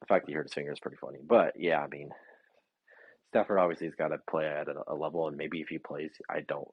the 0.01 0.07
fact 0.07 0.25
that 0.25 0.31
he 0.31 0.35
hurt 0.35 0.45
his 0.45 0.53
finger 0.53 0.71
is 0.71 0.79
pretty 0.79 0.97
funny. 0.97 1.19
But 1.27 1.53
yeah, 1.57 1.79
I 1.79 1.87
mean, 1.87 2.09
Stafford 3.29 3.59
obviously 3.59 3.87
has 3.87 3.95
got 3.95 4.09
to 4.09 4.17
play 4.29 4.47
at 4.47 4.67
a, 4.67 4.75
a 4.87 4.95
level, 4.95 5.27
and 5.27 5.37
maybe 5.37 5.61
if 5.61 5.67
he 5.67 5.77
plays, 5.77 6.11
I 6.29 6.41
don't. 6.41 6.67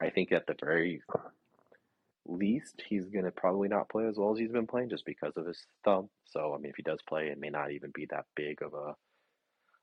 I 0.00 0.10
think 0.10 0.32
at 0.32 0.46
the 0.46 0.56
very 0.62 1.00
least, 2.26 2.82
he's 2.88 3.06
going 3.08 3.24
to 3.24 3.30
probably 3.30 3.68
not 3.68 3.88
play 3.88 4.06
as 4.06 4.16
well 4.16 4.32
as 4.32 4.38
he's 4.38 4.52
been 4.52 4.66
playing 4.66 4.90
just 4.90 5.04
because 5.06 5.32
of 5.36 5.46
his 5.46 5.58
thumb. 5.84 6.08
So 6.26 6.54
I 6.54 6.58
mean, 6.58 6.70
if 6.70 6.76
he 6.76 6.82
does 6.82 7.00
play, 7.08 7.28
it 7.28 7.38
may 7.38 7.50
not 7.50 7.72
even 7.72 7.90
be 7.94 8.06
that 8.10 8.26
big 8.36 8.62
of 8.62 8.74
a 8.74 8.94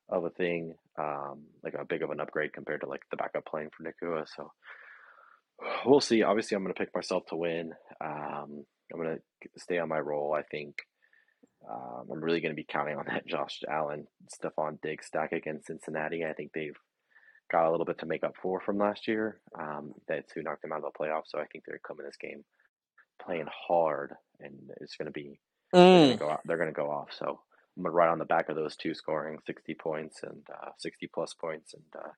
of 0.10 0.26
a 0.26 0.30
thing, 0.32 0.74
um, 0.98 1.44
like 1.64 1.76
a 1.76 1.86
big 1.86 2.02
of 2.02 2.10
an 2.10 2.20
upgrade 2.20 2.54
compared 2.54 2.82
to 2.82 2.88
like 2.88 3.02
the 3.12 3.18
backup 3.18 3.46
playing 3.46 3.70
for 3.76 3.84
Nacua. 3.84 4.26
So 4.36 4.52
we'll 5.86 6.02
see. 6.02 6.24
Obviously, 6.24 6.56
I'm 6.56 6.64
going 6.64 6.74
to 6.74 6.80
pick 6.80 6.94
myself 6.96 7.26
to 7.28 7.36
win. 7.36 7.74
Um, 8.04 8.66
I'm 8.94 9.02
going 9.02 9.18
to 9.18 9.50
stay 9.60 9.80
on 9.80 9.90
my 9.90 10.00
roll. 10.00 10.34
I 10.34 10.44
think 10.44 10.76
um, 11.70 12.08
I'm 12.12 12.24
really 12.24 12.42
going 12.42 12.52
to 12.52 12.56
be 12.56 12.66
counting 12.70 12.98
on 12.98 13.06
that 13.08 13.28
Josh 13.28 13.62
Allen, 13.70 14.08
Stefon 14.34 14.82
Diggs 14.82 15.08
stack 15.08 15.32
against 15.34 15.68
Cincinnati. 15.68 16.26
I 16.26 16.34
think 16.34 16.52
they've 16.54 16.78
got 17.52 17.68
a 17.68 17.72
little 17.72 17.86
bit 17.86 18.00
to 18.00 18.06
make 18.06 18.24
up 18.24 18.36
for 18.42 18.60
from 18.62 18.78
last 18.78 19.08
year. 19.08 19.42
Um, 19.60 19.94
that's 20.08 20.32
who 20.34 20.44
knocked 20.44 20.64
them 20.64 20.72
out 20.74 20.84
of 20.84 20.92
the 20.94 21.00
playoffs. 21.00 21.28
So 21.28 21.40
I 21.40 21.46
think 21.46 21.66
they're 21.68 21.82
coming 21.88 22.06
this 22.06 22.18
game 22.20 22.44
playing 23.24 23.48
hard, 23.68 24.14
and 24.40 24.54
it's 24.82 24.96
going 24.98 25.08
to 25.08 25.12
be 25.12 25.40
they're 25.92 26.02
going 26.02 26.12
to 26.12 26.16
Mm, 26.16 26.20
go. 26.20 26.38
They're 26.46 26.58
going 26.58 26.70
to 26.70 26.74
go 26.74 26.92
off. 26.92 27.10
So 27.18 27.42
I'm 27.78 27.84
going 27.84 27.92
to 27.94 27.98
ride 27.98 28.10
on 28.10 28.20
the 28.20 28.26
back 28.26 28.50
of 28.50 28.56
those 28.56 28.76
two, 28.76 28.94
scoring 28.94 29.40
60 29.46 29.76
points 29.76 30.24
and 30.24 30.44
uh, 30.52 30.72
60 30.80 31.10
plus 31.14 31.34
points, 31.34 31.74
and 31.74 31.84
uh, 31.96 32.10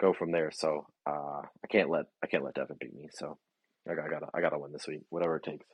go 0.00 0.14
from 0.14 0.32
there. 0.32 0.50
So 0.52 0.86
uh, 1.08 1.42
I 1.64 1.68
can't 1.70 1.90
let 1.90 2.06
I 2.24 2.28
can't 2.28 2.44
let 2.44 2.54
Devin 2.54 2.76
beat 2.80 2.94
me. 2.94 3.08
So 3.12 3.38
I, 3.90 3.94
got- 3.96 4.06
I 4.06 4.10
gotta 4.10 4.26
I 4.34 4.40
gotta 4.42 4.58
win 4.58 4.72
this 4.72 4.88
week, 4.88 5.02
whatever 5.10 5.36
it 5.36 5.44
takes. 5.44 5.66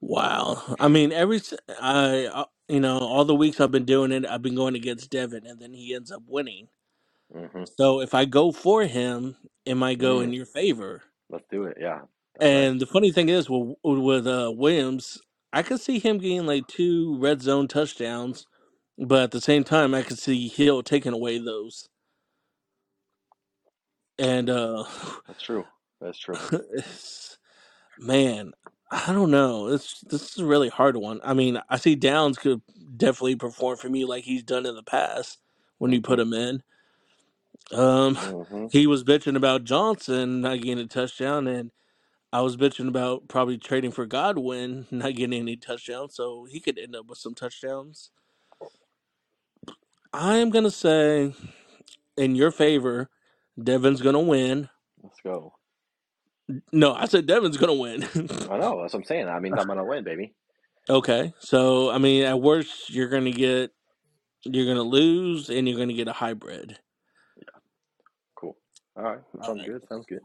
wow. 0.00 0.76
I 0.80 0.88
mean, 0.88 1.12
every 1.12 1.38
s- 1.38 1.54
I 1.80 2.26
uh, 2.26 2.44
you 2.68 2.80
know 2.80 2.98
all 3.00 3.24
the 3.26 3.34
weeks 3.36 3.60
I've 3.60 3.72
been 3.72 3.86
doing 3.86 4.12
it, 4.12 4.26
I've 4.26 4.42
been 4.42 4.56
going 4.56 4.76
against 4.76 5.10
Devin, 5.10 5.46
and 5.46 5.60
then 5.60 5.74
he 5.74 5.94
ends 5.94 6.12
up 6.12 6.22
winning. 6.26 6.68
hmm 7.32 7.64
So 7.64 8.00
if 8.00 8.14
I 8.14 8.26
go 8.26 8.52
for 8.52 8.84
him, 8.84 9.36
it 9.66 9.76
might 9.76 9.98
go 9.98 10.20
in 10.20 10.32
Mm, 10.32 10.34
your 10.34 10.46
favor. 10.46 11.02
let's 11.30 11.44
do 11.50 11.64
it. 11.64 11.78
Yeah, 11.80 12.00
that's 12.36 12.52
right. 12.52 12.70
And 12.70 12.80
the 12.80 12.86
funny 12.86 13.12
thing 13.12 13.30
is, 13.30 13.50
with 13.50 13.76
with 13.84 14.26
uh, 14.26 14.52
Williams, 14.54 15.18
I 15.52 15.62
could 15.62 15.80
see 15.80 15.98
him 15.98 16.18
getting 16.18 16.46
like 16.46 16.66
two 16.68 17.18
red 17.18 17.42
zone 17.42 17.68
touchdowns, 17.68 18.46
but 18.98 19.24
at 19.24 19.30
the 19.32 19.40
same 19.40 19.64
time, 19.64 19.94
I 19.94 20.02
could 20.02 20.18
see 20.18 20.48
Hill 20.48 20.82
taking 20.82 21.14
away 21.14 21.38
those. 21.38 21.88
And 24.20 24.50
uh, 24.50 24.84
That's 25.28 25.42
true. 25.42 25.66
That's 26.00 26.18
true. 26.18 26.40
it's, 26.74 27.38
man, 27.98 28.52
I 28.90 29.12
don't 29.12 29.30
know. 29.32 29.68
It's 29.68 30.00
this 30.02 30.32
is 30.32 30.38
a 30.38 30.46
really 30.46 30.70
hard 30.70 30.96
one. 30.96 31.20
I 31.24 31.34
mean, 31.34 31.60
I 31.70 31.78
see 31.78 31.96
Downs 31.96 32.38
could 32.38 32.62
definitely 32.96 33.36
perform 33.36 33.78
for 33.78 33.88
me 33.90 34.04
like 34.06 34.24
he's 34.24 34.44
done 34.44 34.66
in 34.66 34.76
the 34.76 34.82
past 34.84 35.38
when 35.78 35.92
you 35.92 36.02
put 36.02 36.20
him 36.20 36.34
in. 36.34 36.62
Um, 37.72 38.18
hmm 38.18 38.66
he 38.70 38.86
was 38.86 39.04
bitching 39.04 39.36
about 39.36 39.64
Johnson 39.64 40.42
not 40.42 40.60
getting 40.62 40.80
a 40.84 40.86
touchdown, 40.88 41.46
and 41.48 41.72
I 42.32 42.42
was 42.42 42.56
bitching 42.56 42.88
about 42.88 43.28
probably 43.28 43.58
trading 43.58 43.92
for 43.92 44.06
Godwin, 44.06 44.86
not 44.92 45.14
getting 45.16 45.40
any 45.40 45.56
touchdowns, 45.56 46.14
so 46.16 46.46
he 46.50 46.60
could 46.60 46.78
end 46.78 46.96
up 46.96 47.08
with 47.08 47.18
some 47.18 47.34
touchdowns. 47.34 48.10
I 50.12 50.38
am 50.38 50.50
gonna 50.50 50.70
say 50.72 51.34
in 52.16 52.34
your 52.36 52.50
favor, 52.52 53.10
Devin's 53.62 54.02
gonna 54.02 54.20
win. 54.20 54.68
Let's 55.02 55.20
go. 55.24 55.54
No, 56.72 56.94
I 56.94 57.06
said 57.06 57.26
Devin's 57.26 57.56
gonna 57.58 57.74
win. 57.74 58.04
I 58.48 58.58
know. 58.58 58.80
That's 58.82 58.94
what 58.94 59.00
I'm 59.00 59.04
saying. 59.04 59.28
I 59.28 59.40
mean, 59.40 59.58
I'm 59.58 59.66
gonna 59.68 59.84
win, 59.84 60.04
baby. 60.04 60.34
okay, 60.90 61.34
so 61.40 61.90
I 61.90 61.98
mean, 61.98 62.24
at 62.24 62.40
worst, 62.40 62.90
you're 62.90 63.08
gonna 63.08 63.32
get 63.32 63.72
you're 64.44 64.66
gonna 64.66 64.88
lose, 64.88 65.50
and 65.50 65.68
you're 65.68 65.78
gonna 65.78 65.94
get 65.94 66.08
a 66.08 66.12
hybrid. 66.14 66.78
Cool. 68.36 68.56
All 68.96 69.02
right. 69.04 69.20
All 69.40 69.44
Sounds 69.44 69.60
right, 69.60 69.72
good. 69.72 69.82
Sounds 69.88 70.06
good. 70.08 70.20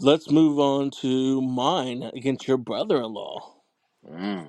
let's 0.00 0.30
move 0.30 0.58
on 0.58 0.90
to 1.02 1.40
mine 1.42 2.04
against 2.14 2.48
your 2.48 2.58
brother-in-law. 2.58 3.54
Mm. 4.08 4.48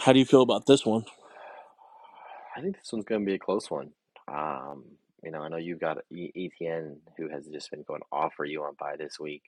How 0.00 0.12
do 0.12 0.18
you 0.20 0.26
feel 0.26 0.42
about 0.42 0.66
this 0.66 0.86
one? 0.86 1.04
I 2.56 2.60
think 2.62 2.76
this 2.78 2.92
one's 2.92 3.04
gonna 3.06 3.24
be 3.24 3.34
a 3.34 3.38
close 3.38 3.70
one. 3.70 3.92
Um, 4.28 4.84
you 5.22 5.30
know, 5.30 5.40
I 5.40 5.48
know 5.48 5.56
you've 5.56 5.80
got 5.80 5.98
ETN 6.12 6.96
who 7.16 7.28
has 7.28 7.46
just 7.46 7.70
been 7.70 7.84
going 7.86 8.02
off 8.10 8.34
for 8.36 8.44
you 8.44 8.62
on 8.62 8.74
bye 8.78 8.96
this 8.98 9.18
week. 9.20 9.42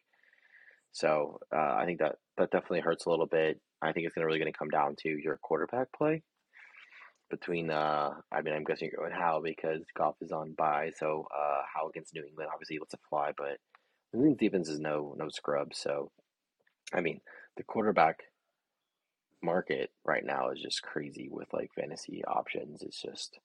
So 0.93 1.41
uh, 1.53 1.75
I 1.77 1.85
think 1.87 1.99
that 1.99 2.17
that 2.39 2.51
definitely 2.51 2.81
hurts 2.81 3.07
a 3.07 3.11
little 3.11 3.27
bit. 3.27 3.61
I 3.83 3.93
think 3.93 4.07
it's 4.07 4.15
gonna 4.15 4.27
really 4.27 4.39
gonna 4.39 4.53
come 4.53 4.69
down 4.69 4.95
to 5.01 5.09
your 5.09 5.39
quarterback 5.43 5.89
play 5.97 6.23
between. 7.31 7.71
Uh, 7.71 8.11
I 8.31 8.43
mean, 8.43 8.55
I'm 8.55 8.65
guessing 8.65 8.91
you're 8.93 9.09
going 9.09 9.19
Howell 9.19 9.43
because 9.43 9.83
Goff 9.97 10.15
is 10.21 10.31
on 10.31 10.53
bye. 10.53 10.93
So 10.97 11.27
uh, 11.37 11.63
Howell 11.75 11.91
against 11.91 12.15
New 12.15 12.25
England, 12.25 12.51
obviously, 12.53 12.79
lets 12.79 12.95
it 12.95 13.01
fly, 13.11 13.33
but 13.37 13.59
New 14.13 14.21
England's 14.21 14.41
defense 14.41 14.69
is 14.69 14.79
no 14.79 15.15
no 15.19 15.29
scrub. 15.29 15.75
So 15.75 16.13
I 16.93 17.01
mean, 17.01 17.21
the 17.57 17.65
quarterback 17.65 18.21
market 19.43 19.91
right 20.05 20.25
now 20.25 20.51
is 20.51 20.61
just 20.61 20.83
crazy 20.83 21.29
with 21.31 21.49
like 21.53 21.71
fantasy 21.75 22.25
options. 22.25 22.83
It's 22.83 23.03
just 23.03 23.39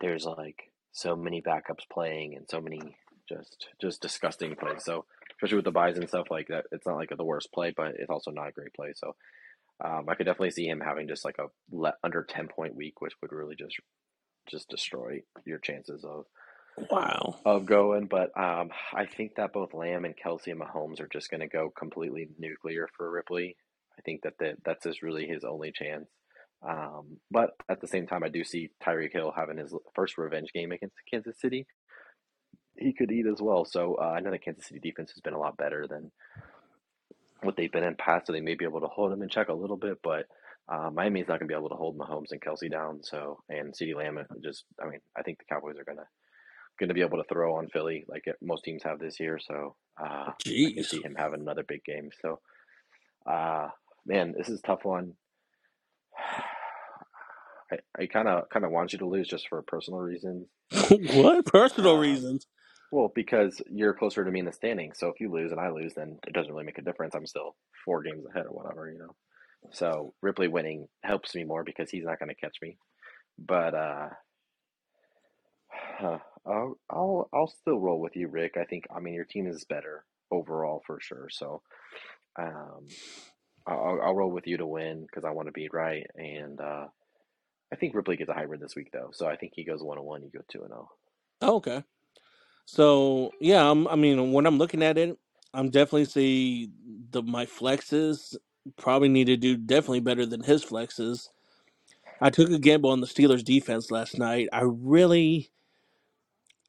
there's 0.00 0.24
like 0.24 0.69
so 0.92 1.16
many 1.16 1.40
backups 1.40 1.88
playing 1.92 2.36
and 2.36 2.46
so 2.48 2.60
many 2.60 2.96
just 3.28 3.68
just 3.80 4.02
disgusting 4.02 4.56
plays. 4.56 4.84
So 4.84 5.04
especially 5.40 5.56
with 5.56 5.64
the 5.64 5.70
byes 5.70 5.96
and 5.96 6.08
stuff 6.08 6.26
like 6.30 6.48
that. 6.48 6.66
It's 6.72 6.86
not 6.86 6.96
like 6.96 7.10
the 7.16 7.24
worst 7.24 7.52
play, 7.52 7.72
but 7.74 7.94
it's 7.98 8.10
also 8.10 8.30
not 8.30 8.48
a 8.48 8.52
great 8.52 8.74
play. 8.74 8.92
So 8.94 9.14
um, 9.82 10.06
I 10.08 10.14
could 10.14 10.26
definitely 10.26 10.50
see 10.50 10.66
him 10.66 10.80
having 10.80 11.08
just 11.08 11.24
like 11.24 11.38
a 11.38 11.46
le- 11.70 11.96
under 12.04 12.22
ten 12.22 12.48
point 12.48 12.74
week, 12.74 13.00
which 13.00 13.14
would 13.22 13.32
really 13.32 13.56
just 13.56 13.76
just 14.50 14.68
destroy 14.68 15.22
your 15.46 15.58
chances 15.58 16.04
of 16.04 16.26
Wow. 16.90 17.36
of 17.44 17.66
going. 17.66 18.06
But 18.06 18.36
um, 18.38 18.70
I 18.92 19.06
think 19.06 19.36
that 19.36 19.52
both 19.52 19.74
Lamb 19.74 20.04
and 20.04 20.14
Kelce 20.16 20.48
and 20.48 20.60
Mahomes 20.60 21.00
are 21.00 21.08
just 21.08 21.30
going 21.30 21.40
to 21.40 21.46
go 21.48 21.70
completely 21.70 22.28
nuclear 22.38 22.88
for 22.96 23.10
Ripley. 23.10 23.56
I 23.98 24.02
think 24.02 24.22
that 24.22 24.34
the, 24.38 24.56
that's 24.64 24.84
just 24.84 25.02
really 25.02 25.26
his 25.26 25.44
only 25.44 25.72
chance. 25.72 26.08
Um, 26.66 27.18
but 27.30 27.50
at 27.68 27.80
the 27.80 27.88
same 27.88 28.06
time, 28.06 28.22
I 28.22 28.28
do 28.28 28.44
see 28.44 28.70
Tyreek 28.84 29.12
Hill 29.12 29.32
having 29.34 29.56
his 29.56 29.74
first 29.94 30.18
revenge 30.18 30.52
game 30.52 30.72
against 30.72 30.94
Kansas 31.10 31.40
City. 31.40 31.66
He 32.76 32.92
could 32.92 33.10
eat 33.10 33.26
as 33.26 33.40
well. 33.40 33.64
So 33.64 33.96
uh, 34.00 34.10
I 34.10 34.20
know 34.20 34.30
the 34.30 34.38
Kansas 34.38 34.66
City 34.66 34.80
defense 34.80 35.10
has 35.12 35.20
been 35.20 35.34
a 35.34 35.38
lot 35.38 35.56
better 35.56 35.86
than 35.88 36.10
what 37.42 37.56
they've 37.56 37.72
been 37.72 37.84
in 37.84 37.94
past, 37.96 38.26
so 38.26 38.32
they 38.32 38.40
may 38.40 38.54
be 38.54 38.64
able 38.64 38.80
to 38.80 38.86
hold 38.86 39.12
him 39.12 39.22
in 39.22 39.28
check 39.28 39.48
a 39.48 39.54
little 39.54 39.76
bit. 39.76 39.98
But 40.02 40.26
uh, 40.68 40.90
Miami's 40.90 41.28
not 41.28 41.40
going 41.40 41.48
to 41.48 41.52
be 41.52 41.58
able 41.58 41.70
to 41.70 41.76
hold 41.76 41.98
Mahomes 41.98 42.30
and 42.30 42.40
Kelce 42.40 42.70
down. 42.70 43.00
So 43.02 43.38
and 43.48 43.74
CeeDee 43.74 43.96
Lamb 43.96 44.18
just, 44.42 44.64
I 44.80 44.88
mean, 44.88 45.00
I 45.16 45.22
think 45.22 45.38
the 45.38 45.52
Cowboys 45.52 45.76
are 45.78 45.84
going 45.84 45.98
to 45.98 46.06
going 46.78 46.88
to 46.88 46.94
be 46.94 47.02
able 47.02 47.18
to 47.18 47.24
throw 47.28 47.56
on 47.56 47.68
Philly 47.68 48.04
like 48.08 48.24
most 48.40 48.64
teams 48.64 48.82
have 48.84 48.98
this 48.98 49.20
year. 49.20 49.38
So 49.38 49.76
uh, 50.00 50.30
I 50.30 50.72
can 50.74 50.84
see 50.84 51.02
him 51.02 51.14
having 51.16 51.40
another 51.40 51.62
big 51.62 51.84
game. 51.84 52.08
So, 52.22 52.40
uh, 53.30 53.68
man, 54.06 54.34
this 54.36 54.48
is 54.48 54.60
a 54.60 54.62
tough 54.62 54.84
one. 54.84 55.12
I 57.98 58.06
kind 58.06 58.28
of 58.28 58.48
kind 58.50 58.64
of 58.64 58.70
want 58.72 58.92
you 58.92 59.00
to 59.00 59.06
lose 59.08 59.28
just 59.28 59.48
for 59.48 59.62
personal 59.62 60.00
reasons. 60.00 60.48
what 60.90 61.46
personal 61.46 61.96
Uh, 61.96 61.98
reasons? 61.98 62.46
well, 62.92 63.12
because 63.14 63.62
you're 63.70 63.94
closer 63.94 64.24
to 64.24 64.30
me 64.32 64.40
in 64.40 64.46
the 64.46 64.52
standing. 64.52 64.92
So 64.94 65.08
if 65.08 65.20
you 65.20 65.32
lose 65.32 65.52
and 65.52 65.60
I 65.60 65.70
lose, 65.70 65.94
then 65.94 66.18
it 66.26 66.34
doesn't 66.34 66.52
really 66.52 66.64
make 66.66 66.78
a 66.78 66.82
difference. 66.82 67.14
I'm 67.14 67.26
still 67.26 67.56
four 67.84 68.02
games 68.02 68.24
ahead 68.26 68.46
or 68.46 68.52
whatever, 68.52 68.90
you 68.90 68.98
know. 68.98 69.16
So 69.72 70.14
Ripley 70.22 70.48
winning 70.48 70.88
helps 71.04 71.34
me 71.34 71.44
more 71.44 71.64
because 71.64 71.90
he's 71.90 72.04
not 72.06 72.18
going 72.20 72.30
to 72.30 72.36
catch 72.36 72.56
me. 72.62 72.78
But 73.38 73.74
uh, 73.74 74.08
I'll 76.46 76.76
I'll 76.90 77.28
I'll 77.34 77.54
still 77.60 77.80
roll 77.80 78.00
with 78.00 78.16
you, 78.16 78.28
Rick. 78.28 78.56
I 78.60 78.64
think 78.64 78.86
I 78.94 79.00
mean 79.00 79.14
your 79.14 79.26
team 79.26 79.46
is 79.48 79.64
better 79.68 80.04
overall 80.30 80.82
for 80.86 81.00
sure. 81.00 81.28
So 81.30 81.62
um, 82.38 82.88
I'll 83.66 84.00
I'll 84.04 84.16
roll 84.16 84.32
with 84.32 84.46
you 84.46 84.58
to 84.58 84.66
win 84.66 85.02
because 85.06 85.24
I 85.24 85.30
want 85.32 85.48
to 85.48 85.52
be 85.52 85.68
right 85.72 86.06
and. 86.16 86.60
Uh, 86.60 86.86
I 87.72 87.76
think 87.76 87.94
Ripley 87.94 88.16
gets 88.16 88.30
a 88.30 88.34
hybrid 88.34 88.60
this 88.60 88.76
week 88.76 88.90
though, 88.92 89.10
so 89.12 89.26
I 89.26 89.36
think 89.36 89.52
he 89.56 89.64
goes 89.64 89.82
one 89.82 90.02
one. 90.04 90.22
You 90.22 90.30
go 90.30 90.40
two 90.48 90.60
and 90.60 90.70
zero. 90.70 90.90
Oh, 91.42 91.56
okay. 91.56 91.84
So 92.66 93.32
yeah, 93.40 93.70
I'm, 93.70 93.88
I 93.88 93.96
mean, 93.96 94.32
when 94.32 94.46
I'm 94.46 94.58
looking 94.58 94.82
at 94.82 94.98
it, 94.98 95.18
I'm 95.54 95.70
definitely 95.70 96.06
see 96.06 96.70
the 97.10 97.22
my 97.22 97.46
flexes 97.46 98.36
probably 98.78 99.08
need 99.08 99.26
to 99.26 99.36
do 99.36 99.56
definitely 99.56 100.00
better 100.00 100.26
than 100.26 100.42
his 100.44 100.64
flexes. 100.64 101.28
I 102.20 102.30
took 102.30 102.50
a 102.50 102.58
gamble 102.58 102.90
on 102.90 103.00
the 103.02 103.08
Steelers 103.08 103.44
defense 103.44 103.90
last 103.90 104.18
night. 104.18 104.48
I 104.52 104.62
really, 104.64 105.50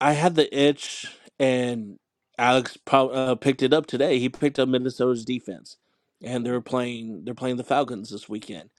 I 0.01 0.13
had 0.13 0.35
the 0.35 0.55
itch, 0.57 1.07
and 1.39 1.99
Alex 2.37 2.77
pro- 2.85 3.09
uh, 3.09 3.35
picked 3.35 3.63
it 3.63 3.73
up 3.73 3.87
today. 3.87 4.19
He 4.19 4.29
picked 4.29 4.59
up 4.59 4.69
Minnesota's 4.69 5.25
defense, 5.25 5.77
and 6.23 6.45
they're 6.45 6.61
playing 6.61 7.23
they're 7.25 7.35
playing 7.35 7.57
the 7.57 7.63
Falcons 7.65 8.11
this 8.11 8.29
weekend. 8.29 8.69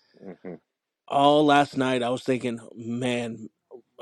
All 1.12 1.46
last 1.46 1.78
night, 1.78 2.02
I 2.04 2.10
was 2.10 2.24
thinking, 2.24 2.60
man, 2.76 3.50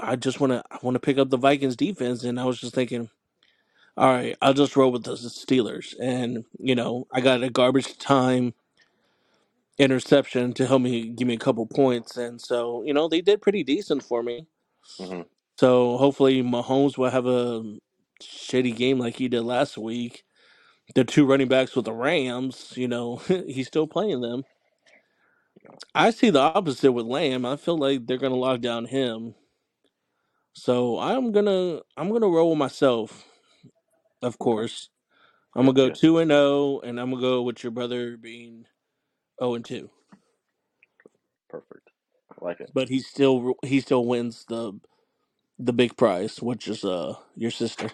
I 0.00 0.16
just 0.16 0.40
want 0.40 0.52
to 0.54 0.64
I 0.70 0.78
want 0.82 0.96
to 0.96 1.00
pick 1.00 1.18
up 1.18 1.30
the 1.30 1.38
Vikings 1.38 1.76
defense, 1.76 2.24
and 2.24 2.40
I 2.40 2.46
was 2.46 2.60
just 2.60 2.74
thinking, 2.74 3.10
all 3.96 4.08
right, 4.12 4.36
I'll 4.42 4.54
just 4.54 4.76
roll 4.76 4.92
with 4.92 5.04
the 5.04 5.12
Steelers, 5.14 5.94
and 6.02 6.44
you 6.58 6.74
know, 6.76 7.06
I 7.12 7.20
got 7.22 7.42
a 7.44 7.50
garbage 7.50 7.98
time 7.98 8.54
interception 9.78 10.52
to 10.54 10.66
help 10.66 10.82
me 10.82 11.08
give 11.10 11.28
me 11.28 11.34
a 11.34 11.38
couple 11.38 11.66
points, 11.66 12.16
and 12.16 12.40
so 12.40 12.82
you 12.84 12.94
know 12.94 13.08
they 13.08 13.22
did 13.22 13.42
pretty 13.42 13.64
decent 13.64 14.02
for 14.04 14.22
me. 14.22 14.46
Mm-hmm. 15.00 15.22
So 15.58 15.98
hopefully 15.98 16.42
Mahomes 16.42 16.98
will 16.98 17.10
have 17.10 17.26
a 17.26 17.62
shitty 18.22 18.76
game 18.76 18.98
like 18.98 19.16
he 19.16 19.28
did 19.28 19.42
last 19.42 19.78
week. 19.78 20.24
The 20.94 21.04
two 21.04 21.26
running 21.26 21.48
backs 21.48 21.76
with 21.76 21.86
the 21.86 21.92
Rams, 21.92 22.74
you 22.76 22.88
know, 22.88 23.16
he's 23.28 23.68
still 23.68 23.86
playing 23.86 24.22
them. 24.22 24.44
I 25.94 26.10
see 26.10 26.30
the 26.30 26.40
opposite 26.40 26.92
with 26.92 27.06
Lamb. 27.06 27.46
I 27.46 27.56
feel 27.56 27.78
like 27.78 28.06
they're 28.06 28.18
gonna 28.18 28.36
lock 28.36 28.60
down 28.62 28.86
him. 28.86 29.34
So 30.54 30.98
I'm 30.98 31.32
gonna 31.32 31.80
I'm 31.96 32.12
gonna 32.12 32.28
roll 32.28 32.50
with 32.50 32.58
myself, 32.58 33.26
of 34.22 34.38
course. 34.38 34.90
I'm 35.56 35.66
gonna 35.66 35.74
go 35.76 35.90
two 35.90 36.18
and 36.18 36.30
zero, 36.30 36.80
and 36.80 37.00
I'm 37.00 37.10
gonna 37.10 37.22
go 37.22 37.42
with 37.42 37.62
your 37.64 37.72
brother 37.72 38.16
being 38.16 38.66
zero 39.40 39.54
and 39.54 39.64
two. 39.64 39.90
Perfect. 41.50 41.90
I 42.32 42.44
like 42.44 42.60
it. 42.60 42.72
But 42.74 42.88
he 42.90 43.00
still 43.00 43.54
he 43.64 43.80
still 43.80 44.06
wins 44.06 44.46
the 44.48 44.74
the 45.58 45.72
big 45.74 45.96
prize, 45.96 46.42
which 46.42 46.68
is 46.68 46.84
uh 46.84 47.14
your 47.36 47.52
sister. 47.52 47.90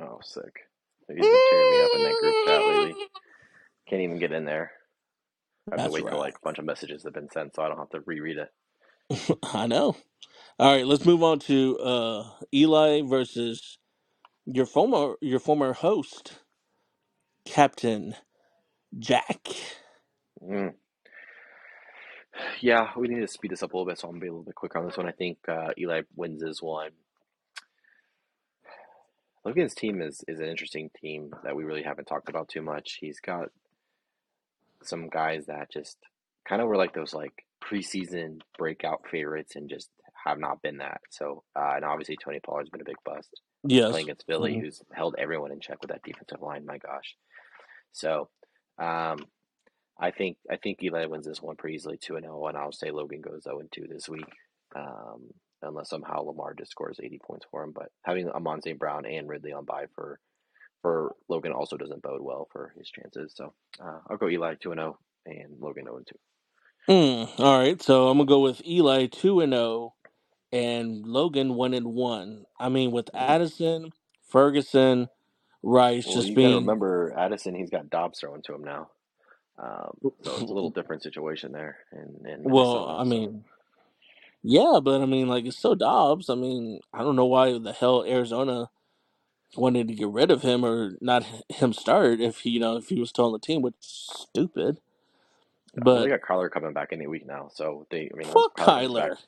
Oh, 0.00 0.18
sick. 0.22 0.60
He's 1.08 1.28
been 1.28 1.42
tearing 1.50 1.70
me 1.70 1.80
up 1.82 1.92
in 1.94 2.02
that 2.04 2.18
group 2.18 2.36
chat 2.46 2.66
lately. 2.66 2.96
Can't 3.88 4.02
even 4.02 4.18
get 4.18 4.32
in 4.32 4.44
there. 4.46 4.72
I 5.72 5.76
have 5.76 5.82
That's 5.82 5.84
to 5.84 5.90
wait 5.92 6.06
right. 6.06 6.10
till 6.10 6.18
like 6.18 6.36
a 6.36 6.44
bunch 6.44 6.58
of 6.58 6.66
messages 6.66 7.04
have 7.04 7.14
been 7.14 7.30
sent, 7.30 7.54
so 7.56 7.62
I 7.62 7.68
don't 7.68 7.78
have 7.78 7.90
to 7.90 8.00
reread 8.06 8.38
it. 8.38 8.48
I 9.44 9.66
know. 9.68 9.96
All 10.58 10.74
right, 10.74 10.86
let's 10.86 11.06
move 11.06 11.22
on 11.22 11.40
to 11.40 11.78
uh 11.78 12.24
Eli 12.54 13.02
versus 13.02 13.78
your 14.46 14.66
former 14.66 15.16
your 15.22 15.40
former 15.40 15.72
host, 15.74 16.40
Captain 17.46 18.16
Jack. 18.98 19.48
Mm. 20.42 20.74
Yeah, 22.60 22.90
we 22.96 23.08
need 23.08 23.20
to 23.20 23.28
speed 23.28 23.52
this 23.52 23.62
up 23.62 23.72
a 23.72 23.76
little 23.76 23.90
bit, 23.90 23.98
so 23.98 24.08
I'm 24.08 24.14
gonna 24.14 24.22
be 24.22 24.28
a 24.28 24.32
little 24.32 24.44
bit 24.44 24.54
quicker 24.56 24.78
on 24.78 24.86
this 24.86 24.96
one. 24.96 25.08
I 25.08 25.12
think 25.12 25.38
uh, 25.48 25.70
Eli 25.78 26.02
wins 26.16 26.42
this 26.42 26.62
one. 26.62 26.90
Logan's 29.44 29.74
team 29.74 30.02
is 30.02 30.24
is 30.28 30.40
an 30.40 30.46
interesting 30.46 30.90
team 31.00 31.32
that 31.44 31.56
we 31.56 31.64
really 31.64 31.82
haven't 31.84 32.06
talked 32.06 32.28
about 32.30 32.48
too 32.48 32.62
much. 32.62 32.98
He's 33.00 33.20
got 33.20 33.50
some 34.82 35.08
guys 35.08 35.46
that 35.46 35.70
just 35.72 35.96
kind 36.48 36.60
of 36.62 36.68
were 36.68 36.76
like 36.76 36.94
those 36.94 37.12
like 37.14 37.32
preseason 37.62 38.40
breakout 38.58 39.02
favorites 39.10 39.56
and 39.56 39.68
just 39.68 39.90
have 40.24 40.38
not 40.38 40.60
been 40.62 40.78
that. 40.78 41.00
So, 41.10 41.44
uh, 41.56 41.72
and 41.76 41.84
obviously 41.84 42.16
Tony 42.22 42.40
Pollard's 42.44 42.70
been 42.70 42.80
a 42.80 42.84
big 42.84 42.96
bust. 43.04 43.30
Yes. 43.64 43.90
Playing 43.90 44.06
against 44.06 44.26
Philly, 44.26 44.54
Mhm. 44.56 44.60
who's 44.62 44.82
held 44.92 45.14
everyone 45.18 45.52
in 45.52 45.60
check 45.60 45.80
with 45.80 45.90
that 45.90 46.02
defensive 46.02 46.40
line. 46.42 46.64
My 46.66 46.78
gosh. 46.78 47.16
So, 47.92 48.28
um, 48.78 49.18
I 49.98 50.10
think 50.10 50.38
I 50.50 50.56
think 50.56 50.82
Eli 50.82 51.04
wins 51.06 51.26
this 51.26 51.42
one 51.42 51.56
pretty 51.56 51.74
easily, 51.76 51.98
two 51.98 52.16
and 52.16 52.24
zero, 52.24 52.46
and 52.46 52.56
I'll 52.56 52.72
say 52.72 52.90
Logan 52.90 53.20
goes 53.20 53.42
zero 53.44 53.60
and 53.60 53.70
two 53.70 53.86
this 53.86 54.08
week, 54.08 54.32
um, 54.74 55.28
unless 55.60 55.90
somehow 55.90 56.22
Lamar 56.22 56.54
just 56.54 56.70
scores 56.70 56.98
eighty 57.02 57.18
points 57.18 57.44
for 57.50 57.62
him. 57.62 57.72
But 57.72 57.90
having 58.04 58.30
Amon 58.30 58.62
St. 58.62 58.78
Brown 58.78 59.04
and 59.04 59.28
Ridley 59.28 59.52
on 59.52 59.66
bye 59.66 59.86
for 59.94 60.18
for 60.82 61.14
Logan 61.28 61.52
also 61.52 61.76
doesn't 61.76 62.02
bode 62.02 62.22
well 62.22 62.48
for 62.52 62.74
his 62.78 62.90
chances. 62.90 63.32
So 63.36 63.54
uh, 63.84 64.00
I'll 64.10 64.18
go 64.18 64.28
Eli 64.30 64.54
two 64.60 64.72
and 64.72 64.80
zero, 64.80 64.98
and 65.26 65.60
Logan 65.60 65.84
zero 65.84 65.98
and 65.98 66.06
two. 66.06 66.18
Mm, 66.88 67.30
all 67.40 67.58
right, 67.60 67.82
so 67.82 68.08
I'm 68.08 68.18
gonna 68.18 68.28
go 68.28 68.40
with 68.40 68.66
Eli 68.66 69.06
two 69.06 69.40
and 69.40 69.52
zero, 69.54 69.94
and 70.52 71.06
Logan 71.06 71.54
one 71.54 71.74
and 71.74 71.88
one. 71.94 72.44
I 72.58 72.68
mean, 72.70 72.92
with 72.92 73.10
Mm. 73.20 73.28
Addison, 73.28 73.92
Ferguson, 74.30 75.08
Rice 75.62 76.06
Well, 76.06 76.24
just 76.24 76.34
you 76.34 76.38
got 76.38 76.50
to 76.50 76.56
being 76.56 76.58
remember 76.58 77.14
Addison. 77.16 77.54
He's 77.54 77.70
got 77.70 77.90
Dobbs 77.90 78.20
throwing 78.20 78.42
to 78.42 78.54
him 78.54 78.64
now, 78.64 78.88
um, 79.62 79.92
so 80.22 80.38
it's 80.38 80.50
a 80.50 80.54
little 80.54 80.70
different 80.72 81.02
situation 81.02 81.52
there 81.52 81.78
in, 81.92 82.28
in 82.30 82.44
well. 82.44 82.46
Minnesota. 82.46 82.98
I 82.98 83.04
so. 83.04 83.30
mean, 83.30 83.44
yeah, 84.42 84.80
but 84.82 85.02
I 85.02 85.06
mean, 85.06 85.28
like 85.28 85.46
it's 85.46 85.58
still 85.58 85.76
Dobbs. 85.76 86.30
I 86.30 86.36
mean, 86.36 86.80
I 86.94 87.00
don't 87.00 87.16
know 87.16 87.26
why 87.26 87.58
the 87.58 87.72
hell 87.72 88.04
Arizona 88.04 88.70
wanted 89.56 89.88
to 89.88 89.94
get 89.94 90.08
rid 90.08 90.30
of 90.30 90.42
him 90.42 90.64
or 90.64 90.96
not 91.00 91.24
him 91.48 91.72
start 91.72 92.20
if 92.20 92.40
he, 92.40 92.50
you 92.50 92.60
know, 92.60 92.76
if 92.76 92.88
he 92.88 93.00
was 93.00 93.10
still 93.10 93.26
on 93.26 93.32
the 93.32 93.38
team, 93.38 93.62
which 93.62 93.74
is 93.80 94.26
stupid. 94.30 94.80
well, 95.84 96.02
they 96.02 96.08
But 96.08 96.08
got 96.08 96.22
Kyler 96.22 96.50
coming 96.50 96.72
back 96.72 96.90
any 96.92 97.06
week 97.06 97.26
now, 97.26 97.50
so 97.52 97.86
they. 97.90 98.10
I 98.12 98.16
mean, 98.16 98.28
fuck 98.28 98.56
Kyler 98.56 98.78
comes 98.78 98.94
back, 98.94 99.12
Kyler. 99.12 99.18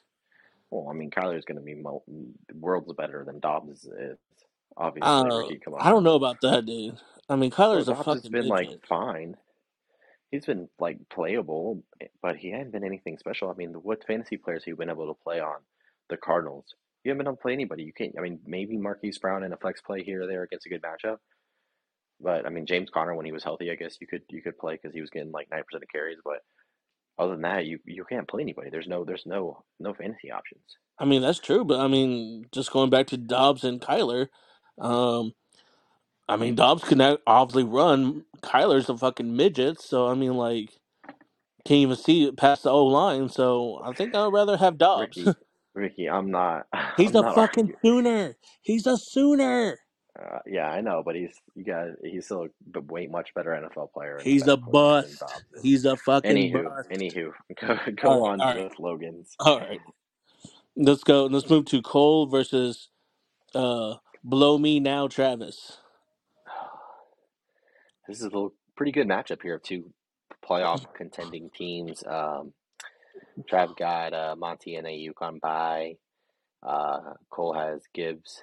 well, 0.70 0.88
I 0.90 0.94
mean, 0.94 1.10
Kyler's 1.10 1.44
going 1.44 1.58
to 1.58 1.64
be 1.64 1.74
mo- 1.74 2.04
worlds 2.54 2.92
better 2.96 3.24
than 3.24 3.40
Dobbs 3.40 3.84
is. 3.86 4.18
Obviously, 4.76 5.20
Uh, 5.20 5.24
Ricky, 5.24 5.58
come 5.58 5.74
on. 5.74 5.82
I 5.82 5.90
don't 5.90 6.04
know 6.04 6.16
about 6.16 6.40
that, 6.42 6.66
dude. 6.66 6.98
I 7.28 7.36
mean, 7.36 7.50
Well, 7.70 7.84
Kyler's 7.84 7.88
a 7.88 7.94
Dobbs 7.94 8.12
has 8.12 8.22
fucking 8.22 8.30
been 8.30 8.48
like 8.48 8.70
fine. 8.88 9.36
He's 10.30 10.46
been 10.46 10.68
like 10.80 10.98
playable, 11.10 11.82
but 12.22 12.36
he 12.36 12.50
hadn't 12.50 12.72
been 12.72 12.84
anything 12.84 13.18
special. 13.18 13.50
I 13.50 13.54
mean, 13.54 13.74
what 13.74 14.04
fantasy 14.06 14.36
players 14.38 14.64
have 14.64 14.68
you 14.68 14.76
been 14.76 14.90
able 14.90 15.08
to 15.14 15.22
play 15.22 15.40
on? 15.40 15.58
The 16.08 16.16
Cardinals. 16.16 16.74
You 17.04 17.10
haven't 17.10 17.18
been 17.18 17.28
able 17.28 17.36
to 17.36 17.42
play 17.42 17.52
anybody. 17.52 17.82
You 17.82 17.92
can't. 17.92 18.14
I 18.18 18.22
mean, 18.22 18.38
maybe 18.46 18.76
Marquise 18.76 19.18
Brown 19.18 19.42
in 19.42 19.52
a 19.52 19.56
flex 19.56 19.80
play 19.80 20.02
here 20.02 20.22
or 20.22 20.26
there 20.26 20.42
against 20.42 20.66
a 20.66 20.68
good 20.68 20.82
matchup. 20.82 21.16
But 22.20 22.46
I 22.46 22.50
mean, 22.50 22.66
James 22.66 22.90
Conner 22.90 23.14
when 23.14 23.26
he 23.26 23.32
was 23.32 23.42
healthy, 23.42 23.70
I 23.70 23.74
guess 23.74 23.96
you 24.00 24.06
could 24.06 24.22
you 24.28 24.42
could 24.42 24.58
play 24.58 24.74
because 24.74 24.94
he 24.94 25.00
was 25.00 25.10
getting 25.10 25.32
like 25.32 25.48
nine 25.50 25.64
percent 25.64 25.82
of 25.82 25.88
carries. 25.90 26.18
But 26.24 26.38
other 27.18 27.32
than 27.32 27.42
that, 27.42 27.66
you 27.66 27.78
you 27.84 28.04
can't 28.04 28.28
play 28.28 28.42
anybody. 28.42 28.70
There's 28.70 28.86
no 28.86 29.04
there's 29.04 29.26
no 29.26 29.64
no 29.80 29.92
fantasy 29.94 30.30
options. 30.30 30.62
I 30.98 31.04
mean, 31.04 31.22
that's 31.22 31.40
true, 31.40 31.64
but 31.64 31.80
I 31.80 31.88
mean, 31.88 32.46
just 32.52 32.70
going 32.70 32.90
back 32.90 33.08
to 33.08 33.16
Dobbs 33.16 33.64
and 33.64 33.80
Kyler, 33.80 34.28
um, 34.78 35.32
I 36.28 36.36
mean, 36.36 36.54
Dobbs 36.54 36.84
can 36.84 37.00
obviously 37.26 37.64
run. 37.64 38.24
Kyler's 38.42 38.88
a 38.88 38.96
fucking 38.96 39.36
midget, 39.36 39.80
so 39.80 40.06
I 40.06 40.14
mean, 40.14 40.34
like, 40.34 40.70
can't 41.64 41.78
even 41.78 41.96
see 41.96 42.30
past 42.32 42.62
the 42.62 42.70
O 42.70 42.86
line. 42.86 43.28
So 43.28 43.80
I 43.84 43.92
think 43.92 44.14
I'd 44.14 44.32
rather 44.32 44.56
have 44.56 44.78
Dobbs. 44.78 45.16
Ricky, 45.16 45.32
Ricky, 45.74 46.08
I'm 46.10 46.30
not, 46.30 46.66
He's 46.94 47.14
I'm 47.14 47.16
a 47.16 47.22
not 47.22 47.36
fucking 47.36 47.72
arguing. 47.72 47.76
Sooner. 47.84 48.36
He's 48.62 48.86
a 48.86 48.98
Sooner. 48.98 49.78
Uh, 50.18 50.40
yeah, 50.46 50.68
I 50.68 50.82
know, 50.82 51.02
but 51.04 51.16
he's 51.16 51.34
you 51.56 51.64
got 51.64 51.88
he's 52.04 52.26
still 52.26 52.48
a 52.76 52.80
way 52.82 53.06
much 53.08 53.34
better 53.34 53.50
NFL 53.50 53.92
player 53.92 54.18
and 54.18 54.32
a 54.32 54.34
He's 54.34 54.46
better 54.46 54.56
a 54.56 54.58
quarterback 54.58 55.00
than 55.02 55.16
bust. 55.16 55.20
Dobbs 55.20 55.52
is. 55.54 55.64
He's 55.64 55.84
a 55.86 55.96
fucking 55.96 56.50
Anywho, 56.52 56.64
bust. 56.64 56.90
anywho, 56.92 57.32
go, 57.60 57.78
All 58.04 58.18
go 58.18 58.24
right, 58.24 58.24
on 58.26 58.40
all 58.40 58.54
right, 58.54 58.64
with 58.64 58.78
Logan's. 58.78 59.38
all 59.40 59.60
right. 59.60 59.80
Let's 60.76 61.04
go. 61.04 61.26
Let's 61.26 61.50
move 61.50 61.66
to 61.66 61.82
Cole 61.82 62.26
versus 62.26 62.90
uh 63.54 63.96
Blow 64.24 64.58
Me 64.58 64.80
Now 64.80 65.08
Travis. 65.08 65.78
This 68.08 68.18
is 68.18 68.24
a 68.24 68.28
little, 68.28 68.54
pretty 68.76 68.92
good 68.92 69.08
matchup 69.08 69.42
here 69.42 69.56
of 69.56 69.62
two 69.62 69.92
playoff 70.44 70.80
contending 70.96 71.50
teams. 71.56 72.04
Um, 72.06 72.52
Trav 73.50 73.76
got 73.76 74.14
uh, 74.14 74.36
Monty 74.36 74.76
and 74.76 74.86
a 74.86 74.92
Yukon 74.92 75.38
bye. 75.40 75.96
Uh, 76.62 77.14
Cole 77.30 77.54
has 77.54 77.82
Gibbs 77.94 78.42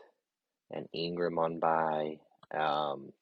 and 0.71 0.87
Ingram 0.93 1.39
on 1.39 1.59
bye. 1.59 2.19
Um, 2.57 3.13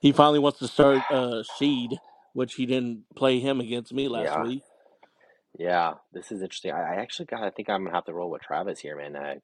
He 0.00 0.12
finally 0.12 0.38
wants 0.40 0.58
to 0.60 0.68
start 0.68 1.04
uh 1.10 1.42
Sheed, 1.60 1.98
which 2.34 2.54
he 2.54 2.66
didn't 2.66 3.04
play 3.16 3.40
him 3.40 3.60
against 3.60 3.92
me 3.94 4.08
last 4.08 4.36
yeah, 4.36 4.38
week. 4.38 4.64
yeah, 5.58 5.94
this 6.12 6.32
is 6.32 6.42
interesting. 6.42 6.72
I, 6.72 6.94
I 6.96 7.00
actually 7.00 7.26
got. 7.26 7.42
I 7.42 7.50
think 7.50 7.70
I'm 7.70 7.84
gonna 7.84 7.96
have 7.96 8.06
to 8.06 8.14
roll 8.14 8.30
with 8.30 8.42
Travis 8.42 8.80
here, 8.80 8.96
man. 8.96 9.16
Uh, 9.16 9.34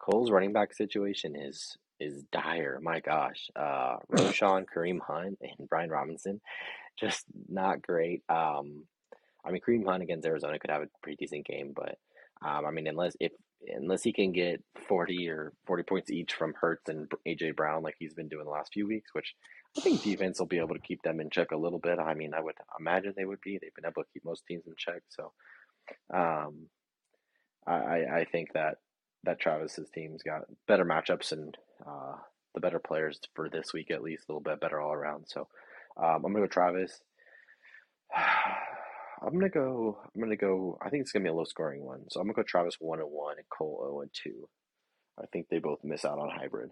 Cole's 0.00 0.30
running 0.30 0.52
back 0.52 0.74
situation 0.74 1.36
is 1.36 1.78
is 2.00 2.24
dire. 2.32 2.80
My 2.82 3.00
gosh, 3.00 3.50
uh, 3.56 3.96
Roshan, 4.08 4.66
Kareem 4.74 5.00
Hunt, 5.00 5.38
and 5.42 5.68
Brian 5.68 5.90
Robinson, 5.90 6.40
just 6.98 7.26
not 7.48 7.82
great. 7.82 8.22
Um, 8.28 8.84
I 9.48 9.52
mean, 9.52 9.62
Kareem 9.66 9.86
Hunt 9.86 10.02
against 10.02 10.26
Arizona 10.26 10.58
could 10.58 10.70
have 10.70 10.82
a 10.82 10.88
pretty 11.02 11.16
decent 11.16 11.46
game, 11.46 11.72
but 11.74 11.98
um, 12.46 12.66
I 12.66 12.70
mean, 12.70 12.86
unless 12.86 13.16
if 13.18 13.32
unless 13.66 14.02
he 14.02 14.12
can 14.12 14.32
get 14.32 14.62
forty 14.88 15.28
or 15.28 15.52
forty 15.66 15.82
points 15.82 16.10
each 16.10 16.34
from 16.34 16.54
Hurts 16.60 16.88
and 16.88 17.10
AJ 17.26 17.56
Brown, 17.56 17.82
like 17.82 17.96
he's 17.98 18.14
been 18.14 18.28
doing 18.28 18.44
the 18.44 18.50
last 18.50 18.72
few 18.72 18.86
weeks, 18.86 19.10
which 19.14 19.34
I 19.76 19.80
think 19.80 20.02
defense 20.02 20.38
will 20.38 20.46
be 20.46 20.58
able 20.58 20.74
to 20.74 20.80
keep 20.80 21.02
them 21.02 21.20
in 21.20 21.30
check 21.30 21.50
a 21.50 21.56
little 21.56 21.78
bit. 21.78 21.98
I 21.98 22.14
mean, 22.14 22.34
I 22.34 22.40
would 22.40 22.54
imagine 22.78 23.14
they 23.16 23.24
would 23.24 23.40
be. 23.40 23.58
They've 23.60 23.74
been 23.74 23.86
able 23.86 24.02
to 24.02 24.08
keep 24.12 24.24
most 24.24 24.44
teams 24.46 24.66
in 24.66 24.74
check, 24.76 25.02
so 25.08 25.32
um, 26.12 26.66
I, 27.66 28.20
I 28.20 28.26
think 28.30 28.52
that 28.54 28.76
that 29.24 29.40
Travis's 29.40 29.90
team's 29.90 30.22
got 30.22 30.42
better 30.66 30.84
matchups 30.84 31.32
and 31.32 31.56
uh, 31.86 32.14
the 32.54 32.60
better 32.60 32.78
players 32.78 33.18
for 33.34 33.48
this 33.48 33.72
week 33.72 33.90
at 33.90 34.02
least, 34.02 34.24
a 34.28 34.32
little 34.32 34.40
bit 34.40 34.60
better 34.60 34.80
all 34.80 34.92
around. 34.92 35.24
So 35.26 35.48
um, 35.96 36.24
I'm 36.24 36.32
gonna 36.32 36.40
go 36.40 36.46
Travis. 36.46 37.00
I'm 39.22 39.34
gonna 39.34 39.50
go. 39.50 39.98
I'm 40.14 40.20
gonna 40.22 40.36
go. 40.36 40.78
I 40.82 40.90
think 40.90 41.02
it's 41.02 41.12
gonna 41.12 41.24
be 41.24 41.30
a 41.30 41.34
low 41.34 41.44
scoring 41.44 41.84
one. 41.84 42.04
So 42.10 42.20
I'm 42.20 42.26
gonna 42.26 42.34
go 42.36 42.44
Travis 42.44 42.76
one 42.80 43.00
and 43.00 43.10
one 43.10 43.36
and 43.38 43.46
Cole 43.50 43.80
zero 43.82 44.02
and 44.02 44.10
two. 44.12 44.48
I 45.18 45.26
think 45.32 45.48
they 45.50 45.58
both 45.60 45.80
miss 45.84 46.04
out 46.04 46.18
on 46.18 46.30
hybrid. 46.30 46.70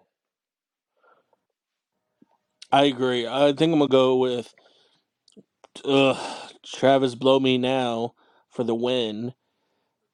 I 2.72 2.84
agree. 2.84 3.26
I 3.26 3.52
think 3.54 3.72
I'm 3.72 3.80
gonna 3.80 3.88
go 3.88 4.16
with 4.16 4.54
uh 5.84 6.16
Travis 6.66 7.14
Blow 7.16 7.40
Me 7.40 7.58
Now 7.58 8.14
for 8.50 8.64
the 8.64 8.74
win 8.74 9.34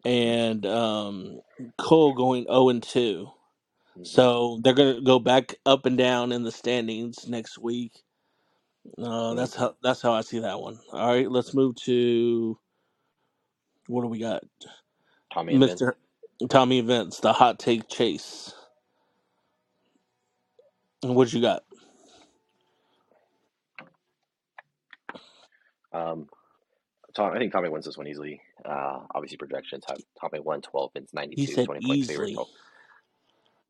and 0.04 0.66
um 0.66 1.40
Cole 1.78 2.14
going 2.14 2.44
0 2.44 2.70
and 2.70 2.82
2. 2.82 3.28
hmm 3.96 4.04
So 4.04 4.60
they're 4.64 4.74
gonna 4.74 5.02
go 5.02 5.18
back 5.20 5.56
up 5.66 5.86
and 5.86 5.98
down 5.98 6.32
in 6.32 6.44
the 6.44 6.52
standings 6.52 7.28
next 7.28 7.58
week. 7.58 8.02
Uh, 8.98 9.34
that's 9.34 9.54
how 9.56 9.76
that's 9.82 10.02
how 10.02 10.12
I 10.12 10.22
see 10.22 10.40
that 10.40 10.60
one. 10.60 10.78
All 10.92 11.08
right, 11.08 11.30
let's 11.30 11.54
move 11.54 11.76
to 11.84 12.58
what 13.88 14.02
do 14.02 14.08
we 14.08 14.18
got, 14.20 14.44
Tommy 15.34 15.54
and 15.56 15.64
Vince. 15.64 15.80
Mister 15.80 15.96
Tommy 16.48 16.78
Events, 16.80 17.20
the 17.20 17.32
hot 17.32 17.58
take 17.58 17.88
chase. 17.88 18.54
What 21.02 21.32
you 21.32 21.42
got? 21.42 21.64
Um, 25.92 26.28
Tom, 27.14 27.32
I 27.34 27.38
think 27.38 27.52
Tommy 27.52 27.68
wins 27.70 27.86
this 27.86 27.98
one 27.98 28.08
easily. 28.08 28.40
Uh, 28.64 29.00
obviously 29.14 29.38
projections 29.38 29.84
have 29.88 29.98
Tommy 30.20 30.40
one 30.40 30.62
twelve, 30.62 30.92
Vince 30.94 31.12
ninety 31.14 31.36
He 31.36 31.46
two, 31.46 31.46
said 31.46 31.66
20 31.66 31.80
point 31.82 32.04
favorite 32.04 32.30
easily. 32.30 32.34
to- 32.34 32.46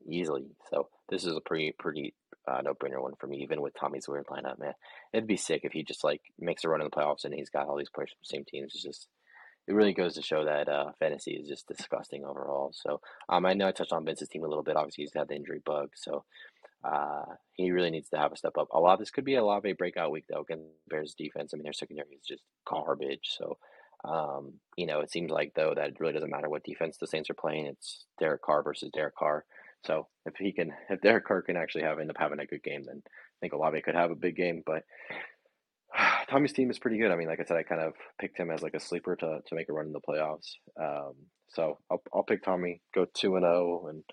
easily. 0.09 0.45
So 0.71 0.89
this 1.09 1.25
is 1.25 1.35
a 1.35 1.41
pretty 1.41 1.73
pretty 1.79 2.13
uh, 2.47 2.61
no 2.61 2.73
brainer 2.73 3.01
one 3.01 3.13
for 3.19 3.27
me, 3.27 3.37
even 3.37 3.61
with 3.61 3.73
Tommy's 3.79 4.07
weird 4.07 4.27
lineup, 4.27 4.59
man. 4.59 4.73
It'd 5.13 5.27
be 5.27 5.37
sick 5.37 5.61
if 5.63 5.71
he 5.71 5.83
just 5.83 6.03
like 6.03 6.21
makes 6.39 6.63
a 6.63 6.69
run 6.69 6.81
in 6.81 6.87
the 6.87 6.95
playoffs 6.95 7.25
and 7.25 7.33
he's 7.33 7.49
got 7.49 7.67
all 7.67 7.77
these 7.77 7.89
players 7.89 8.11
from 8.11 8.19
the 8.21 8.35
same 8.37 8.45
teams. 8.45 8.73
It's 8.73 8.83
just 8.83 9.07
it 9.67 9.73
really 9.73 9.93
goes 9.93 10.15
to 10.15 10.21
show 10.21 10.43
that 10.45 10.67
uh, 10.67 10.91
fantasy 10.99 11.31
is 11.31 11.47
just 11.47 11.67
disgusting 11.67 12.25
overall. 12.25 12.73
So 12.73 12.99
um, 13.29 13.45
I 13.45 13.53
know 13.53 13.67
I 13.67 13.71
touched 13.71 13.93
on 13.93 14.05
Vince's 14.05 14.27
team 14.27 14.43
a 14.43 14.47
little 14.47 14.63
bit. 14.63 14.75
Obviously, 14.75 15.03
he's 15.03 15.13
had 15.13 15.29
the 15.29 15.35
injury 15.35 15.61
bug, 15.63 15.91
so 15.95 16.25
uh, 16.83 17.23
he 17.53 17.71
really 17.71 17.89
needs 17.89 18.09
to 18.09 18.17
have 18.17 18.33
a 18.33 18.37
step 18.37 18.57
up. 18.57 18.67
A 18.73 18.79
lot. 18.79 18.99
This 18.99 19.11
could 19.11 19.23
be 19.23 19.35
a 19.35 19.43
lot 19.43 19.59
of 19.59 19.65
a 19.65 19.71
breakout 19.73 20.11
week 20.11 20.25
though 20.29 20.41
against 20.41 20.65
Bears 20.89 21.15
defense. 21.17 21.53
I 21.53 21.57
mean, 21.57 21.63
their 21.63 21.73
secondary 21.73 22.15
is 22.15 22.27
just 22.27 22.43
garbage. 22.65 23.29
So 23.37 23.57
um, 24.03 24.55
you 24.75 24.85
know, 24.85 24.99
it 24.99 25.11
seems 25.11 25.31
like 25.31 25.53
though 25.55 25.73
that 25.75 25.89
it 25.89 25.99
really 25.99 26.13
doesn't 26.13 26.29
matter 26.29 26.49
what 26.49 26.63
defense 26.63 26.97
the 26.97 27.07
Saints 27.07 27.29
are 27.29 27.35
playing. 27.35 27.67
It's 27.67 28.05
Derek 28.19 28.41
Carr 28.41 28.63
versus 28.63 28.91
Derek 28.93 29.15
Carr. 29.15 29.45
So 29.85 30.07
if 30.25 30.35
he 30.37 30.53
can, 30.53 30.71
if 30.89 31.01
Derek 31.01 31.25
Carr 31.25 31.41
can 31.41 31.57
actually 31.57 31.83
have 31.83 31.99
end 31.99 32.09
up 32.09 32.17
having 32.19 32.39
a 32.39 32.45
good 32.45 32.63
game, 32.63 32.83
then 32.85 33.01
I 33.05 33.37
think 33.41 33.53
Olave 33.53 33.81
could 33.81 33.95
have 33.95 34.11
a 34.11 34.15
big 34.15 34.35
game. 34.35 34.63
But 34.65 34.83
Tommy's 36.29 36.53
team 36.53 36.71
is 36.71 36.79
pretty 36.79 36.97
good. 36.97 37.11
I 37.11 37.15
mean, 37.15 37.27
like 37.27 37.39
I 37.39 37.45
said, 37.45 37.57
I 37.57 37.63
kind 37.63 37.81
of 37.81 37.93
picked 38.19 38.39
him 38.39 38.51
as 38.51 38.61
like 38.61 38.75
a 38.75 38.79
sleeper 38.79 39.15
to, 39.15 39.39
to 39.45 39.55
make 39.55 39.69
a 39.69 39.73
run 39.73 39.87
in 39.87 39.93
the 39.93 39.99
playoffs. 39.99 40.53
Um, 40.79 41.13
so 41.49 41.79
I'll, 41.91 42.01
I'll 42.13 42.23
pick 42.23 42.43
Tommy, 42.43 42.81
go 42.95 43.05
two 43.13 43.35
and 43.35 43.43
zero, 43.43 43.87
and 43.87 44.03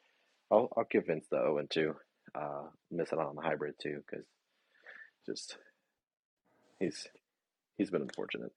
I'll 0.51 0.71
I'll 0.77 0.87
give 0.91 1.07
Vince 1.07 1.27
the 1.31 1.39
zero 1.39 1.59
and 1.59 1.71
two, 1.71 1.95
uh, 2.35 2.65
missing 2.91 3.19
out 3.19 3.29
on 3.29 3.37
the 3.37 3.43
hybrid 3.43 3.75
too, 3.81 4.03
because 4.11 4.27
just 5.27 5.57
he's 6.79 7.07
he's 7.79 7.91
been 7.91 8.03
unfortunate 8.03 8.53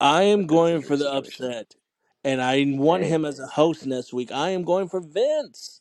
I 0.00 0.24
am 0.24 0.46
going 0.46 0.82
for 0.82 0.96
the 0.96 1.04
situation. 1.04 1.46
upset, 1.46 1.74
and 2.24 2.40
I 2.40 2.64
want 2.68 3.04
him 3.04 3.24
as 3.24 3.40
a 3.40 3.46
host 3.46 3.86
next 3.86 4.12
week. 4.12 4.30
I 4.30 4.50
am 4.50 4.62
going 4.64 4.88
for 4.88 5.00
Vince. 5.00 5.80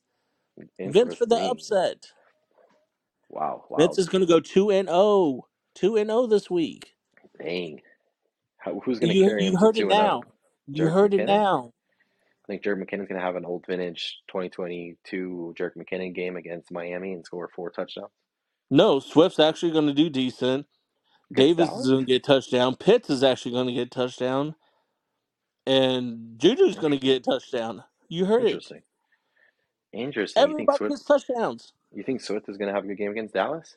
Vince 0.86 1.16
for 1.16 1.26
the 1.26 1.38
interesting. 1.38 1.51
upset. 1.51 2.08
Wow, 3.30 3.66
Vince 3.78 3.97
wow, 3.97 3.99
is 3.99 4.10
going 4.10 4.22
to 4.22 4.28
go 4.28 4.39
two 4.41 4.72
and 4.72 4.88
zero, 4.89 5.47
two 5.76 5.97
and 5.97 6.10
zero 6.10 6.28
this 6.28 6.49
week. 6.49 6.95
dang. 7.41 7.82
How, 8.60 8.80
who's 8.82 8.99
gonna 8.99 9.16
You 9.16 9.16
carry 9.16 9.45
you 9.45 9.58
him 9.58 9.60
to 9.60 9.60
heard 9.60 9.78
it 9.78 9.88
and 9.89 9.97
zero? 9.97 10.12
now. 10.12 10.28
You 10.68 10.89
Jerk 10.89 10.89
heard 10.89 11.14
it 11.14 11.24
McKinnon. 11.24 11.26
now. 11.26 11.74
I 12.45 12.47
think 12.47 12.64
Jerick 12.64 12.84
McKinnon's 12.84 13.10
gonna 13.10 13.22
have 13.22 13.36
an 13.38 13.45
old 13.45 13.66
vintage 13.68 14.18
2022 14.30 15.55
Jerick 15.58 15.76
McKinnon 15.78 16.16
game 16.16 16.38
against 16.38 16.72
Miami 16.72 17.14
and 17.14 17.26
score 17.26 17.49
four 17.55 17.72
touchdowns 17.72 18.12
No, 18.72 18.99
Swift's 18.99 19.39
actually 19.39 19.72
going 19.72 19.88
to 19.88 19.93
do 19.93 20.10
decent. 20.10 20.68
against 21.32 21.58
Davis 21.58 21.72
is 21.76 21.88
Dallas. 21.88 21.89
going 21.89 22.05
to 22.05 22.12
get 22.12 22.24
touchdown. 22.24 22.76
Pitts 22.76 23.10
is 23.10 23.24
actually 23.24 23.51
going 23.53 23.68
to 23.68 23.74
get 23.74 23.91
touchdown, 23.91 24.55
and 25.68 26.38
Juju's 26.39 26.78
going 26.78 26.93
to 26.93 26.99
get 26.99 27.24
touchdown. 27.26 27.84
You 28.10 28.26
heard 28.26 28.45
it. 28.45 28.64
Interesting. 28.64 28.82
Interesting. 29.94 30.50
You 30.50 30.56
think 30.56 30.72
Everybody 30.72 30.74
Swift? 30.74 30.96
gets 30.96 31.04
touchdowns. 31.06 31.74
You 31.94 32.04
think 32.04 32.22
Swift 32.22 32.50
is 32.50 32.58
gonna 32.58 32.74
have 32.74 32.86
a 32.86 32.88
good 32.88 32.98
game 32.98 33.12
against 33.12 33.34
Dallas? 33.36 33.76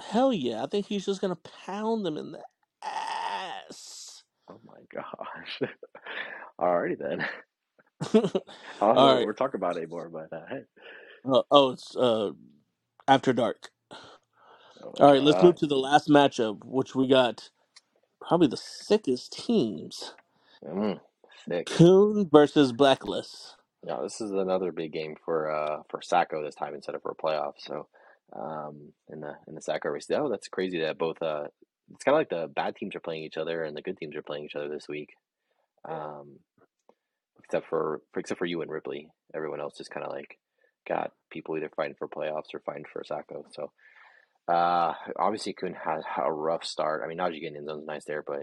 Hell 0.00 0.32
yeah! 0.32 0.62
I 0.64 0.66
think 0.66 0.86
he's 0.86 1.06
just 1.06 1.20
going 1.22 1.34
to 1.34 1.50
pound 1.66 2.06
them 2.06 2.18
in 2.18 2.32
the 2.32 2.40
ass. 2.84 4.24
Oh 4.50 4.60
my 4.66 4.78
gosh. 4.94 5.60
Alrighty 6.60 6.98
then. 6.98 7.26
I 8.82 8.86
All 8.94 8.94
don't 8.94 9.08
know 9.08 9.14
what 9.16 9.20
right. 9.20 9.26
we're 9.26 9.34
talking 9.34 9.58
about 9.60 9.76
anymore, 9.78 10.10
but 10.10 10.32
uh, 10.36 10.46
hey. 10.50 10.62
Uh, 11.24 11.42
oh, 11.50 11.72
it's 11.72 11.96
uh, 11.96 12.32
after 13.08 13.32
dark. 13.32 13.70
Oh 14.82 14.94
All 15.00 15.12
right, 15.12 15.22
let's 15.22 15.42
move 15.42 15.56
to 15.56 15.66
the 15.66 15.76
last 15.78 16.08
matchup, 16.08 16.60
which 16.64 16.94
we 16.94 17.08
got 17.08 17.50
probably 18.20 18.48
the 18.48 18.56
sickest 18.58 19.32
teams: 19.32 20.14
Mm, 20.66 21.00
sick. 21.48 21.66
Coon 21.66 22.28
versus 22.30 22.72
Blacklist. 22.72 23.56
Yeah, 23.86 23.98
this 24.02 24.20
is 24.20 24.30
another 24.30 24.72
big 24.72 24.92
game 24.92 25.16
for 25.24 25.50
uh 25.50 25.82
for 25.88 26.00
Sacko 26.00 26.44
this 26.44 26.54
time 26.54 26.74
instead 26.74 26.94
of 26.94 27.02
for 27.02 27.12
a 27.12 27.22
playoff. 27.22 27.54
So 27.58 27.88
um 28.34 28.92
in 29.08 29.20
the 29.20 29.32
in 29.48 29.54
the 29.54 29.60
Sacko 29.60 29.92
race. 29.92 30.06
Oh, 30.12 30.28
that's 30.28 30.48
crazy 30.48 30.80
that 30.82 30.98
both 30.98 31.20
uh 31.22 31.44
it's 31.92 32.04
kinda 32.04 32.18
like 32.18 32.28
the 32.28 32.48
bad 32.54 32.76
teams 32.76 32.94
are 32.94 33.00
playing 33.00 33.24
each 33.24 33.38
other 33.38 33.64
and 33.64 33.76
the 33.76 33.82
good 33.82 33.96
teams 33.96 34.16
are 34.16 34.22
playing 34.22 34.44
each 34.44 34.54
other 34.54 34.68
this 34.68 34.86
week. 34.88 35.10
Um 35.88 36.40
except 37.44 37.68
for 37.68 38.02
except 38.16 38.38
for 38.38 38.44
you 38.44 38.60
and 38.60 38.70
Ripley. 38.70 39.08
Everyone 39.34 39.60
else 39.60 39.80
is 39.80 39.88
kinda 39.88 40.08
like 40.10 40.38
got 40.86 41.12
people 41.30 41.56
either 41.56 41.70
fighting 41.74 41.96
for 41.98 42.08
playoffs 42.08 42.52
or 42.54 42.60
fighting 42.60 42.84
for 42.92 43.02
Sacco. 43.02 43.46
So 43.52 43.72
uh 44.52 44.92
obviously 45.18 45.54
Kuhn 45.54 45.74
had 45.74 46.00
a 46.22 46.30
rough 46.30 46.64
start. 46.64 47.00
I 47.02 47.08
mean 47.08 47.18
Najee 47.18 47.40
getting 47.40 47.56
in 47.56 47.66
zone's 47.66 47.86
nice 47.86 48.04
there, 48.04 48.22
but 48.26 48.42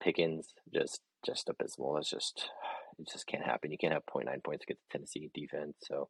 Pickens 0.00 0.54
just 0.72 1.00
just 1.24 1.48
abysmal. 1.48 1.96
It's 1.96 2.10
just 2.10 2.50
it 2.98 3.08
just 3.10 3.26
can't 3.26 3.44
happen. 3.44 3.70
You 3.70 3.78
can't 3.78 3.92
have 3.92 4.04
0.9 4.06 4.42
points 4.44 4.64
against 4.64 4.82
the 4.88 4.98
Tennessee 4.98 5.30
defense. 5.34 5.74
So, 5.82 6.08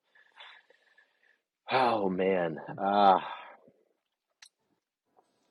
oh 1.70 2.08
man, 2.08 2.58
uh, 2.78 3.18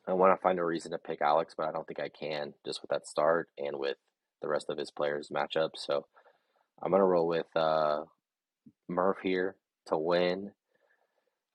I 0.08 0.14
want 0.14 0.38
to 0.38 0.42
find 0.42 0.60
a 0.60 0.64
reason 0.66 0.92
to 0.92 0.98
pick 0.98 1.22
Alex, 1.22 1.54
but 1.58 1.68
I 1.68 1.72
don't 1.72 1.88
think 1.88 2.00
I 2.00 2.10
can 2.10 2.54
just 2.66 2.82
with 2.82 2.90
that 2.92 3.08
start 3.08 3.50
and 3.58 3.78
with 3.80 3.98
the 4.42 4.48
rest 4.48 4.68
of 4.70 4.78
his 4.78 4.92
players' 4.92 5.30
matchups. 5.34 5.78
So 5.78 6.06
I'm 6.82 6.92
gonna 6.92 7.04
roll 7.06 7.28
with 7.28 7.48
uh, 7.56 8.02
Murph 8.88 9.18
here 9.24 9.56
to 9.88 9.98
win. 9.98 10.52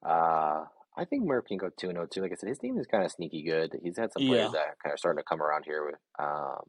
Uh, 0.04 0.64
I 0.96 1.04
think 1.08 1.24
Murph 1.24 1.44
can 1.46 1.58
go 1.58 1.70
two 1.78 1.88
and 1.88 1.96
zero 1.96 2.06
too. 2.12 2.22
Like 2.22 2.32
I 2.32 2.34
said, 2.34 2.48
his 2.48 2.58
team 2.58 2.76
is 2.78 2.86
kind 2.86 3.04
of 3.04 3.12
sneaky 3.12 3.44
good. 3.44 3.78
He's 3.82 3.96
had 3.98 4.12
some 4.12 4.26
players 4.26 4.46
Yeah. 4.46 4.50
that 4.52 4.58
are 4.68 4.76
kind 4.82 4.92
of 4.92 4.98
starting 4.98 5.20
to 5.22 5.24
come 5.28 5.40
around 5.42 5.64
here. 5.64 5.84
With, 5.86 5.94
um, 6.18 6.64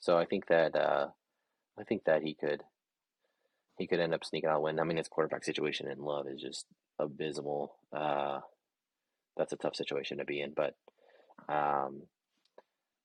so 0.00 0.18
I 0.18 0.24
think 0.24 0.48
that 0.48 0.74
uh, 0.74 1.08
I 1.78 1.84
think 1.84 2.04
that 2.04 2.22
he 2.22 2.34
could 2.34 2.62
he 3.78 3.86
could 3.86 4.00
end 4.00 4.14
up 4.14 4.24
sneaking 4.24 4.48
out 4.48 4.56
a 4.56 4.60
win. 4.60 4.80
I 4.80 4.84
mean, 4.84 4.96
his 4.96 5.08
quarterback 5.08 5.44
situation 5.44 5.88
in 5.90 5.98
Love 5.98 6.26
is 6.28 6.40
just 6.40 6.64
abysmal. 6.98 7.76
Uh, 7.94 8.40
that's 9.36 9.52
a 9.52 9.56
tough 9.56 9.76
situation 9.76 10.18
to 10.18 10.24
be 10.24 10.40
in, 10.40 10.54
but 10.56 10.74
um, 11.48 12.02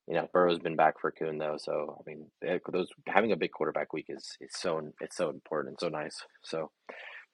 you 0.07 0.15
know, 0.15 0.28
Burrow's 0.34 0.59
been 0.59 0.76
back 0.76 0.99
for 0.99 1.11
Coon 1.11 1.38
though, 1.38 1.57
so 1.57 1.97
I 1.99 2.09
mean, 2.09 2.28
eh, 2.45 2.59
those 2.72 2.88
having 3.07 3.32
a 3.32 3.38
big 3.38 3.51
quarterback 3.51 3.93
week 3.93 4.07
is 4.09 4.38
is 4.39 4.51
so 4.53 4.91
it's 4.99 5.17
so 5.17 5.30
important 5.30 5.74
and 5.74 5.80
so 5.80 5.89
nice. 5.89 6.17
So, 6.43 6.72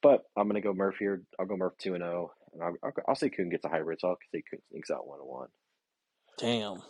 but 0.01 0.23
I'm 0.35 0.47
gonna 0.47 0.61
go 0.61 0.73
Murph 0.73 0.97
here. 0.99 1.21
I'll 1.39 1.45
go 1.45 1.57
Murph 1.57 1.77
two 1.79 1.93
and 1.93 2.03
zero, 2.03 2.31
and 2.53 2.63
I'll, 2.63 2.75
I'll, 2.83 2.91
I'll 3.09 3.15
say 3.15 3.29
Coon 3.29 3.49
gets 3.49 3.65
a 3.65 3.69
hybrid, 3.69 3.99
so 4.01 4.09
I'll 4.09 4.17
say 4.31 4.43
Kuhn 4.49 4.59
sneaks 4.71 4.91
out 4.91 5.07
one 5.07 5.19
and 5.19 5.29
one. 5.29 5.47
Damn. 6.37 6.81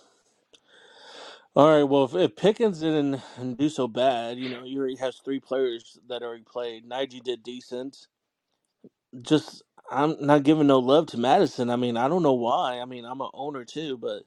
All 1.58 1.70
right. 1.76 1.84
Well, 1.86 2.06
if, 2.06 2.16
if 2.16 2.38
Pickens 2.38 2.82
didn't 2.82 3.22
do 3.58 3.70
so 3.70 3.90
bad, 3.90 4.40
you 4.40 4.50
know, 4.50 4.64
he 4.66 4.78
already 4.80 4.98
has 4.98 5.18
three 5.18 5.42
players 5.42 6.00
that 6.10 6.24
already 6.24 6.46
played. 6.46 6.90
Najee 6.90 7.24
did 7.24 7.44
decent. 7.44 8.08
Just 9.22 9.64
I'm 9.92 10.16
not 10.22 10.44
giving 10.44 10.68
no 10.68 10.80
love 10.80 11.08
to 11.10 11.18
Madison. 11.20 11.70
I 11.72 11.78
mean, 11.78 11.98
I 11.98 12.10
don't 12.10 12.24
know 12.24 12.34
why. 12.36 12.80
I 12.82 12.86
mean, 12.86 13.06
I'm 13.06 13.22
an 13.22 13.30
owner 13.34 13.66
too, 13.66 13.98
but 13.98 14.24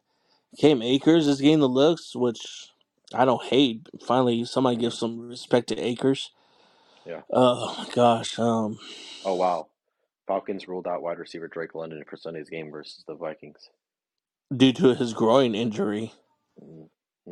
Cam 0.61 0.83
Akers 0.83 1.29
is 1.29 1.41
getting 1.41 1.61
the 1.61 1.69
looks, 1.69 2.17
which 2.17 2.71
I 3.15 3.25
don't 3.27 3.45
hate. 3.45 3.89
Finally, 4.07 4.45
somebody 4.47 4.77
gives 4.79 4.99
some 4.99 5.29
respect 5.29 5.69
to 5.69 5.79
Akers. 5.81 6.33
Yeah. 7.07 7.23
Oh 7.31 7.77
my 7.79 7.95
gosh. 7.95 8.39
Um, 8.39 8.79
Oh 9.25 9.35
wow, 9.37 9.69
Falcons 10.27 10.69
ruled 10.69 10.87
out 10.89 11.03
wide 11.03 11.19
receiver 11.19 11.49
Drake 11.49 11.75
London 11.75 12.05
for 12.09 12.17
Sunday's 12.17 12.51
game 12.51 12.71
versus 12.71 13.05
the 13.07 13.15
Vikings. 13.17 13.71
due 14.57 14.73
to 14.75 14.95
his 14.95 15.15
groin 15.15 15.55
injury. 15.55 16.13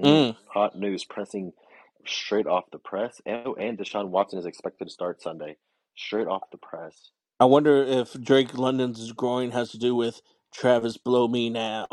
Mm. 0.02 0.36
Hot 0.48 0.78
news 0.78 1.04
pressing 1.04 1.52
straight 2.06 2.46
off 2.46 2.70
the 2.72 2.78
press. 2.78 3.20
And, 3.26 3.42
oh, 3.46 3.54
and 3.54 3.78
Deshaun 3.78 4.08
Watson 4.08 4.38
is 4.38 4.46
expected 4.46 4.86
to 4.86 4.90
start 4.90 5.22
Sunday. 5.22 5.56
Straight 5.96 6.28
off 6.28 6.50
the 6.52 6.58
press. 6.58 7.10
I 7.40 7.44
wonder 7.46 7.82
if 7.82 8.14
Drake 8.14 8.56
London's 8.56 9.12
groin 9.12 9.50
has 9.52 9.70
to 9.72 9.78
do 9.78 9.94
with 9.94 10.22
Travis 10.52 10.96
Blow 10.96 11.28
Me 11.28 11.50
Now. 11.50 11.88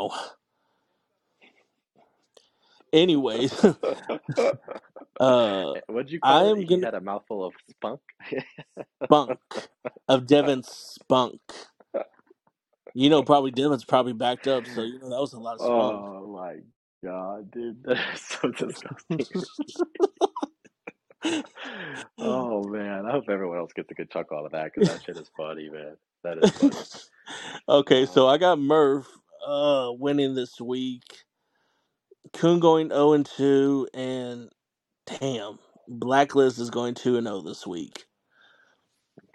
Anyways, 2.92 3.52
uh, 5.20 5.74
What'd 5.88 6.10
you 6.10 6.20
I 6.22 6.42
call 6.42 6.50
am 6.50 6.58
it? 6.58 6.68
He 6.68 6.78
gonna 6.78 6.86
had 6.86 6.94
a 6.94 7.00
mouthful 7.00 7.44
of 7.44 7.54
spunk. 7.70 8.00
spunk 9.04 9.40
of 10.08 10.26
Devin 10.26 10.62
Spunk. 10.64 11.40
You 12.94 13.10
know, 13.10 13.22
probably 13.22 13.50
Devin's 13.52 13.84
probably 13.84 14.14
backed 14.14 14.48
up, 14.48 14.66
so 14.66 14.82
you 14.82 14.98
know 15.00 15.10
that 15.10 15.20
was 15.20 15.32
a 15.34 15.40
lot 15.40 15.56
of 15.56 15.62
spunk. 15.62 16.02
oh 16.08 16.26
my 16.36 16.56
god, 17.04 17.50
dude, 17.52 17.82
that 17.84 18.14
is 18.14 18.20
so 18.22 18.50
disgusting. 18.50 19.26
oh 22.18 22.64
man, 22.64 23.06
I 23.06 23.12
hope 23.12 23.24
everyone 23.30 23.58
else 23.58 23.72
gets 23.74 23.90
a 23.90 23.94
good 23.94 24.10
chuckle 24.10 24.38
out 24.38 24.46
of 24.46 24.52
that 24.52 24.72
because 24.74 24.84
that 24.84 25.02
shit 25.04 25.18
is 25.18 25.30
funny, 25.36 25.70
man. 25.70 25.96
That 26.24 26.38
is 26.38 26.50
funny. 26.52 26.78
okay, 27.68 28.06
so 28.06 28.26
Oh. 28.26 28.28
I 28.28 28.38
got 28.38 28.58
Murph 28.60 29.08
uh, 29.46 29.90
winning 29.92 30.34
this 30.34 30.60
week. 30.60 31.04
Kuhn 32.32 32.60
going 32.60 32.90
0 32.90 33.14
and 33.14 33.26
2, 33.26 33.88
and 33.94 34.50
damn, 35.06 35.58
Blacklist 35.88 36.58
is 36.58 36.70
going 36.70 36.94
2 36.94 37.18
and 37.18 37.26
0 37.26 37.42
this 37.42 37.66
week. 37.66 38.06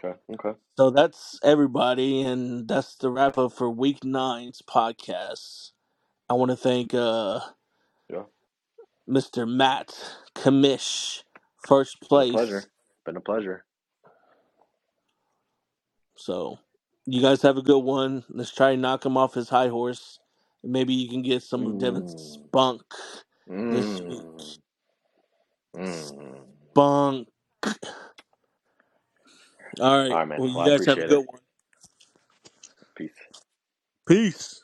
Okay, 0.04 0.18
okay. 0.34 0.58
So 0.78 0.90
that's 0.92 1.40
everybody, 1.44 2.22
and 2.22 2.68
that's 2.68 2.96
the 2.96 3.12
wrap 3.12 3.38
up 3.38 3.54
for 3.54 3.70
week 3.70 4.04
nine's 4.04 4.62
podcast. 4.62 5.71
I 6.32 6.34
want 6.34 6.50
to 6.50 6.56
thank 6.56 6.94
uh, 6.94 7.42
Yeah. 8.10 8.24
Mr. 9.10 9.46
Matt 9.46 9.94
Kamish, 10.34 11.24
first 11.68 12.00
Been 12.00 12.06
a 12.06 12.08
place. 12.08 12.32
pleasure. 12.32 12.64
Been 13.06 13.18
a 13.18 13.20
pleasure. 13.20 13.66
So 16.16 16.58
you 17.06 17.22
guys 17.22 17.42
have 17.42 17.58
a 17.58 17.62
good 17.62 17.80
one. 17.84 18.24
Let's 18.30 18.54
try 18.56 18.72
and 18.72 18.82
knock 18.82 19.06
him 19.06 19.18
off 19.18 19.34
his 19.34 19.50
high 19.50 19.68
horse. 19.68 20.20
Maybe 20.64 20.94
you 20.94 21.10
can 21.10 21.22
get 21.22 21.44
some 21.44 21.68
of 21.68 21.78
Devin's 21.80 22.14
Mm. 22.16 22.46
spunk 22.46 22.84
this 23.48 24.00
week. 24.08 24.22
Mm. 24.24 24.58
Mm. 25.76 26.46
Spunk. 26.72 27.28
All 29.82 29.98
right. 29.98 30.12
All 30.12 30.18
right, 30.18 30.28
man. 30.30 30.40
Well, 30.40 30.48
you 30.48 30.56
Well, 30.56 30.66
I 30.66 30.70
guys 30.70 30.86
have 30.86 30.98
a 30.98 31.02
appreciate 31.02 31.10
good 31.10 31.24
it. 31.24 31.28
one. 31.30 31.40
Peace. 32.96 33.12
Peace. 34.08 34.61